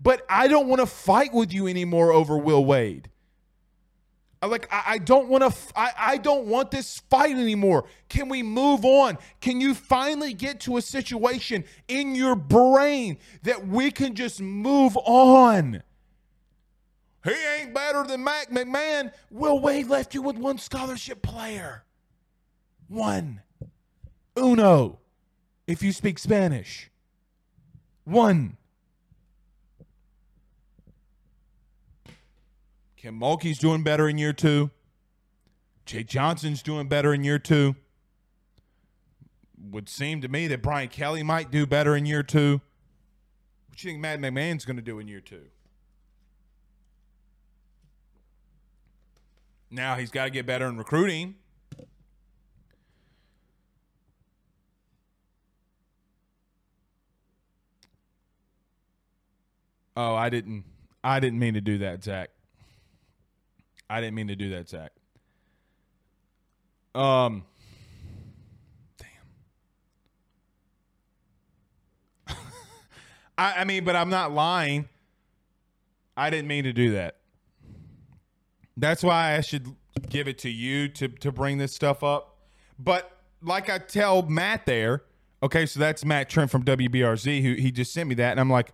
But 0.00 0.24
I 0.28 0.48
don't 0.48 0.66
want 0.66 0.80
to 0.80 0.86
fight 0.86 1.32
with 1.32 1.52
you 1.52 1.68
anymore 1.68 2.12
over 2.12 2.36
Will 2.36 2.64
Wade. 2.64 3.08
I 4.42 4.46
like 4.46 4.66
I, 4.72 4.82
I 4.86 4.98
don't 4.98 5.28
want 5.28 5.42
to 5.42 5.46
f- 5.46 5.72
I, 5.76 5.92
I 5.96 6.16
don't 6.16 6.46
want 6.46 6.72
this 6.72 6.98
fight 7.08 7.36
anymore. 7.36 7.84
Can 8.08 8.28
we 8.28 8.42
move 8.42 8.84
on? 8.84 9.16
Can 9.40 9.60
you 9.60 9.72
finally 9.72 10.34
get 10.34 10.58
to 10.60 10.76
a 10.76 10.82
situation 10.82 11.64
in 11.86 12.16
your 12.16 12.34
brain 12.34 13.18
that 13.44 13.68
we 13.68 13.92
can 13.92 14.16
just 14.16 14.40
move 14.40 14.96
on? 14.96 15.84
He 17.22 17.30
ain't 17.30 17.72
better 17.72 18.02
than 18.02 18.24
Matt 18.24 18.50
McMahon. 18.50 19.12
Will 19.30 19.60
Wade 19.60 19.86
left 19.86 20.12
you 20.12 20.22
with 20.22 20.36
one 20.36 20.58
scholarship 20.58 21.22
player. 21.22 21.84
One. 22.88 23.42
Uno. 24.36 24.98
If 25.68 25.84
you 25.84 25.92
speak 25.92 26.18
Spanish. 26.18 26.90
One. 28.04 28.56
Kim 32.96 33.18
Mulkey's 33.18 33.58
doing 33.58 33.82
better 33.82 34.08
in 34.08 34.18
year 34.18 34.32
two. 34.32 34.70
Jay 35.84 36.04
Johnson's 36.04 36.62
doing 36.62 36.88
better 36.88 37.12
in 37.12 37.24
year 37.24 37.38
two. 37.38 37.74
Would 39.70 39.88
seem 39.88 40.20
to 40.20 40.28
me 40.28 40.46
that 40.48 40.62
Brian 40.62 40.88
Kelly 40.88 41.22
might 41.22 41.50
do 41.50 41.66
better 41.66 41.96
in 41.96 42.06
year 42.06 42.22
two. 42.22 42.60
What 43.68 43.78
do 43.78 43.88
you 43.88 43.92
think 43.92 44.00
Matt 44.00 44.20
McMahon's 44.20 44.64
going 44.64 44.76
to 44.76 44.82
do 44.82 44.98
in 44.98 45.08
year 45.08 45.20
two? 45.20 45.46
Now 49.70 49.96
he's 49.96 50.10
got 50.10 50.24
to 50.24 50.30
get 50.30 50.46
better 50.46 50.66
in 50.66 50.76
recruiting. 50.76 51.36
Oh, 59.96 60.14
I 60.14 60.30
didn't. 60.30 60.64
I 61.04 61.20
didn't 61.20 61.38
mean 61.38 61.54
to 61.54 61.60
do 61.60 61.78
that, 61.78 62.04
Zach. 62.04 62.30
I 63.90 64.00
didn't 64.00 64.14
mean 64.14 64.28
to 64.28 64.36
do 64.36 64.50
that, 64.50 64.68
Zach. 64.68 64.92
Um, 66.94 67.44
damn. 68.98 69.08
I, 73.38 73.54
I 73.58 73.64
mean, 73.64 73.84
but 73.84 73.96
I'm 73.96 74.10
not 74.10 74.32
lying. 74.32 74.88
I 76.16 76.30
didn't 76.30 76.48
mean 76.48 76.64
to 76.64 76.72
do 76.72 76.92
that. 76.92 77.16
That's 78.76 79.02
why 79.02 79.36
I 79.36 79.40
should 79.40 79.74
give 80.08 80.28
it 80.28 80.38
to 80.38 80.50
you 80.50 80.88
to 80.88 81.08
to 81.08 81.32
bring 81.32 81.58
this 81.58 81.74
stuff 81.74 82.02
up. 82.02 82.38
But 82.78 83.10
like 83.42 83.70
I 83.70 83.78
tell 83.78 84.22
Matt 84.22 84.66
there, 84.66 85.02
okay, 85.42 85.66
so 85.66 85.80
that's 85.80 86.04
Matt 86.04 86.28
Trent 86.28 86.50
from 86.50 86.64
WBRZ 86.64 87.42
who 87.42 87.54
he 87.54 87.70
just 87.70 87.92
sent 87.92 88.08
me 88.08 88.14
that, 88.16 88.32
and 88.32 88.40
I'm 88.40 88.50
like, 88.50 88.72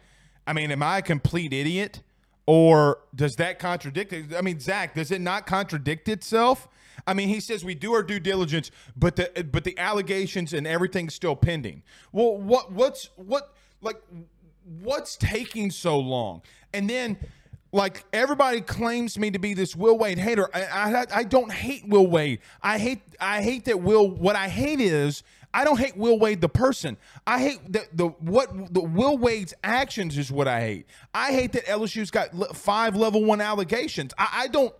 I 0.49 0.55
mean, 0.55 0.71
am 0.71 0.83
I 0.83 0.99
a 0.99 1.03
complete 1.03 1.53
idiot? 1.53 2.03
Or 2.47 3.01
does 3.15 3.37
that 3.37 3.59
contradict 3.59 4.15
it? 4.15 4.35
I 4.35 4.41
mean, 4.41 4.59
Zach, 4.59 4.95
does 4.95 5.11
it 5.11 5.21
not 5.21 5.47
contradict 5.47 6.09
itself? 6.09 6.67
I 7.07 7.13
mean, 7.13 7.29
he 7.29 7.41
says 7.41 7.63
we 7.63 7.75
do 7.75 7.93
our 7.93 8.03
due 8.03 8.19
diligence, 8.19 8.71
but 8.97 9.17
the 9.17 9.47
but 9.53 9.65
the 9.65 9.79
allegations 9.79 10.55
and 10.55 10.67
everything's 10.67 11.15
still 11.15 11.37
pending. 11.37 11.83
Well, 12.11 12.39
what 12.39 12.73
what's 12.73 13.11
what 13.17 13.55
like 13.83 14.01
what's 14.81 15.17
taking 15.17 15.71
so 15.71 15.99
long? 15.99 16.41
And 16.73 16.89
then 16.89 17.19
like 17.71 18.05
everybody 18.15 18.63
claims 18.63 19.19
me 19.19 19.31
to 19.31 19.39
be 19.39 19.53
this 19.53 19.77
Will 19.77 19.99
Wade 19.99 20.19
hater. 20.19 20.49
I, 20.55 20.63
I, 20.63 21.05
I 21.13 21.25
don't 21.25 21.53
hate 21.53 21.87
Will 21.87 22.07
Wade. 22.07 22.41
I 22.63 22.79
hate 22.79 23.03
I 23.21 23.43
hate 23.43 23.67
that 23.67 23.81
Will. 23.81 24.09
What 24.09 24.37
I 24.37 24.49
hate 24.49 24.81
is 24.81 25.23
I 25.53 25.65
don't 25.65 25.79
hate 25.79 25.97
Will 25.97 26.19
Wade 26.19 26.41
the 26.41 26.49
person. 26.49 26.97
I 27.27 27.41
hate 27.41 27.73
the 27.73 27.87
the 27.93 28.09
what 28.09 28.73
the 28.73 28.83
Will 28.83 29.17
Wade's 29.17 29.55
actions 29.65 30.19
is 30.19 30.31
what 30.31 30.47
I 30.47 30.61
hate. 30.61 30.87
I 31.15 31.33
hate 31.33 31.53
that 31.53 31.67
LSU's 31.67 32.11
got 32.11 32.57
five 32.57 32.95
level 32.97 33.25
one 33.25 33.41
allegations. 33.41 34.13
I, 34.19 34.29
I 34.33 34.49
don't. 34.49 34.75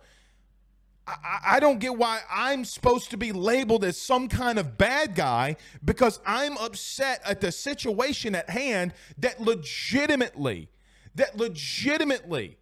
I, 1.07 1.39
I 1.55 1.59
don't 1.59 1.79
get 1.79 1.97
why 1.97 2.21
I'm 2.31 2.63
supposed 2.65 3.09
to 3.11 3.17
be 3.17 3.31
labeled 3.31 3.83
as 3.83 3.97
some 3.97 4.27
kind 4.29 4.59
of 4.59 4.77
bad 4.77 5.15
guy 5.15 5.55
because 5.83 6.19
I'm 6.23 6.55
upset 6.57 7.21
at 7.25 7.41
the 7.41 7.51
situation 7.51 8.35
at 8.35 8.49
hand 8.49 8.93
that 9.17 9.41
legitimately, 9.41 10.69
that 11.15 11.35
legitimately 11.35 12.59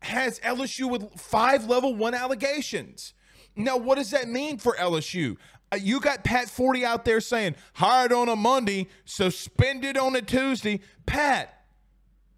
has 0.00 0.40
LSU 0.40 0.90
with 0.90 1.20
five 1.20 1.66
level 1.66 1.94
one 1.94 2.14
allegations. 2.14 3.12
Now, 3.56 3.76
what 3.78 3.96
does 3.96 4.10
that 4.10 4.28
mean 4.28 4.58
for 4.58 4.76
LSU? 4.76 5.36
Uh, 5.72 5.76
you 5.76 6.00
got 6.00 6.24
Pat 6.24 6.46
Forde 6.46 6.82
out 6.84 7.04
there 7.04 7.20
saying 7.20 7.56
hired 7.74 8.12
on 8.12 8.28
a 8.28 8.36
Monday, 8.36 8.88
suspended 9.04 9.96
on 9.96 10.14
a 10.14 10.22
Tuesday. 10.22 10.80
Pat, 11.06 11.64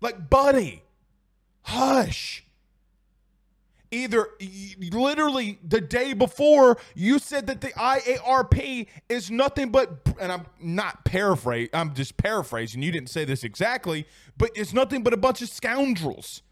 like, 0.00 0.30
buddy, 0.30 0.82
hush. 1.62 2.44
Either 3.90 4.28
literally 4.90 5.58
the 5.66 5.80
day 5.80 6.12
before 6.12 6.76
you 6.94 7.18
said 7.18 7.46
that 7.46 7.62
the 7.62 7.68
IARP 7.68 8.86
is 9.08 9.30
nothing 9.30 9.70
but, 9.70 10.00
and 10.20 10.30
I'm 10.30 10.44
not 10.60 11.06
paraphrasing, 11.06 11.70
I'm 11.72 11.94
just 11.94 12.18
paraphrasing. 12.18 12.82
You 12.82 12.92
didn't 12.92 13.08
say 13.08 13.24
this 13.24 13.44
exactly, 13.44 14.06
but 14.36 14.50
it's 14.54 14.74
nothing 14.74 15.02
but 15.02 15.14
a 15.14 15.16
bunch 15.16 15.40
of 15.40 15.48
scoundrels. 15.48 16.42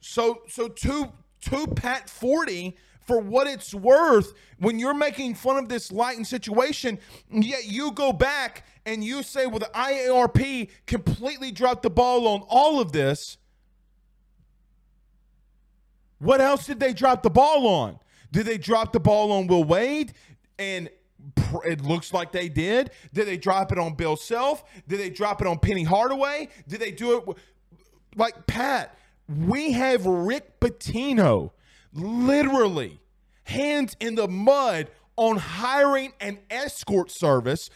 So, 0.00 0.42
so 0.48 0.68
to 0.68 1.12
to 1.42 1.66
Pat 1.66 2.08
Forde 2.08 2.74
for 3.06 3.18
what 3.18 3.46
it's 3.46 3.74
worth, 3.74 4.32
when 4.58 4.78
you're 4.78 4.94
making 4.94 5.34
fun 5.34 5.56
of 5.56 5.68
this 5.68 5.90
Lighton 5.90 6.24
situation, 6.24 6.98
yet 7.30 7.66
you 7.66 7.92
go 7.92 8.12
back 8.12 8.64
and 8.86 9.02
you 9.02 9.22
say, 9.22 9.46
well, 9.46 9.58
the 9.58 9.70
IARP 9.74 10.70
completely 10.86 11.50
dropped 11.50 11.82
the 11.82 11.90
ball 11.90 12.26
on 12.28 12.42
all 12.48 12.80
of 12.80 12.92
this. 12.92 13.38
What 16.18 16.40
else 16.40 16.66
did 16.66 16.78
they 16.78 16.92
drop 16.92 17.22
the 17.22 17.30
ball 17.30 17.66
on? 17.66 17.98
Did 18.30 18.46
they 18.46 18.58
drop 18.58 18.92
the 18.92 19.00
ball 19.00 19.32
on 19.32 19.48
Will 19.48 19.64
Wade? 19.64 20.12
And 20.58 20.88
it 21.64 21.82
looks 21.82 22.12
like 22.12 22.32
they 22.32 22.48
did. 22.48 22.90
Did 23.12 23.26
they 23.26 23.36
drop 23.36 23.72
it 23.72 23.78
on 23.78 23.94
Bill 23.94 24.16
Self? 24.16 24.64
Did 24.86 25.00
they 25.00 25.10
drop 25.10 25.40
it 25.40 25.46
on 25.46 25.58
Penny 25.58 25.82
Hardaway? 25.82 26.48
Did 26.68 26.80
they 26.80 26.92
do 26.92 27.18
it 27.18 27.36
like 28.16 28.46
Pat? 28.46 28.96
We 29.28 29.72
have 29.72 30.06
Rick 30.06 30.60
Pitino 30.60 31.50
literally 31.92 33.00
hands 33.44 33.96
in 34.00 34.14
the 34.14 34.28
mud 34.28 34.88
on 35.16 35.36
hiring 35.36 36.12
an 36.20 36.38
escort 36.50 37.10
service 37.10 37.68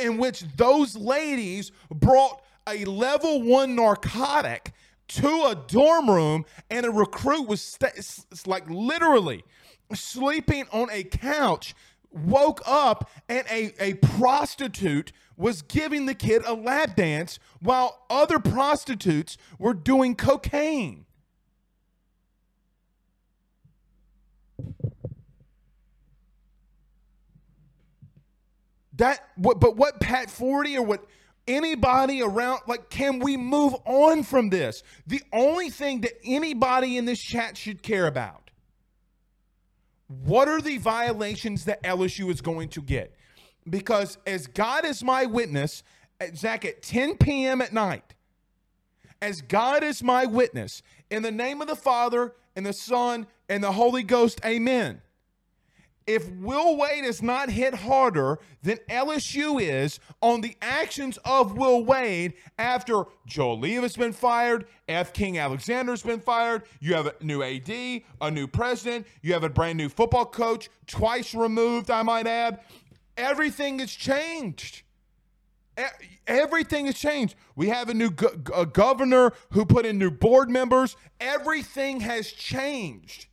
in 0.00 0.18
which 0.18 0.44
those 0.56 0.96
ladies 0.96 1.72
brought 1.90 2.42
a 2.68 2.84
level 2.84 3.42
one 3.42 3.74
narcotic 3.74 4.72
to 5.08 5.28
a 5.28 5.56
dorm 5.66 6.08
room 6.08 6.44
and 6.70 6.86
a 6.86 6.90
recruit 6.90 7.46
was 7.46 7.60
st- 7.60 8.46
like 8.46 8.68
literally 8.70 9.42
sleeping 9.92 10.64
on 10.72 10.88
a 10.92 11.02
couch 11.02 11.74
woke 12.12 12.60
up 12.66 13.10
and 13.28 13.44
a, 13.50 13.72
a 13.82 13.94
prostitute 13.94 15.12
was 15.36 15.62
giving 15.62 16.06
the 16.06 16.14
kid 16.14 16.42
a 16.46 16.54
lap 16.54 16.96
dance 16.96 17.38
while 17.60 18.04
other 18.08 18.38
prostitutes 18.38 19.36
were 19.58 19.74
doing 19.74 20.14
cocaine 20.14 21.06
That 29.00 29.24
what 29.36 29.60
but 29.60 29.76
what 29.78 29.98
Pat 29.98 30.28
Forde 30.28 30.76
or 30.76 30.82
what 30.82 31.06
anybody 31.48 32.20
around 32.20 32.60
like 32.68 32.90
can 32.90 33.18
we 33.18 33.34
move 33.34 33.74
on 33.86 34.22
from 34.22 34.50
this? 34.50 34.82
The 35.06 35.22
only 35.32 35.70
thing 35.70 36.02
that 36.02 36.12
anybody 36.22 36.98
in 36.98 37.06
this 37.06 37.18
chat 37.18 37.56
should 37.56 37.82
care 37.82 38.06
about. 38.06 38.50
What 40.06 40.48
are 40.48 40.60
the 40.60 40.76
violations 40.76 41.64
that 41.64 41.82
LSU 41.82 42.30
is 42.30 42.42
going 42.42 42.68
to 42.70 42.82
get? 42.82 43.14
Because 43.68 44.18
as 44.26 44.46
God 44.46 44.84
is 44.84 45.02
my 45.02 45.24
witness, 45.24 45.82
uh, 46.20 46.26
Zach, 46.36 46.66
at 46.66 46.82
10 46.82 47.16
p.m. 47.16 47.62
at 47.62 47.72
night, 47.72 48.14
as 49.22 49.40
God 49.40 49.82
is 49.82 50.02
my 50.02 50.26
witness, 50.26 50.82
in 51.10 51.22
the 51.22 51.30
name 51.30 51.62
of 51.62 51.68
the 51.68 51.76
Father 51.76 52.34
and 52.54 52.66
the 52.66 52.74
Son 52.74 53.26
and 53.48 53.64
the 53.64 53.72
Holy 53.72 54.02
Ghost, 54.02 54.42
amen 54.44 55.00
if 56.10 56.28
Will 56.32 56.76
Wade 56.76 57.04
is 57.04 57.22
not 57.22 57.50
hit 57.50 57.72
harder 57.72 58.40
than 58.64 58.78
LSU 58.88 59.60
is 59.60 60.00
on 60.20 60.40
the 60.40 60.56
actions 60.60 61.20
of 61.24 61.56
Will 61.56 61.84
Wade 61.84 62.34
after 62.58 63.04
Joe 63.26 63.56
has 63.56 63.96
been 63.96 64.12
fired, 64.12 64.66
F. 64.88 65.12
King 65.12 65.38
Alexander's 65.38 66.02
been 66.02 66.18
fired, 66.18 66.64
you 66.80 66.94
have 66.94 67.06
a 67.06 67.14
new 67.20 67.44
AD, 67.44 68.02
a 68.20 68.28
new 68.28 68.48
president, 68.48 69.06
you 69.22 69.32
have 69.34 69.44
a 69.44 69.48
brand 69.48 69.78
new 69.78 69.88
football 69.88 70.26
coach, 70.26 70.68
twice 70.88 71.32
removed, 71.32 71.92
I 71.92 72.02
might 72.02 72.26
add. 72.26 72.58
Everything 73.16 73.78
has 73.78 73.92
changed. 73.92 74.82
Everything 76.26 76.86
has 76.86 76.96
changed. 76.96 77.36
We 77.54 77.68
have 77.68 77.88
a 77.88 77.94
new 77.94 78.10
go- 78.10 78.34
a 78.52 78.66
governor 78.66 79.32
who 79.52 79.64
put 79.64 79.86
in 79.86 79.96
new 79.96 80.10
board 80.10 80.50
members. 80.50 80.96
Everything 81.20 82.00
has 82.00 82.32
changed. 82.32 83.26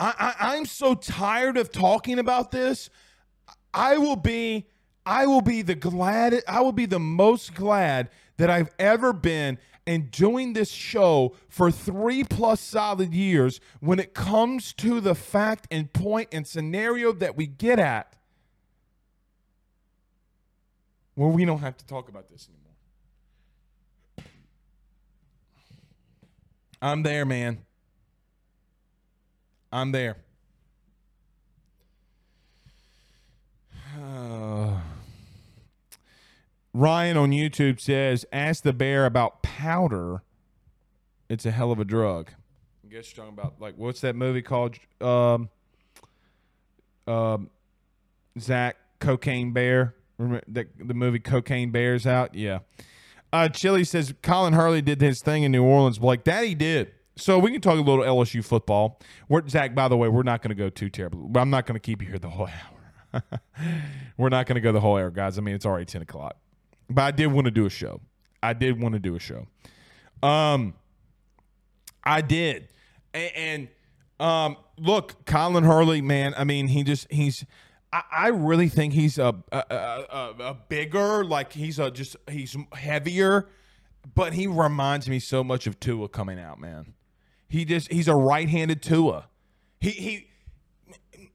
I, 0.00 0.34
I, 0.38 0.56
I'm 0.56 0.66
so 0.66 0.94
tired 0.94 1.56
of 1.56 1.70
talking 1.70 2.18
about 2.18 2.50
this. 2.50 2.90
I 3.72 3.98
will 3.98 4.16
be 4.16 4.66
I 5.06 5.26
will 5.26 5.42
be 5.42 5.62
the 5.62 5.74
glad 5.74 6.42
I 6.48 6.60
will 6.60 6.72
be 6.72 6.86
the 6.86 6.98
most 6.98 7.54
glad 7.54 8.10
that 8.36 8.50
I've 8.50 8.70
ever 8.78 9.12
been 9.12 9.58
in 9.86 10.08
doing 10.08 10.54
this 10.54 10.70
show 10.70 11.34
for 11.48 11.70
three 11.70 12.24
plus 12.24 12.60
solid 12.60 13.12
years 13.12 13.60
when 13.80 13.98
it 13.98 14.14
comes 14.14 14.72
to 14.74 15.00
the 15.00 15.14
fact 15.14 15.66
and 15.70 15.92
point 15.92 16.28
and 16.32 16.46
scenario 16.46 17.12
that 17.12 17.36
we 17.36 17.46
get 17.46 17.78
at 17.78 18.16
where 21.14 21.28
we 21.28 21.44
don't 21.44 21.60
have 21.60 21.76
to 21.76 21.86
talk 21.86 22.08
about 22.08 22.28
this 22.28 22.48
anymore. 22.48 22.62
I'm 26.80 27.02
there, 27.02 27.24
man. 27.24 27.64
I'm 29.74 29.90
there. 29.90 30.16
Ryan 36.72 37.16
on 37.16 37.30
YouTube 37.30 37.80
says, 37.80 38.24
"Ask 38.32 38.62
the 38.62 38.72
bear 38.72 39.04
about 39.04 39.42
powder. 39.42 40.22
It's 41.28 41.44
a 41.44 41.50
hell 41.50 41.72
of 41.72 41.80
a 41.80 41.84
drug." 41.84 42.30
I 42.84 42.88
guess 42.88 43.10
you're 43.10 43.24
talking 43.24 43.36
about 43.36 43.54
like 43.60 43.74
what's 43.76 44.00
that 44.02 44.14
movie 44.14 44.42
called? 44.42 44.76
Um, 45.00 45.48
um, 47.08 47.50
Zach 48.38 48.76
Cocaine 49.00 49.52
Bear. 49.52 49.96
Remember 50.18 50.44
the, 50.46 50.68
the 50.78 50.94
movie 50.94 51.18
Cocaine 51.18 51.72
Bear's 51.72 52.06
out? 52.06 52.36
Yeah. 52.36 52.60
Uh, 53.32 53.48
Chili 53.48 53.82
says 53.82 54.14
Colin 54.22 54.52
Hurley 54.52 54.82
did 54.82 55.00
his 55.00 55.20
thing 55.20 55.42
in 55.42 55.50
New 55.50 55.64
Orleans. 55.64 55.98
Blake, 55.98 56.22
that 56.22 56.44
he 56.44 56.54
did. 56.54 56.92
So 57.16 57.38
we 57.38 57.52
can 57.52 57.60
talk 57.60 57.74
a 57.74 57.82
little 57.82 58.04
LSU 58.04 58.44
football. 58.44 59.00
We're, 59.28 59.46
Zach, 59.48 59.74
by 59.74 59.88
the 59.88 59.96
way, 59.96 60.08
we're 60.08 60.24
not 60.24 60.42
going 60.42 60.50
to 60.50 60.60
go 60.60 60.68
too 60.68 60.90
terrible. 60.90 61.30
I'm 61.36 61.50
not 61.50 61.64
going 61.66 61.74
to 61.74 61.80
keep 61.80 62.02
you 62.02 62.08
here 62.08 62.18
the 62.18 62.30
whole 62.30 62.48
hour. 63.12 63.22
we're 64.18 64.30
not 64.30 64.46
going 64.46 64.56
to 64.56 64.60
go 64.60 64.72
the 64.72 64.80
whole 64.80 64.96
hour, 64.96 65.10
guys. 65.10 65.38
I 65.38 65.40
mean, 65.40 65.54
it's 65.54 65.66
already 65.66 65.84
10 65.84 66.02
o'clock. 66.02 66.36
But 66.90 67.02
I 67.02 67.10
did 67.12 67.28
want 67.28 67.44
to 67.44 67.50
do 67.50 67.66
a 67.66 67.70
show. 67.70 68.00
I 68.42 68.52
did 68.52 68.80
want 68.80 68.94
to 68.94 68.98
do 68.98 69.14
a 69.14 69.20
show. 69.20 69.46
Um, 70.22 70.74
I 72.02 72.20
did, 72.20 72.68
and, 73.12 73.32
and 73.36 73.68
um, 74.20 74.56
look, 74.78 75.24
Colin 75.24 75.64
Hurley, 75.64 76.02
man. 76.02 76.34
I 76.36 76.44
mean, 76.44 76.68
he 76.68 76.82
just 76.82 77.10
he's. 77.10 77.44
I, 77.92 78.02
I 78.10 78.28
really 78.28 78.68
think 78.68 78.92
he's 78.92 79.18
a 79.18 79.34
a, 79.50 79.58
a 79.70 80.34
a, 80.40 80.56
bigger, 80.68 81.24
like 81.24 81.52
he's 81.52 81.78
a 81.78 81.90
just 81.90 82.16
he's 82.30 82.56
heavier, 82.72 83.48
but 84.14 84.34
he 84.34 84.46
reminds 84.46 85.08
me 85.08 85.18
so 85.18 85.42
much 85.42 85.66
of 85.66 85.80
Tua 85.80 86.08
coming 86.08 86.38
out, 86.38 86.60
man. 86.60 86.94
He 87.54 87.64
just 87.64 87.90
he's 87.92 88.08
a 88.08 88.14
right-handed 88.16 88.82
Tua. 88.82 89.28
He 89.80 89.90
he. 89.90 90.26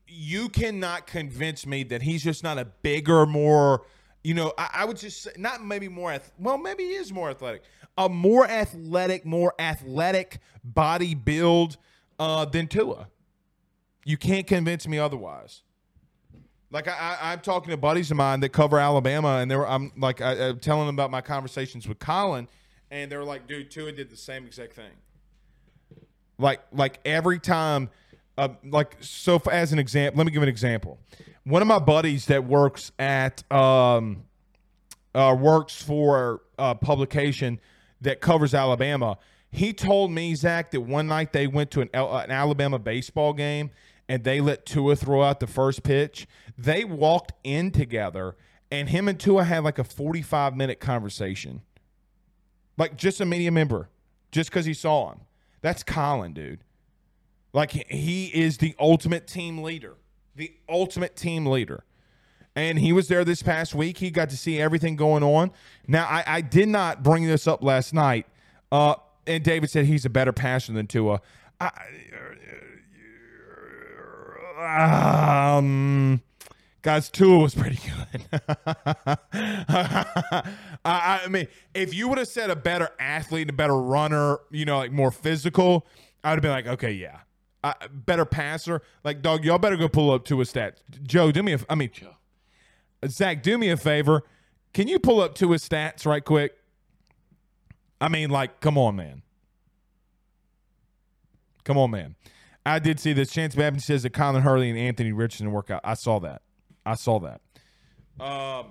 You 0.05 0.49
cannot 0.49 1.07
convince 1.07 1.65
me 1.65 1.83
that 1.83 2.01
he's 2.01 2.21
just 2.21 2.43
not 2.43 2.57
a 2.57 2.65
bigger, 2.65 3.25
more 3.25 3.85
you 4.21 4.33
know, 4.33 4.53
I, 4.57 4.69
I 4.73 4.85
would 4.85 4.97
just 4.97 5.21
say 5.23 5.31
not 5.37 5.63
maybe 5.63 5.87
more. 5.87 6.19
well, 6.37 6.57
maybe 6.57 6.83
he 6.83 6.95
is 6.95 7.13
more 7.13 7.29
athletic. 7.29 7.63
A 7.97 8.09
more 8.09 8.45
athletic, 8.45 9.25
more 9.25 9.53
athletic 9.57 10.39
body 10.61 11.15
build 11.15 11.77
uh, 12.19 12.43
than 12.43 12.67
Tua. 12.67 13.07
You 14.03 14.17
can't 14.17 14.45
convince 14.45 14.89
me 14.89 14.99
otherwise. 14.99 15.63
Like 16.69 16.89
I, 16.89 17.33
am 17.33 17.39
talking 17.39 17.71
to 17.71 17.77
buddies 17.77 18.11
of 18.11 18.17
mine 18.17 18.41
that 18.41 18.49
cover 18.49 18.77
Alabama, 18.77 19.37
and 19.37 19.49
they're 19.49 19.65
I'm 19.65 19.93
like 19.97 20.19
I, 20.19 20.35
am 20.35 20.59
telling 20.59 20.85
them 20.85 20.95
about 20.95 21.11
my 21.11 21.21
conversations 21.21 21.87
with 21.87 21.97
Colin, 21.97 22.49
and 22.91 23.09
they're 23.09 23.23
like, 23.23 23.47
"Dude, 23.47 23.71
Tua 23.71 23.93
did 23.93 24.09
the 24.09 24.17
same 24.17 24.45
exact 24.45 24.73
thing." 24.73 24.91
Like 26.39 26.61
like 26.71 26.99
every 27.05 27.37
time, 27.37 27.89
uh, 28.37 28.49
like 28.63 28.97
so. 29.01 29.37
For, 29.37 29.53
as 29.53 29.71
an 29.73 29.79
example, 29.79 30.17
let 30.17 30.25
me 30.25 30.31
give 30.31 30.41
an 30.41 30.49
example 30.49 30.97
one 31.49 31.61
of 31.61 31.67
my 31.67 31.79
buddies 31.79 32.27
that 32.27 32.45
works 32.45 32.91
at 32.99 33.49
um, 33.51 34.23
uh, 35.15 35.35
works 35.39 35.81
for 35.81 36.41
a 36.57 36.75
publication 36.75 37.59
that 38.01 38.21
covers 38.21 38.53
Alabama. 38.53 39.17
He 39.51 39.73
told 39.73 40.11
me 40.11 40.35
Zach 40.35 40.71
that 40.71 40.81
one 40.81 41.07
night 41.07 41.33
they 41.33 41.47
went 41.47 41.71
to 41.71 41.81
an, 41.81 41.89
an 41.93 42.31
Alabama 42.31 42.77
baseball 42.77 43.33
game 43.33 43.71
and 44.07 44.23
they 44.23 44.41
let 44.41 44.65
Tua 44.65 44.95
throw 44.95 45.23
out 45.23 45.39
the 45.39 45.47
first 45.47 45.81
pitch. 45.81 46.27
They 46.55 46.83
walked 46.83 47.33
in 47.43 47.71
together 47.71 48.35
and 48.69 48.89
him 48.89 49.07
and 49.07 49.19
Tua 49.19 49.43
had 49.43 49.63
like 49.63 49.79
a 49.79 49.83
45 49.83 50.55
minute 50.55 50.79
conversation. 50.79 51.61
Like 52.77 52.95
just 52.95 53.19
a 53.19 53.25
media 53.25 53.51
member, 53.51 53.89
just 54.31 54.51
because 54.51 54.65
he 54.65 54.73
saw 54.73 55.11
him. 55.11 55.21
That's 55.61 55.83
Colin, 55.83 56.33
dude. 56.33 56.59
Like 57.53 57.71
he 57.71 58.27
is 58.27 58.57
the 58.57 58.75
ultimate 58.79 59.27
team 59.27 59.63
leader 59.63 59.97
the 60.39 60.51
ultimate 60.67 61.15
team 61.15 61.45
leader. 61.45 61.83
And 62.55 62.79
he 62.79 62.91
was 62.91 63.07
there 63.07 63.23
this 63.23 63.43
past 63.43 63.75
week. 63.75 63.99
He 63.99 64.09
got 64.09 64.31
to 64.31 64.37
see 64.37 64.59
everything 64.59 64.95
going 64.95 65.21
on. 65.21 65.51
Now, 65.87 66.05
I, 66.05 66.23
I 66.25 66.41
did 66.41 66.67
not 66.67 67.03
bring 67.03 67.27
this 67.27 67.45
up 67.45 67.63
last 67.63 67.93
night. 67.93 68.25
Uh, 68.71 68.95
and 69.27 69.43
David 69.43 69.69
said 69.69 69.85
he's 69.85 70.05
a 70.05 70.09
better 70.09 70.33
passer 70.33 70.73
than 70.73 70.87
Tua. 70.87 71.21
I, 71.61 71.69
um, 75.57 76.21
guys, 76.81 77.09
Tua 77.09 77.39
was 77.39 77.55
pretty 77.55 77.77
good. 77.77 78.29
I, 79.69 80.45
I, 80.85 81.27
mean, 81.29 81.47
if 81.73 81.93
you 81.93 82.07
would 82.07 82.17
have 82.17 82.27
said 82.27 82.49
a 82.49 82.55
better 82.55 82.89
athlete, 82.99 83.49
a 83.49 83.53
better 83.53 83.79
runner, 83.79 84.39
you 84.51 84.65
know, 84.65 84.77
like 84.77 84.91
more 84.91 85.11
physical, 85.11 85.87
I 86.23 86.31
would 86.31 86.37
have 86.37 86.41
been 86.41 86.51
like, 86.51 86.67
okay, 86.67 86.91
yeah 86.91 87.19
uh, 87.63 87.73
better 87.91 88.25
passer. 88.25 88.81
Like, 89.03 89.21
dog, 89.21 89.43
y'all 89.43 89.57
better 89.57 89.77
go 89.77 89.87
pull 89.87 90.11
up 90.11 90.25
Tua 90.25 90.43
stats. 90.43 90.77
Joe, 91.03 91.31
do 91.31 91.43
me 91.43 91.53
a, 91.53 91.59
I 91.69 91.75
mean, 91.75 91.89
Joe, 91.91 92.15
Zach, 93.07 93.43
do 93.43 93.57
me 93.57 93.69
a 93.69 93.77
favor. 93.77 94.23
Can 94.73 94.87
you 94.87 94.99
pull 94.99 95.21
up 95.21 95.35
Tua 95.35 95.57
stats 95.57 96.05
right 96.05 96.23
quick? 96.23 96.53
I 98.01 98.07
mean, 98.07 98.29
like, 98.29 98.61
come 98.61 98.77
on, 98.77 98.95
man. 98.95 99.23
Come 101.63 101.77
on, 101.77 101.91
man. 101.91 102.15
I 102.65 102.79
did 102.79 102.99
see 102.99 103.13
this. 103.13 103.31
Chance 103.31 103.55
Babin 103.55 103.79
says 103.79 104.03
that 104.03 104.11
Colin 104.11 104.41
Hurley 104.41 104.69
and 104.69 104.79
Anthony 104.79 105.11
Richardson 105.11 105.51
work 105.51 105.69
out. 105.69 105.81
I 105.83 105.95
saw 105.95 106.19
that. 106.19 106.41
I 106.85 106.95
saw 106.95 107.19
that. 107.19 107.41
Um, 108.19 108.67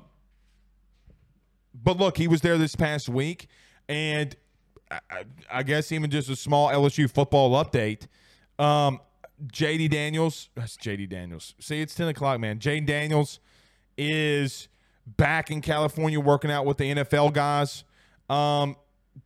but 1.75 1.97
look, 1.97 2.17
he 2.17 2.29
was 2.29 2.41
there 2.41 2.59
this 2.59 2.75
past 2.75 3.09
week, 3.09 3.49
and 3.89 4.35
I, 4.91 5.25
I 5.51 5.63
guess 5.63 5.93
even 5.93 6.11
just 6.11 6.29
a 6.29 6.37
small 6.37 6.69
LSU 6.69 7.11
football 7.11 7.53
update. 7.63 8.07
Um, 8.59 9.01
JD 9.53 9.91
Daniels, 9.91 10.49
that's 10.55 10.77
JD 10.77 11.09
Daniels. 11.09 11.55
See, 11.61 11.81
it's 11.81 11.95
10 11.95 12.09
o'clock, 12.09 12.41
man. 12.41 12.59
JD 12.59 12.87
Daniels 12.87 13.41
is 13.97 14.69
back 15.07 15.51
in 15.51 15.61
California 15.61 16.21
working 16.21 16.51
out 16.51 16.67
with 16.67 16.79
the 16.79 16.95
NFL 16.95 17.33
guys, 17.33 17.85
um, 18.29 18.77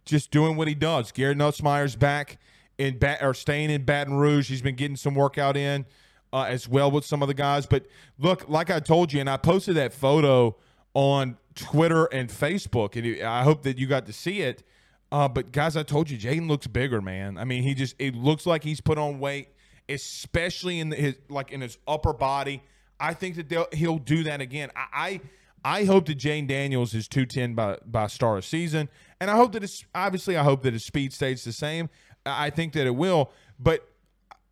just 0.04 0.30
doing 0.30 0.56
what 0.56 0.68
he 0.68 0.74
does. 0.74 1.12
Garrett 1.12 1.38
Nussmeier's 1.38 1.96
back 1.96 2.38
in 2.78 2.98
or 3.20 3.34
staying 3.34 3.70
in 3.70 3.84
Baton 3.84 4.14
Rouge. 4.14 4.48
He's 4.48 4.62
been 4.62 4.76
getting 4.76 4.96
some 4.96 5.14
workout 5.14 5.56
in 5.56 5.86
uh, 6.32 6.44
as 6.48 6.68
well 6.68 6.90
with 6.90 7.04
some 7.04 7.22
of 7.22 7.28
the 7.28 7.34
guys. 7.34 7.66
But 7.66 7.86
look, 8.18 8.48
like 8.48 8.70
I 8.70 8.80
told 8.80 9.12
you, 9.12 9.20
and 9.20 9.28
I 9.28 9.36
posted 9.36 9.76
that 9.76 9.92
photo 9.92 10.56
on 10.94 11.36
Twitter 11.54 12.06
and 12.06 12.28
Facebook, 12.28 12.96
and 12.96 13.22
I 13.22 13.42
hope 13.42 13.62
that 13.62 13.78
you 13.78 13.86
got 13.86 14.06
to 14.06 14.12
see 14.12 14.40
it. 14.40 14.62
Uh, 15.10 15.28
but 15.28 15.52
guys, 15.52 15.76
I 15.76 15.82
told 15.82 16.08
you, 16.08 16.16
Jayden 16.16 16.48
looks 16.48 16.66
bigger, 16.66 17.02
man. 17.02 17.36
I 17.36 17.44
mean, 17.44 17.62
he 17.62 17.74
just 17.74 17.94
it 17.98 18.14
looks 18.14 18.46
like 18.46 18.64
he's 18.64 18.80
put 18.80 18.96
on 18.96 19.20
weight, 19.20 19.48
especially 19.88 20.80
in 20.80 20.90
his 20.90 21.16
like 21.28 21.52
in 21.52 21.60
his 21.60 21.76
upper 21.86 22.14
body. 22.14 22.62
I 22.98 23.14
think 23.14 23.36
that 23.36 23.74
he'll 23.74 23.98
do 23.98 24.22
that 24.24 24.40
again. 24.40 24.70
I, 24.74 25.20
I 25.64 25.80
I 25.80 25.84
hope 25.84 26.06
that 26.06 26.18
Jayden 26.18 26.48
Daniels 26.48 26.94
is 26.94 27.08
two 27.08 27.26
ten 27.26 27.54
by 27.54 27.76
by 27.84 28.06
start 28.06 28.38
of 28.38 28.44
season, 28.46 28.88
and 29.20 29.30
I 29.30 29.36
hope 29.36 29.52
that 29.52 29.62
it's 29.62 29.84
obviously 29.94 30.36
I 30.36 30.44
hope 30.44 30.62
that 30.62 30.72
his 30.72 30.84
speed 30.84 31.12
stays 31.12 31.44
the 31.44 31.52
same. 31.52 31.90
I 32.24 32.50
think 32.50 32.72
that 32.72 32.86
it 32.86 32.94
will, 32.94 33.32
but 33.58 33.91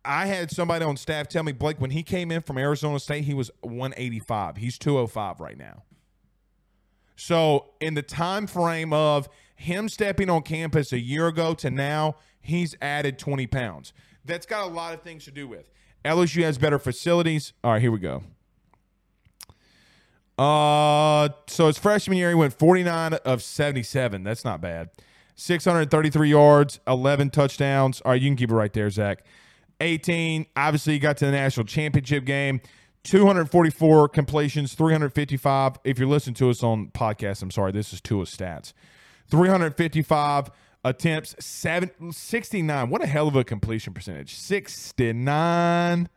I 0.03 0.25
had 0.25 0.51
somebody 0.51 0.83
on 0.83 0.97
staff 0.97 1.27
tell 1.27 1.43
me 1.43 1.51
Blake 1.51 1.79
when 1.79 1.91
he 1.91 2.03
came 2.03 2.31
in 2.31 2.41
from 2.41 2.57
Arizona 2.57 2.99
State 2.99 3.23
he 3.23 3.33
was 3.33 3.51
185. 3.61 4.57
He's 4.57 4.77
205 4.77 5.39
right 5.39 5.57
now. 5.57 5.83
So 7.15 7.71
in 7.79 7.93
the 7.93 8.01
time 8.01 8.47
frame 8.47 8.93
of 8.93 9.29
him 9.55 9.89
stepping 9.89 10.29
on 10.29 10.41
campus 10.41 10.91
a 10.91 10.99
year 10.99 11.27
ago 11.27 11.53
to 11.55 11.69
now, 11.69 12.15
he's 12.41 12.75
added 12.81 13.19
20 13.19 13.45
pounds. 13.47 13.93
That's 14.25 14.45
got 14.45 14.67
a 14.67 14.71
lot 14.71 14.93
of 14.93 15.01
things 15.03 15.25
to 15.25 15.31
do 15.31 15.47
with. 15.47 15.69
LSU 16.03 16.41
has 16.43 16.57
better 16.57 16.79
facilities. 16.79 17.53
All 17.63 17.73
right, 17.73 17.81
here 17.81 17.91
we 17.91 17.99
go. 17.99 18.23
Uh, 20.37 21.29
so 21.47 21.67
his 21.67 21.77
freshman 21.77 22.17
year, 22.17 22.29
he 22.29 22.35
went 22.35 22.53
49 22.53 23.13
of 23.13 23.43
77. 23.43 24.23
That's 24.23 24.43
not 24.43 24.59
bad. 24.59 24.89
633 25.35 26.29
yards, 26.29 26.79
11 26.87 27.29
touchdowns. 27.29 28.01
All 28.01 28.11
right, 28.11 28.21
you 28.21 28.29
can 28.29 28.35
keep 28.35 28.49
it 28.49 28.55
right 28.55 28.73
there, 28.73 28.89
Zach. 28.89 29.23
18. 29.81 30.45
Obviously, 30.55 30.99
got 30.99 31.17
to 31.17 31.25
the 31.25 31.31
national 31.31 31.65
championship 31.65 32.23
game. 32.25 32.61
244 33.03 34.09
completions, 34.09 34.73
355. 34.75 35.77
If 35.83 35.97
you're 35.97 36.07
listening 36.07 36.35
to 36.35 36.49
us 36.49 36.61
on 36.63 36.87
podcast, 36.89 37.41
I'm 37.41 37.51
sorry, 37.51 37.71
this 37.71 37.93
is 37.93 37.99
Tua's 37.99 38.29
stats. 38.29 38.73
355 39.29 40.51
attempts, 40.83 41.35
seven, 41.43 42.11
69. 42.11 42.89
What 42.89 43.01
a 43.01 43.07
hell 43.07 43.27
of 43.27 43.35
a 43.35 43.43
completion 43.43 43.93
percentage. 43.93 44.35
69. 44.35 46.09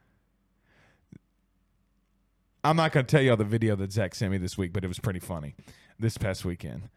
I'm 2.67 2.77
not 2.77 2.93
going 2.93 3.07
to 3.07 3.11
tell 3.11 3.23
you 3.23 3.31
all 3.31 3.37
the 3.37 3.45
video 3.45 3.77
that 3.77 3.93
Zach 3.93 4.15
sent 4.15 4.33
me 4.33 4.39
this 4.39 4.57
week, 4.57 4.73
but 4.73 4.85
it 4.85 4.89
was 4.89 4.99
pretty 4.99 5.21
funny 5.21 5.55
this 5.99 6.17
past 6.17 6.45
weekend. 6.45 6.89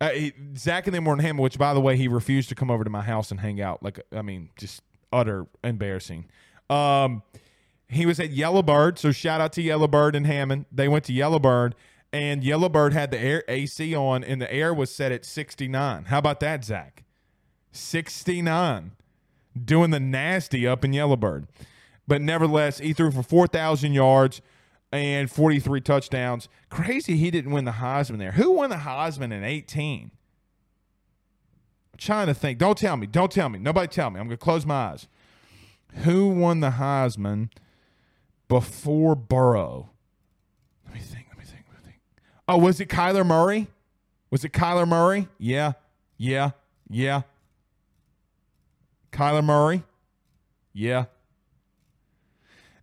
Uh, 0.00 0.10
he, 0.10 0.32
Zach 0.56 0.86
and 0.86 0.94
them 0.94 1.04
were 1.04 1.14
in 1.14 1.20
Hammond, 1.20 1.42
which, 1.42 1.56
by 1.56 1.72
the 1.72 1.80
way, 1.80 1.96
he 1.96 2.08
refused 2.08 2.48
to 2.48 2.54
come 2.54 2.70
over 2.70 2.82
to 2.82 2.90
my 2.90 3.02
house 3.02 3.30
and 3.30 3.40
hang 3.40 3.60
out. 3.60 3.82
Like, 3.82 4.00
I 4.12 4.22
mean, 4.22 4.50
just 4.56 4.82
utter 5.14 5.46
embarrassing. 5.62 6.26
Um, 6.68 7.22
he 7.88 8.06
was 8.06 8.18
at 8.18 8.30
Yellowbird, 8.30 8.98
so 8.98 9.12
shout 9.12 9.40
out 9.40 9.52
to 9.54 9.62
Yellowbird 9.62 10.16
and 10.16 10.26
Hammond. 10.26 10.66
They 10.72 10.88
went 10.88 11.04
to 11.04 11.12
Yellowbird, 11.12 11.74
and 12.12 12.42
Yellowbird 12.42 12.92
had 12.92 13.10
the 13.10 13.18
air 13.18 13.44
AC 13.48 13.94
on, 13.94 14.24
and 14.24 14.42
the 14.42 14.52
air 14.52 14.74
was 14.74 14.94
set 14.94 15.12
at 15.12 15.24
69. 15.24 16.06
How 16.06 16.18
about 16.18 16.40
that, 16.40 16.64
Zach? 16.64 17.04
69. 17.72 18.92
Doing 19.62 19.90
the 19.90 20.00
nasty 20.00 20.66
up 20.66 20.84
in 20.84 20.92
Yellowbird. 20.92 21.46
But 22.06 22.20
nevertheless, 22.20 22.78
he 22.78 22.92
threw 22.92 23.10
for 23.10 23.22
4,000 23.22 23.92
yards 23.92 24.42
and 24.92 25.30
43 25.30 25.80
touchdowns. 25.80 26.48
Crazy 26.70 27.16
he 27.16 27.30
didn't 27.30 27.52
win 27.52 27.64
the 27.64 27.72
Heisman 27.72 28.18
there. 28.18 28.32
Who 28.32 28.52
won 28.52 28.70
the 28.70 28.76
Heisman 28.76 29.32
in 29.32 29.44
18? 29.44 30.10
Trying 31.98 32.26
to 32.26 32.34
think. 32.34 32.58
Don't 32.58 32.76
tell 32.76 32.96
me. 32.96 33.06
Don't 33.06 33.30
tell 33.30 33.48
me. 33.48 33.58
Nobody 33.58 33.88
tell 33.88 34.10
me. 34.10 34.20
I'm 34.20 34.26
going 34.26 34.36
to 34.36 34.42
close 34.44 34.66
my 34.66 34.92
eyes. 34.92 35.08
Who 36.02 36.28
won 36.28 36.60
the 36.60 36.70
Heisman 36.70 37.50
before 38.48 39.14
Burrow? 39.14 39.90
Let 40.86 40.94
me 40.94 41.00
think. 41.00 41.26
Let 41.28 41.38
me 41.38 41.44
think. 41.44 41.64
Let 41.68 41.78
me 41.78 41.84
think. 41.84 42.00
Oh, 42.48 42.58
was 42.58 42.80
it 42.80 42.88
Kyler 42.88 43.24
Murray? 43.24 43.68
Was 44.30 44.44
it 44.44 44.52
Kyler 44.52 44.88
Murray? 44.88 45.28
Yeah. 45.38 45.72
Yeah. 46.18 46.50
Yeah. 46.90 47.22
Kyler 49.12 49.44
Murray? 49.44 49.84
Yeah. 50.72 51.04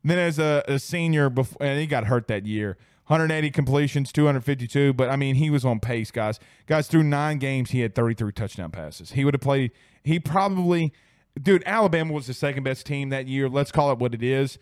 then 0.03 0.17
as 0.17 0.39
a, 0.39 0.63
a 0.67 0.79
senior, 0.79 1.29
before, 1.29 1.57
and 1.59 1.79
he 1.79 1.85
got 1.85 2.05
hurt 2.05 2.27
that 2.29 2.45
year. 2.45 2.77
180 3.11 3.51
completions, 3.51 4.11
252. 4.13 4.93
But 4.93 5.09
I 5.09 5.17
mean, 5.17 5.35
he 5.35 5.49
was 5.49 5.65
on 5.65 5.81
pace, 5.81 6.11
guys. 6.11 6.39
Guys, 6.65 6.87
through 6.87 7.03
nine 7.03 7.39
games, 7.39 7.71
he 7.71 7.81
had 7.81 7.93
33 7.93 8.31
touchdown 8.31 8.71
passes. 8.71 9.11
He 9.11 9.25
would 9.25 9.33
have 9.33 9.41
played. 9.41 9.71
He 10.01 10.17
probably, 10.17 10.93
dude. 11.39 11.61
Alabama 11.65 12.13
was 12.13 12.27
the 12.27 12.33
second 12.33 12.63
best 12.63 12.85
team 12.85 13.09
that 13.09 13.27
year. 13.27 13.49
Let's 13.49 13.69
call 13.69 13.91
it 13.91 13.99
what 13.99 14.13
it 14.13 14.23
is, 14.23 14.57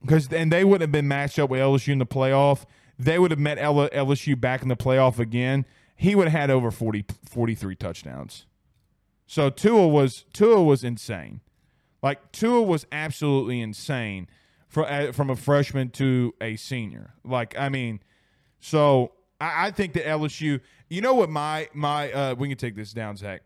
because 0.00 0.32
and 0.32 0.52
they 0.52 0.62
would 0.62 0.80
have 0.80 0.92
been 0.92 1.08
matched 1.08 1.40
up 1.40 1.50
with 1.50 1.60
LSU 1.60 1.92
in 1.92 1.98
the 1.98 2.06
playoff. 2.06 2.66
They 3.00 3.18
would 3.18 3.32
have 3.32 3.40
met 3.40 3.58
LSU 3.58 4.40
back 4.40 4.62
in 4.62 4.68
the 4.68 4.76
playoff 4.76 5.18
again. 5.18 5.66
He 5.96 6.14
would 6.14 6.28
have 6.28 6.40
had 6.40 6.50
over 6.50 6.70
40, 6.70 7.04
43 7.28 7.74
touchdowns. 7.74 8.46
So 9.26 9.50
Tua 9.50 9.88
was 9.88 10.24
Tua 10.32 10.62
was 10.62 10.84
insane. 10.84 11.40
Like 12.00 12.30
Tua 12.30 12.62
was 12.62 12.86
absolutely 12.92 13.60
insane 13.60 14.28
from 14.68 14.86
uh, 14.88 15.12
from 15.12 15.30
a 15.30 15.36
freshman 15.36 15.90
to 15.90 16.34
a 16.40 16.56
senior. 16.56 17.14
Like 17.24 17.58
I 17.58 17.68
mean, 17.68 18.00
so 18.60 19.12
I, 19.40 19.66
I 19.66 19.70
think 19.70 19.94
that 19.94 20.04
LSU. 20.04 20.60
You 20.88 21.02
know 21.02 21.14
what 21.14 21.30
my 21.30 21.68
my 21.74 22.12
uh, 22.12 22.34
we 22.34 22.48
can 22.48 22.56
take 22.56 22.76
this 22.76 22.92
down, 22.92 23.16
Zach. 23.16 23.42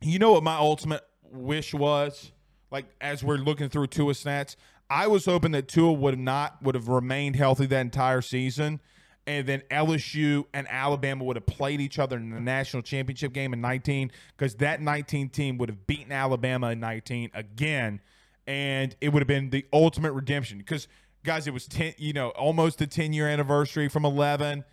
You 0.00 0.18
know 0.18 0.32
what 0.32 0.42
my 0.42 0.56
ultimate 0.56 1.02
wish 1.30 1.74
was? 1.74 2.32
Like 2.70 2.86
as 3.00 3.24
we're 3.24 3.36
looking 3.36 3.68
through 3.68 3.88
Tua 3.88 4.12
stats, 4.12 4.56
I 4.88 5.06
was 5.06 5.24
hoping 5.24 5.52
that 5.52 5.68
Tua 5.68 5.92
would 5.92 6.18
not 6.18 6.62
would 6.62 6.74
have 6.74 6.88
remained 6.88 7.36
healthy 7.36 7.66
that 7.66 7.80
entire 7.80 8.22
season 8.22 8.80
and 9.26 9.46
then 9.46 9.62
LSU 9.70 10.44
and 10.52 10.66
Alabama 10.68 11.24
would 11.24 11.36
have 11.36 11.46
played 11.46 11.80
each 11.80 11.98
other 11.98 12.16
in 12.16 12.30
the 12.30 12.40
national 12.40 12.82
championship 12.82 13.32
game 13.32 13.52
in 13.52 13.60
19 13.60 14.10
because 14.36 14.56
that 14.56 14.80
19 14.80 15.28
team 15.28 15.58
would 15.58 15.68
have 15.68 15.86
beaten 15.86 16.12
Alabama 16.12 16.70
in 16.70 16.80
19 16.80 17.30
again, 17.34 18.00
and 18.46 18.94
it 19.00 19.10
would 19.10 19.20
have 19.20 19.28
been 19.28 19.50
the 19.50 19.64
ultimate 19.72 20.12
redemption 20.12 20.58
because 20.58 20.88
guys, 21.24 21.46
it 21.46 21.52
was 21.52 21.66
10, 21.66 21.94
you 21.98 22.12
know, 22.12 22.30
almost 22.30 22.78
the 22.78 22.86
10 22.86 23.12
year 23.12 23.28
anniversary 23.28 23.88
from 23.88 24.04
11, 24.04 24.64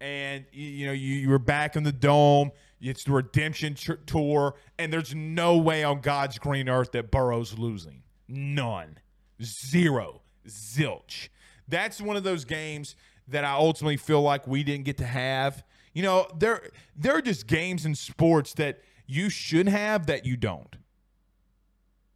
and 0.00 0.44
you, 0.52 0.66
you 0.66 0.86
know 0.86 0.92
you, 0.92 1.14
you 1.14 1.28
were 1.28 1.38
back 1.38 1.76
in 1.76 1.82
the 1.82 1.92
dome. 1.92 2.50
It's 2.80 3.04
the 3.04 3.12
redemption 3.12 3.74
tr- 3.74 3.94
tour, 4.06 4.54
and 4.78 4.92
there's 4.92 5.14
no 5.14 5.56
way 5.56 5.82
on 5.84 6.00
God's 6.00 6.38
green 6.38 6.68
earth 6.68 6.92
that 6.92 7.10
Burrow's 7.10 7.58
losing. 7.58 8.02
None, 8.28 8.98
zero, 9.42 10.22
zilch. 10.46 11.28
That's 11.66 12.00
one 12.00 12.16
of 12.16 12.22
those 12.22 12.44
games 12.44 12.94
that 13.26 13.44
I 13.44 13.52
ultimately 13.52 13.96
feel 13.96 14.22
like 14.22 14.46
we 14.46 14.62
didn't 14.62 14.84
get 14.84 14.96
to 14.98 15.06
have. 15.06 15.64
You 15.92 16.02
know, 16.02 16.28
there 16.38 16.70
there 16.96 17.16
are 17.16 17.22
just 17.22 17.46
games 17.46 17.84
in 17.84 17.94
sports 17.94 18.54
that 18.54 18.80
you 19.06 19.28
should 19.28 19.68
have 19.68 20.06
that 20.06 20.24
you 20.24 20.36
don't. 20.36 20.76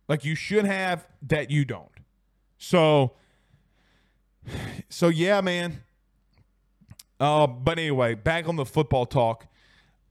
Like 0.09 0.25
you 0.25 0.35
should 0.35 0.65
have 0.65 1.07
that 1.23 1.51
you 1.51 1.65
don't. 1.65 1.91
So 2.59 3.13
so 4.89 5.09
yeah, 5.09 5.41
man. 5.41 5.83
Uh, 7.21 7.47
but 7.47 7.79
anyway, 7.79 8.15
back 8.15 8.49
on 8.49 8.57
the 8.57 8.65
football 8.65 9.07
talk. 9.07 9.47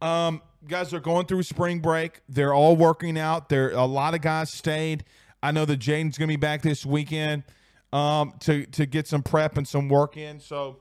Um, 0.02 0.42
guys 0.68 0.94
are 0.94 1.00
going 1.00 1.26
through 1.26 1.44
spring 1.44 1.80
break. 1.80 2.22
They're 2.30 2.54
all 2.54 2.76
working 2.76 3.18
out. 3.20 3.50
There 3.50 3.72
a 3.72 3.86
lot 3.86 4.14
of 4.14 4.22
guys 4.22 4.52
stayed. 4.52 5.04
I 5.44 5.52
know 5.52 5.66
that 5.66 5.80
Jayden's 5.80 6.18
gonna 6.18 6.28
be 6.28 6.38
back 6.38 6.62
this 6.62 6.86
weekend 6.86 7.44
um, 7.92 8.34
to 8.42 8.66
to 8.68 8.86
get 8.86 9.08
some 9.08 9.24
prep 9.24 9.58
and 9.58 9.68
some 9.68 9.89
work 9.89 10.18
in. 10.18 10.39
So 10.39 10.78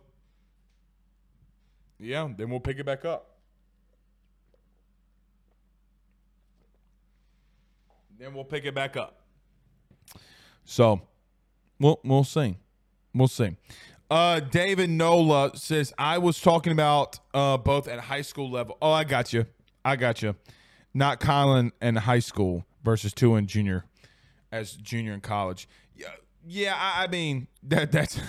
yeah, 1.99 2.29
then 2.37 2.51
we'll 2.51 2.61
pick 2.61 2.79
it 2.79 2.87
back 2.87 3.05
up. 3.05 3.30
Then 8.21 8.35
we'll 8.35 8.45
pick 8.45 8.67
it 8.67 8.75
back 8.75 8.99
up. 8.99 9.23
So, 10.65 11.01
we'll 11.79 11.99
we'll 12.05 12.23
see, 12.23 12.59
we'll 13.15 13.29
see. 13.29 13.57
Uh, 14.11 14.41
David 14.41 14.91
Nola 14.91 15.53
says 15.57 15.95
I 15.97 16.19
was 16.19 16.39
talking 16.39 16.73
about 16.73 17.19
uh, 17.33 17.57
both 17.57 17.89
at 17.89 17.99
high 17.99 18.21
school 18.21 18.51
level. 18.51 18.77
Oh, 18.83 18.93
I 18.93 19.05
got 19.05 19.33
you. 19.33 19.47
I 19.87 19.97
got 19.97 20.21
you. 20.21 20.37
Not 20.93 21.19
Kylan 21.19 21.71
and 21.81 21.99
high 21.99 22.19
school 22.19 22.67
versus 22.85 23.15
two 23.15 23.37
in 23.37 23.47
junior, 23.47 23.85
as 24.53 24.73
junior 24.75 25.15
in 25.15 25.23
college. 25.23 25.67
Yeah, 25.97 26.09
yeah. 26.45 26.75
I, 26.77 27.05
I 27.05 27.07
mean 27.07 27.47
that 27.63 27.91
that's 27.91 28.21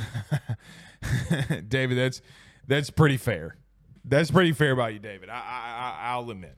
David. 1.67 1.97
That's 1.97 2.21
that's 2.65 2.89
pretty 2.89 3.17
fair. 3.17 3.57
That's 4.05 4.31
pretty 4.31 4.53
fair 4.53 4.71
about 4.71 4.93
you, 4.93 4.99
David. 4.99 5.29
I, 5.29 5.33
I, 5.33 6.11
I'll 6.11 6.29
admit. 6.31 6.55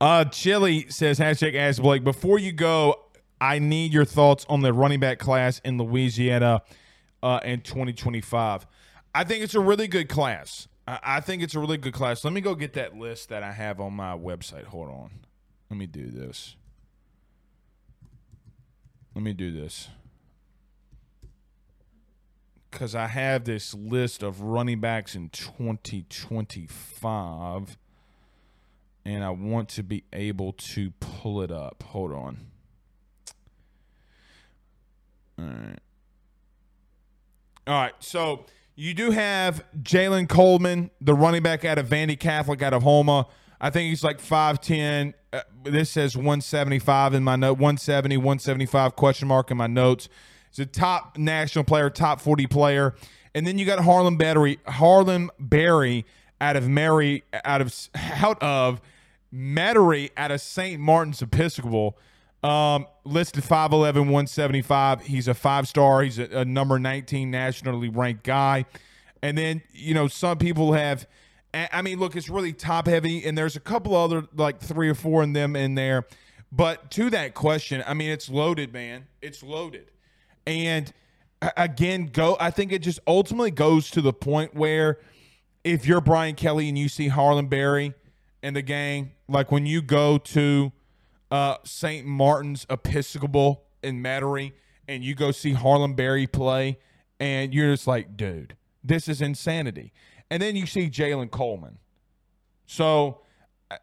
Uh, 0.00 0.24
Chili 0.26 0.86
says 0.88 1.18
hashtag 1.18 1.56
Ask 1.56 1.82
Blake. 1.82 2.04
Before 2.04 2.38
you 2.38 2.52
go, 2.52 2.94
I 3.40 3.58
need 3.58 3.92
your 3.92 4.04
thoughts 4.04 4.46
on 4.48 4.60
the 4.60 4.72
running 4.72 5.00
back 5.00 5.18
class 5.18 5.60
in 5.64 5.78
Louisiana 5.78 6.62
uh, 7.22 7.40
in 7.44 7.62
2025. 7.62 8.66
I 9.14 9.24
think 9.24 9.42
it's 9.42 9.54
a 9.54 9.60
really 9.60 9.88
good 9.88 10.08
class. 10.08 10.68
I, 10.86 10.98
I 11.02 11.20
think 11.20 11.42
it's 11.42 11.54
a 11.54 11.60
really 11.60 11.78
good 11.78 11.94
class. 11.94 12.24
Let 12.24 12.32
me 12.32 12.40
go 12.40 12.54
get 12.54 12.74
that 12.74 12.96
list 12.96 13.28
that 13.30 13.42
I 13.42 13.52
have 13.52 13.80
on 13.80 13.94
my 13.94 14.16
website. 14.16 14.66
Hold 14.66 14.88
on. 14.88 15.10
Let 15.68 15.78
me 15.78 15.86
do 15.86 16.10
this. 16.10 16.54
Let 19.14 19.24
me 19.24 19.32
do 19.32 19.52
this 19.52 19.88
because 22.70 22.94
I 22.94 23.08
have 23.08 23.44
this 23.44 23.74
list 23.74 24.22
of 24.22 24.42
running 24.42 24.80
backs 24.80 25.14
in 25.14 25.30
2025 25.30 27.78
and 29.08 29.24
I 29.24 29.30
want 29.30 29.70
to 29.70 29.82
be 29.82 30.04
able 30.12 30.52
to 30.52 30.90
pull 31.00 31.40
it 31.40 31.50
up. 31.50 31.82
Hold 31.82 32.12
on. 32.12 32.38
All 35.38 35.46
right. 35.46 35.78
All 37.66 37.74
right. 37.74 37.94
So 38.00 38.44
you 38.76 38.92
do 38.92 39.10
have 39.10 39.64
Jalen 39.80 40.28
Coleman, 40.28 40.90
the 41.00 41.14
running 41.14 41.42
back 41.42 41.64
out 41.64 41.78
of 41.78 41.86
Vandy 41.86 42.20
Catholic 42.20 42.60
out 42.60 42.74
of 42.74 42.82
Houma. 42.82 43.26
I 43.58 43.70
think 43.70 43.88
he's 43.88 44.04
like 44.04 44.20
5'10. 44.20 45.14
Uh, 45.32 45.40
this 45.64 45.90
says 45.90 46.14
175 46.14 47.14
in 47.14 47.24
my 47.24 47.36
note, 47.36 47.52
170, 47.52 48.18
175 48.18 48.94
question 48.94 49.26
mark 49.26 49.50
in 49.50 49.56
my 49.56 49.66
notes. 49.66 50.10
He's 50.50 50.58
a 50.58 50.66
top 50.66 51.16
national 51.16 51.64
player, 51.64 51.88
top 51.88 52.20
40 52.20 52.46
player. 52.46 52.94
And 53.34 53.46
then 53.46 53.56
you 53.56 53.64
got 53.64 53.80
Harlem 53.80 54.18
Berry, 54.18 54.58
Harlem 54.66 55.30
Berry 55.38 56.04
out 56.42 56.56
of 56.56 56.68
Mary, 56.68 57.24
out 57.44 57.62
of 57.62 57.74
out 57.94 58.42
of 58.42 58.82
Metairie 59.32 60.10
out 60.16 60.30
of 60.30 60.40
St. 60.40 60.80
Martin's 60.80 61.22
Episcopal. 61.22 61.98
Um, 62.42 62.86
listed 63.04 63.42
5'11, 63.42 63.94
175. 63.96 65.02
He's 65.02 65.26
a 65.26 65.34
five 65.34 65.66
star. 65.66 66.02
He's 66.02 66.20
a, 66.20 66.40
a, 66.40 66.44
number 66.44 66.78
19 66.78 67.32
nationally 67.32 67.88
ranked 67.88 68.22
guy. 68.22 68.64
And 69.22 69.36
then, 69.36 69.62
you 69.72 69.92
know, 69.92 70.06
some 70.06 70.38
people 70.38 70.72
have, 70.72 71.08
I 71.52 71.82
mean, 71.82 71.98
look, 71.98 72.14
it's 72.14 72.28
really 72.28 72.52
top 72.52 72.86
heavy, 72.86 73.24
and 73.24 73.36
there's 73.36 73.56
a 73.56 73.60
couple 73.60 73.96
other, 73.96 74.24
like 74.36 74.60
three 74.60 74.88
or 74.88 74.94
four 74.94 75.24
in 75.24 75.32
them 75.32 75.56
in 75.56 75.74
there. 75.74 76.06
But 76.52 76.92
to 76.92 77.10
that 77.10 77.34
question, 77.34 77.82
I 77.86 77.94
mean, 77.94 78.10
it's 78.10 78.28
loaded, 78.28 78.72
man. 78.72 79.08
It's 79.20 79.42
loaded. 79.42 79.90
And 80.46 80.92
again, 81.56 82.06
go. 82.12 82.36
I 82.40 82.50
think 82.50 82.72
it 82.72 82.80
just 82.80 83.00
ultimately 83.06 83.50
goes 83.50 83.90
to 83.90 84.00
the 84.00 84.12
point 84.12 84.54
where 84.54 84.98
if 85.64 85.86
you're 85.86 86.00
Brian 86.00 86.34
Kelly 86.34 86.68
and 86.68 86.78
you 86.78 86.88
see 86.88 87.08
Harlem 87.08 87.48
Berry 87.48 87.94
and 88.42 88.54
the 88.54 88.62
gang, 88.62 89.12
like 89.28 89.50
when 89.50 89.66
you 89.66 89.82
go 89.82 90.18
to 90.18 90.72
uh, 91.30 91.56
St. 91.64 92.06
Martin's 92.06 92.66
Episcopal 92.70 93.64
in 93.82 94.02
Metairie 94.02 94.52
and 94.86 95.04
you 95.04 95.14
go 95.14 95.30
see 95.30 95.52
Harlem 95.52 95.94
Berry 95.94 96.26
play, 96.26 96.78
and 97.20 97.52
you're 97.52 97.72
just 97.72 97.86
like, 97.86 98.16
dude, 98.16 98.56
this 98.82 99.08
is 99.08 99.20
insanity. 99.20 99.92
And 100.30 100.42
then 100.42 100.56
you 100.56 100.66
see 100.66 100.88
Jalen 100.88 101.30
Coleman. 101.30 101.78
So, 102.66 103.20
uh, 103.70 103.76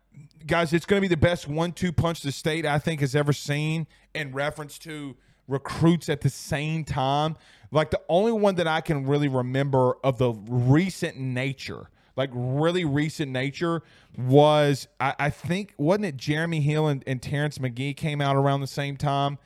guys, 0.45 0.73
it's 0.73 0.85
going 0.85 1.01
to 1.01 1.07
be 1.07 1.13
the 1.13 1.19
best 1.19 1.47
one-two 1.47 1.91
punch 1.91 2.21
the 2.21 2.31
state 2.31 2.65
I 2.65 2.79
think 2.79 3.01
has 3.01 3.15
ever 3.15 3.33
seen 3.33 3.87
in 4.13 4.31
reference 4.31 4.79
to 4.79 5.15
recruits 5.47 6.09
at 6.09 6.21
the 6.21 6.29
same 6.29 6.83
time. 6.83 7.35
Like 7.71 7.91
the 7.91 8.01
only 8.09 8.31
one 8.31 8.55
that 8.55 8.67
I 8.67 8.81
can 8.81 9.05
really 9.05 9.27
remember 9.27 9.95
of 10.03 10.17
the 10.17 10.31
recent 10.47 11.17
nature, 11.17 11.89
like 12.15 12.29
really 12.33 12.85
recent 12.85 13.31
nature, 13.31 13.81
was 14.17 14.87
I, 14.99 15.15
I 15.19 15.29
think 15.29 15.73
wasn't 15.77 16.05
it 16.05 16.17
Jeremy 16.17 16.61
Hill 16.61 16.87
and, 16.87 17.03
and 17.05 17.21
Terrence 17.21 17.59
Magee 17.59 17.93
came 17.93 18.21
out 18.21 18.35
around 18.35 18.61
the 18.61 18.67
same 18.67 18.97
time. 18.97 19.37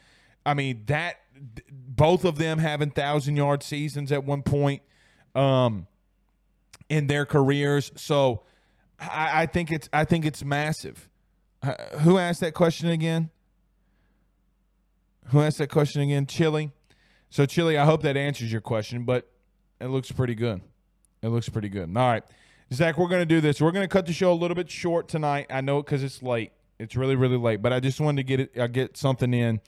I 0.45 0.53
mean 0.53 0.83
that 0.87 1.17
both 1.71 2.25
of 2.25 2.37
them 2.37 2.59
having 2.59 2.91
thousand 2.91 3.37
yard 3.37 3.63
seasons 3.63 4.11
at 4.11 4.23
one 4.23 4.43
point 4.43 4.81
um, 5.35 5.87
in 6.89 7.07
their 7.07 7.25
careers. 7.25 7.91
So 7.95 8.43
I, 8.99 9.43
I 9.43 9.45
think 9.45 9.71
it's 9.71 9.89
I 9.93 10.05
think 10.05 10.25
it's 10.25 10.43
massive. 10.43 11.09
Uh, 11.61 11.73
who 11.99 12.17
asked 12.17 12.41
that 12.41 12.53
question 12.53 12.89
again? 12.89 13.29
Who 15.27 15.41
asked 15.41 15.59
that 15.59 15.69
question 15.69 16.01
again? 16.01 16.25
Chili. 16.25 16.71
So 17.29 17.45
Chili, 17.45 17.77
I 17.77 17.85
hope 17.85 18.01
that 18.03 18.17
answers 18.17 18.51
your 18.51 18.61
question, 18.61 19.03
but 19.03 19.29
it 19.79 19.87
looks 19.87 20.11
pretty 20.11 20.35
good. 20.35 20.61
It 21.21 21.27
looks 21.27 21.49
pretty 21.49 21.69
good. 21.69 21.95
All 21.95 22.07
right, 22.07 22.23
Zach, 22.71 22.97
we're 22.97 23.07
gonna 23.07 23.25
do 23.25 23.41
this. 23.41 23.61
We're 23.61 23.71
gonna 23.71 23.87
cut 23.87 24.05
the 24.05 24.13
show 24.13 24.31
a 24.31 24.35
little 24.35 24.55
bit 24.55 24.69
short 24.69 25.07
tonight. 25.07 25.47
I 25.49 25.61
know 25.61 25.81
because 25.81 26.03
it's 26.03 26.21
late. 26.21 26.51
It's 26.77 26.95
really 26.95 27.15
really 27.15 27.37
late, 27.37 27.61
but 27.61 27.73
I 27.73 27.79
just 27.79 27.99
wanted 27.99 28.17
to 28.17 28.23
get 28.23 28.39
it. 28.39 28.51
I 28.55 28.61
uh, 28.61 28.67
get 28.67 28.95
something 28.95 29.33
in 29.33 29.59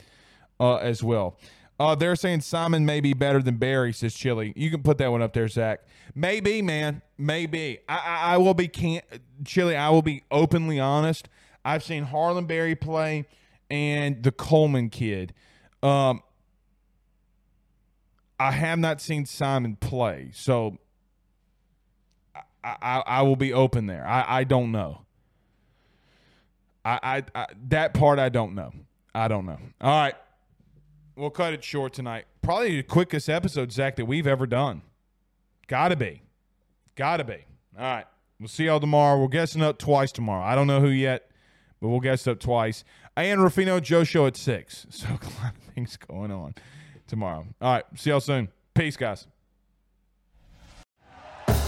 uh, 0.59 0.75
as 0.77 1.03
well. 1.03 1.37
Uh, 1.79 1.95
they're 1.95 2.15
saying 2.15 2.41
Simon 2.41 2.85
may 2.85 3.01
be 3.01 3.13
better 3.13 3.41
than 3.41 3.57
Berry, 3.57 3.91
says 3.91 4.13
Chili. 4.13 4.53
You 4.55 4.69
can 4.69 4.83
put 4.83 4.99
that 4.99 5.09
one 5.11 5.23
up 5.23 5.33
there, 5.33 5.47
Zach. 5.47 5.81
Maybe, 6.13 6.61
man. 6.61 7.01
Maybe. 7.17 7.79
I, 7.89 7.97
I, 7.97 8.33
I 8.33 8.37
will 8.37 8.53
be 8.53 8.67
can't 8.67 9.03
Chili. 9.45 9.75
I 9.75 9.89
will 9.89 10.03
be 10.03 10.23
openly 10.29 10.79
honest. 10.79 11.27
I've 11.65 11.83
seen 11.83 12.03
Harlem 12.03 12.45
Berry 12.45 12.75
play 12.75 13.25
and 13.71 14.21
the 14.21 14.31
Coleman 14.31 14.89
kid. 14.89 15.33
Um, 15.81 16.21
I 18.39 18.51
have 18.51 18.77
not 18.77 19.01
seen 19.01 19.25
Simon 19.25 19.75
play, 19.75 20.29
so 20.33 20.77
I, 22.63 23.03
I, 23.05 23.21
will 23.23 23.35
be 23.35 23.53
open 23.53 23.87
there. 23.87 24.05
I, 24.05 24.39
I 24.39 24.43
don't 24.43 24.71
know. 24.71 25.01
I, 26.85 26.99
I, 27.03 27.23
I 27.35 27.45
that 27.69 27.93
part 27.93 28.19
I 28.19 28.29
don't 28.29 28.55
know. 28.55 28.71
I 29.13 29.27
don't 29.27 29.45
know. 29.45 29.57
All 29.81 30.01
right, 30.01 30.15
we'll 31.15 31.29
cut 31.29 31.53
it 31.53 31.63
short 31.63 31.93
tonight. 31.93 32.25
Probably 32.41 32.77
the 32.77 32.83
quickest 32.83 33.29
episode, 33.29 33.71
Zach, 33.71 33.95
that 33.97 34.05
we've 34.05 34.27
ever 34.27 34.45
done. 34.45 34.81
Gotta 35.67 35.95
be, 35.95 36.21
gotta 36.95 37.23
be. 37.23 37.45
All 37.77 37.83
right, 37.83 38.05
we'll 38.39 38.47
see 38.47 38.65
y'all 38.65 38.79
tomorrow. 38.79 39.19
We're 39.19 39.27
guessing 39.27 39.61
up 39.61 39.77
twice 39.77 40.11
tomorrow. 40.11 40.43
I 40.43 40.55
don't 40.55 40.67
know 40.67 40.81
who 40.81 40.89
yet, 40.89 41.29
but 41.79 41.89
we'll 41.89 41.99
guess 41.99 42.27
up 42.27 42.39
twice. 42.39 42.83
And 43.15 43.43
Ruffino 43.43 43.79
Joe 43.79 44.03
show 44.03 44.25
at 44.27 44.37
six. 44.37 44.85
So 44.91 45.07
a 45.07 45.43
lot 45.43 45.55
of 45.55 45.73
things 45.75 45.97
going 45.97 46.31
on 46.31 46.55
tomorrow. 47.07 47.45
All 47.61 47.73
right. 47.73 47.83
See 47.95 48.09
y'all 48.09 48.19
soon. 48.19 48.49
Peace, 48.73 48.95
guys. 48.95 49.27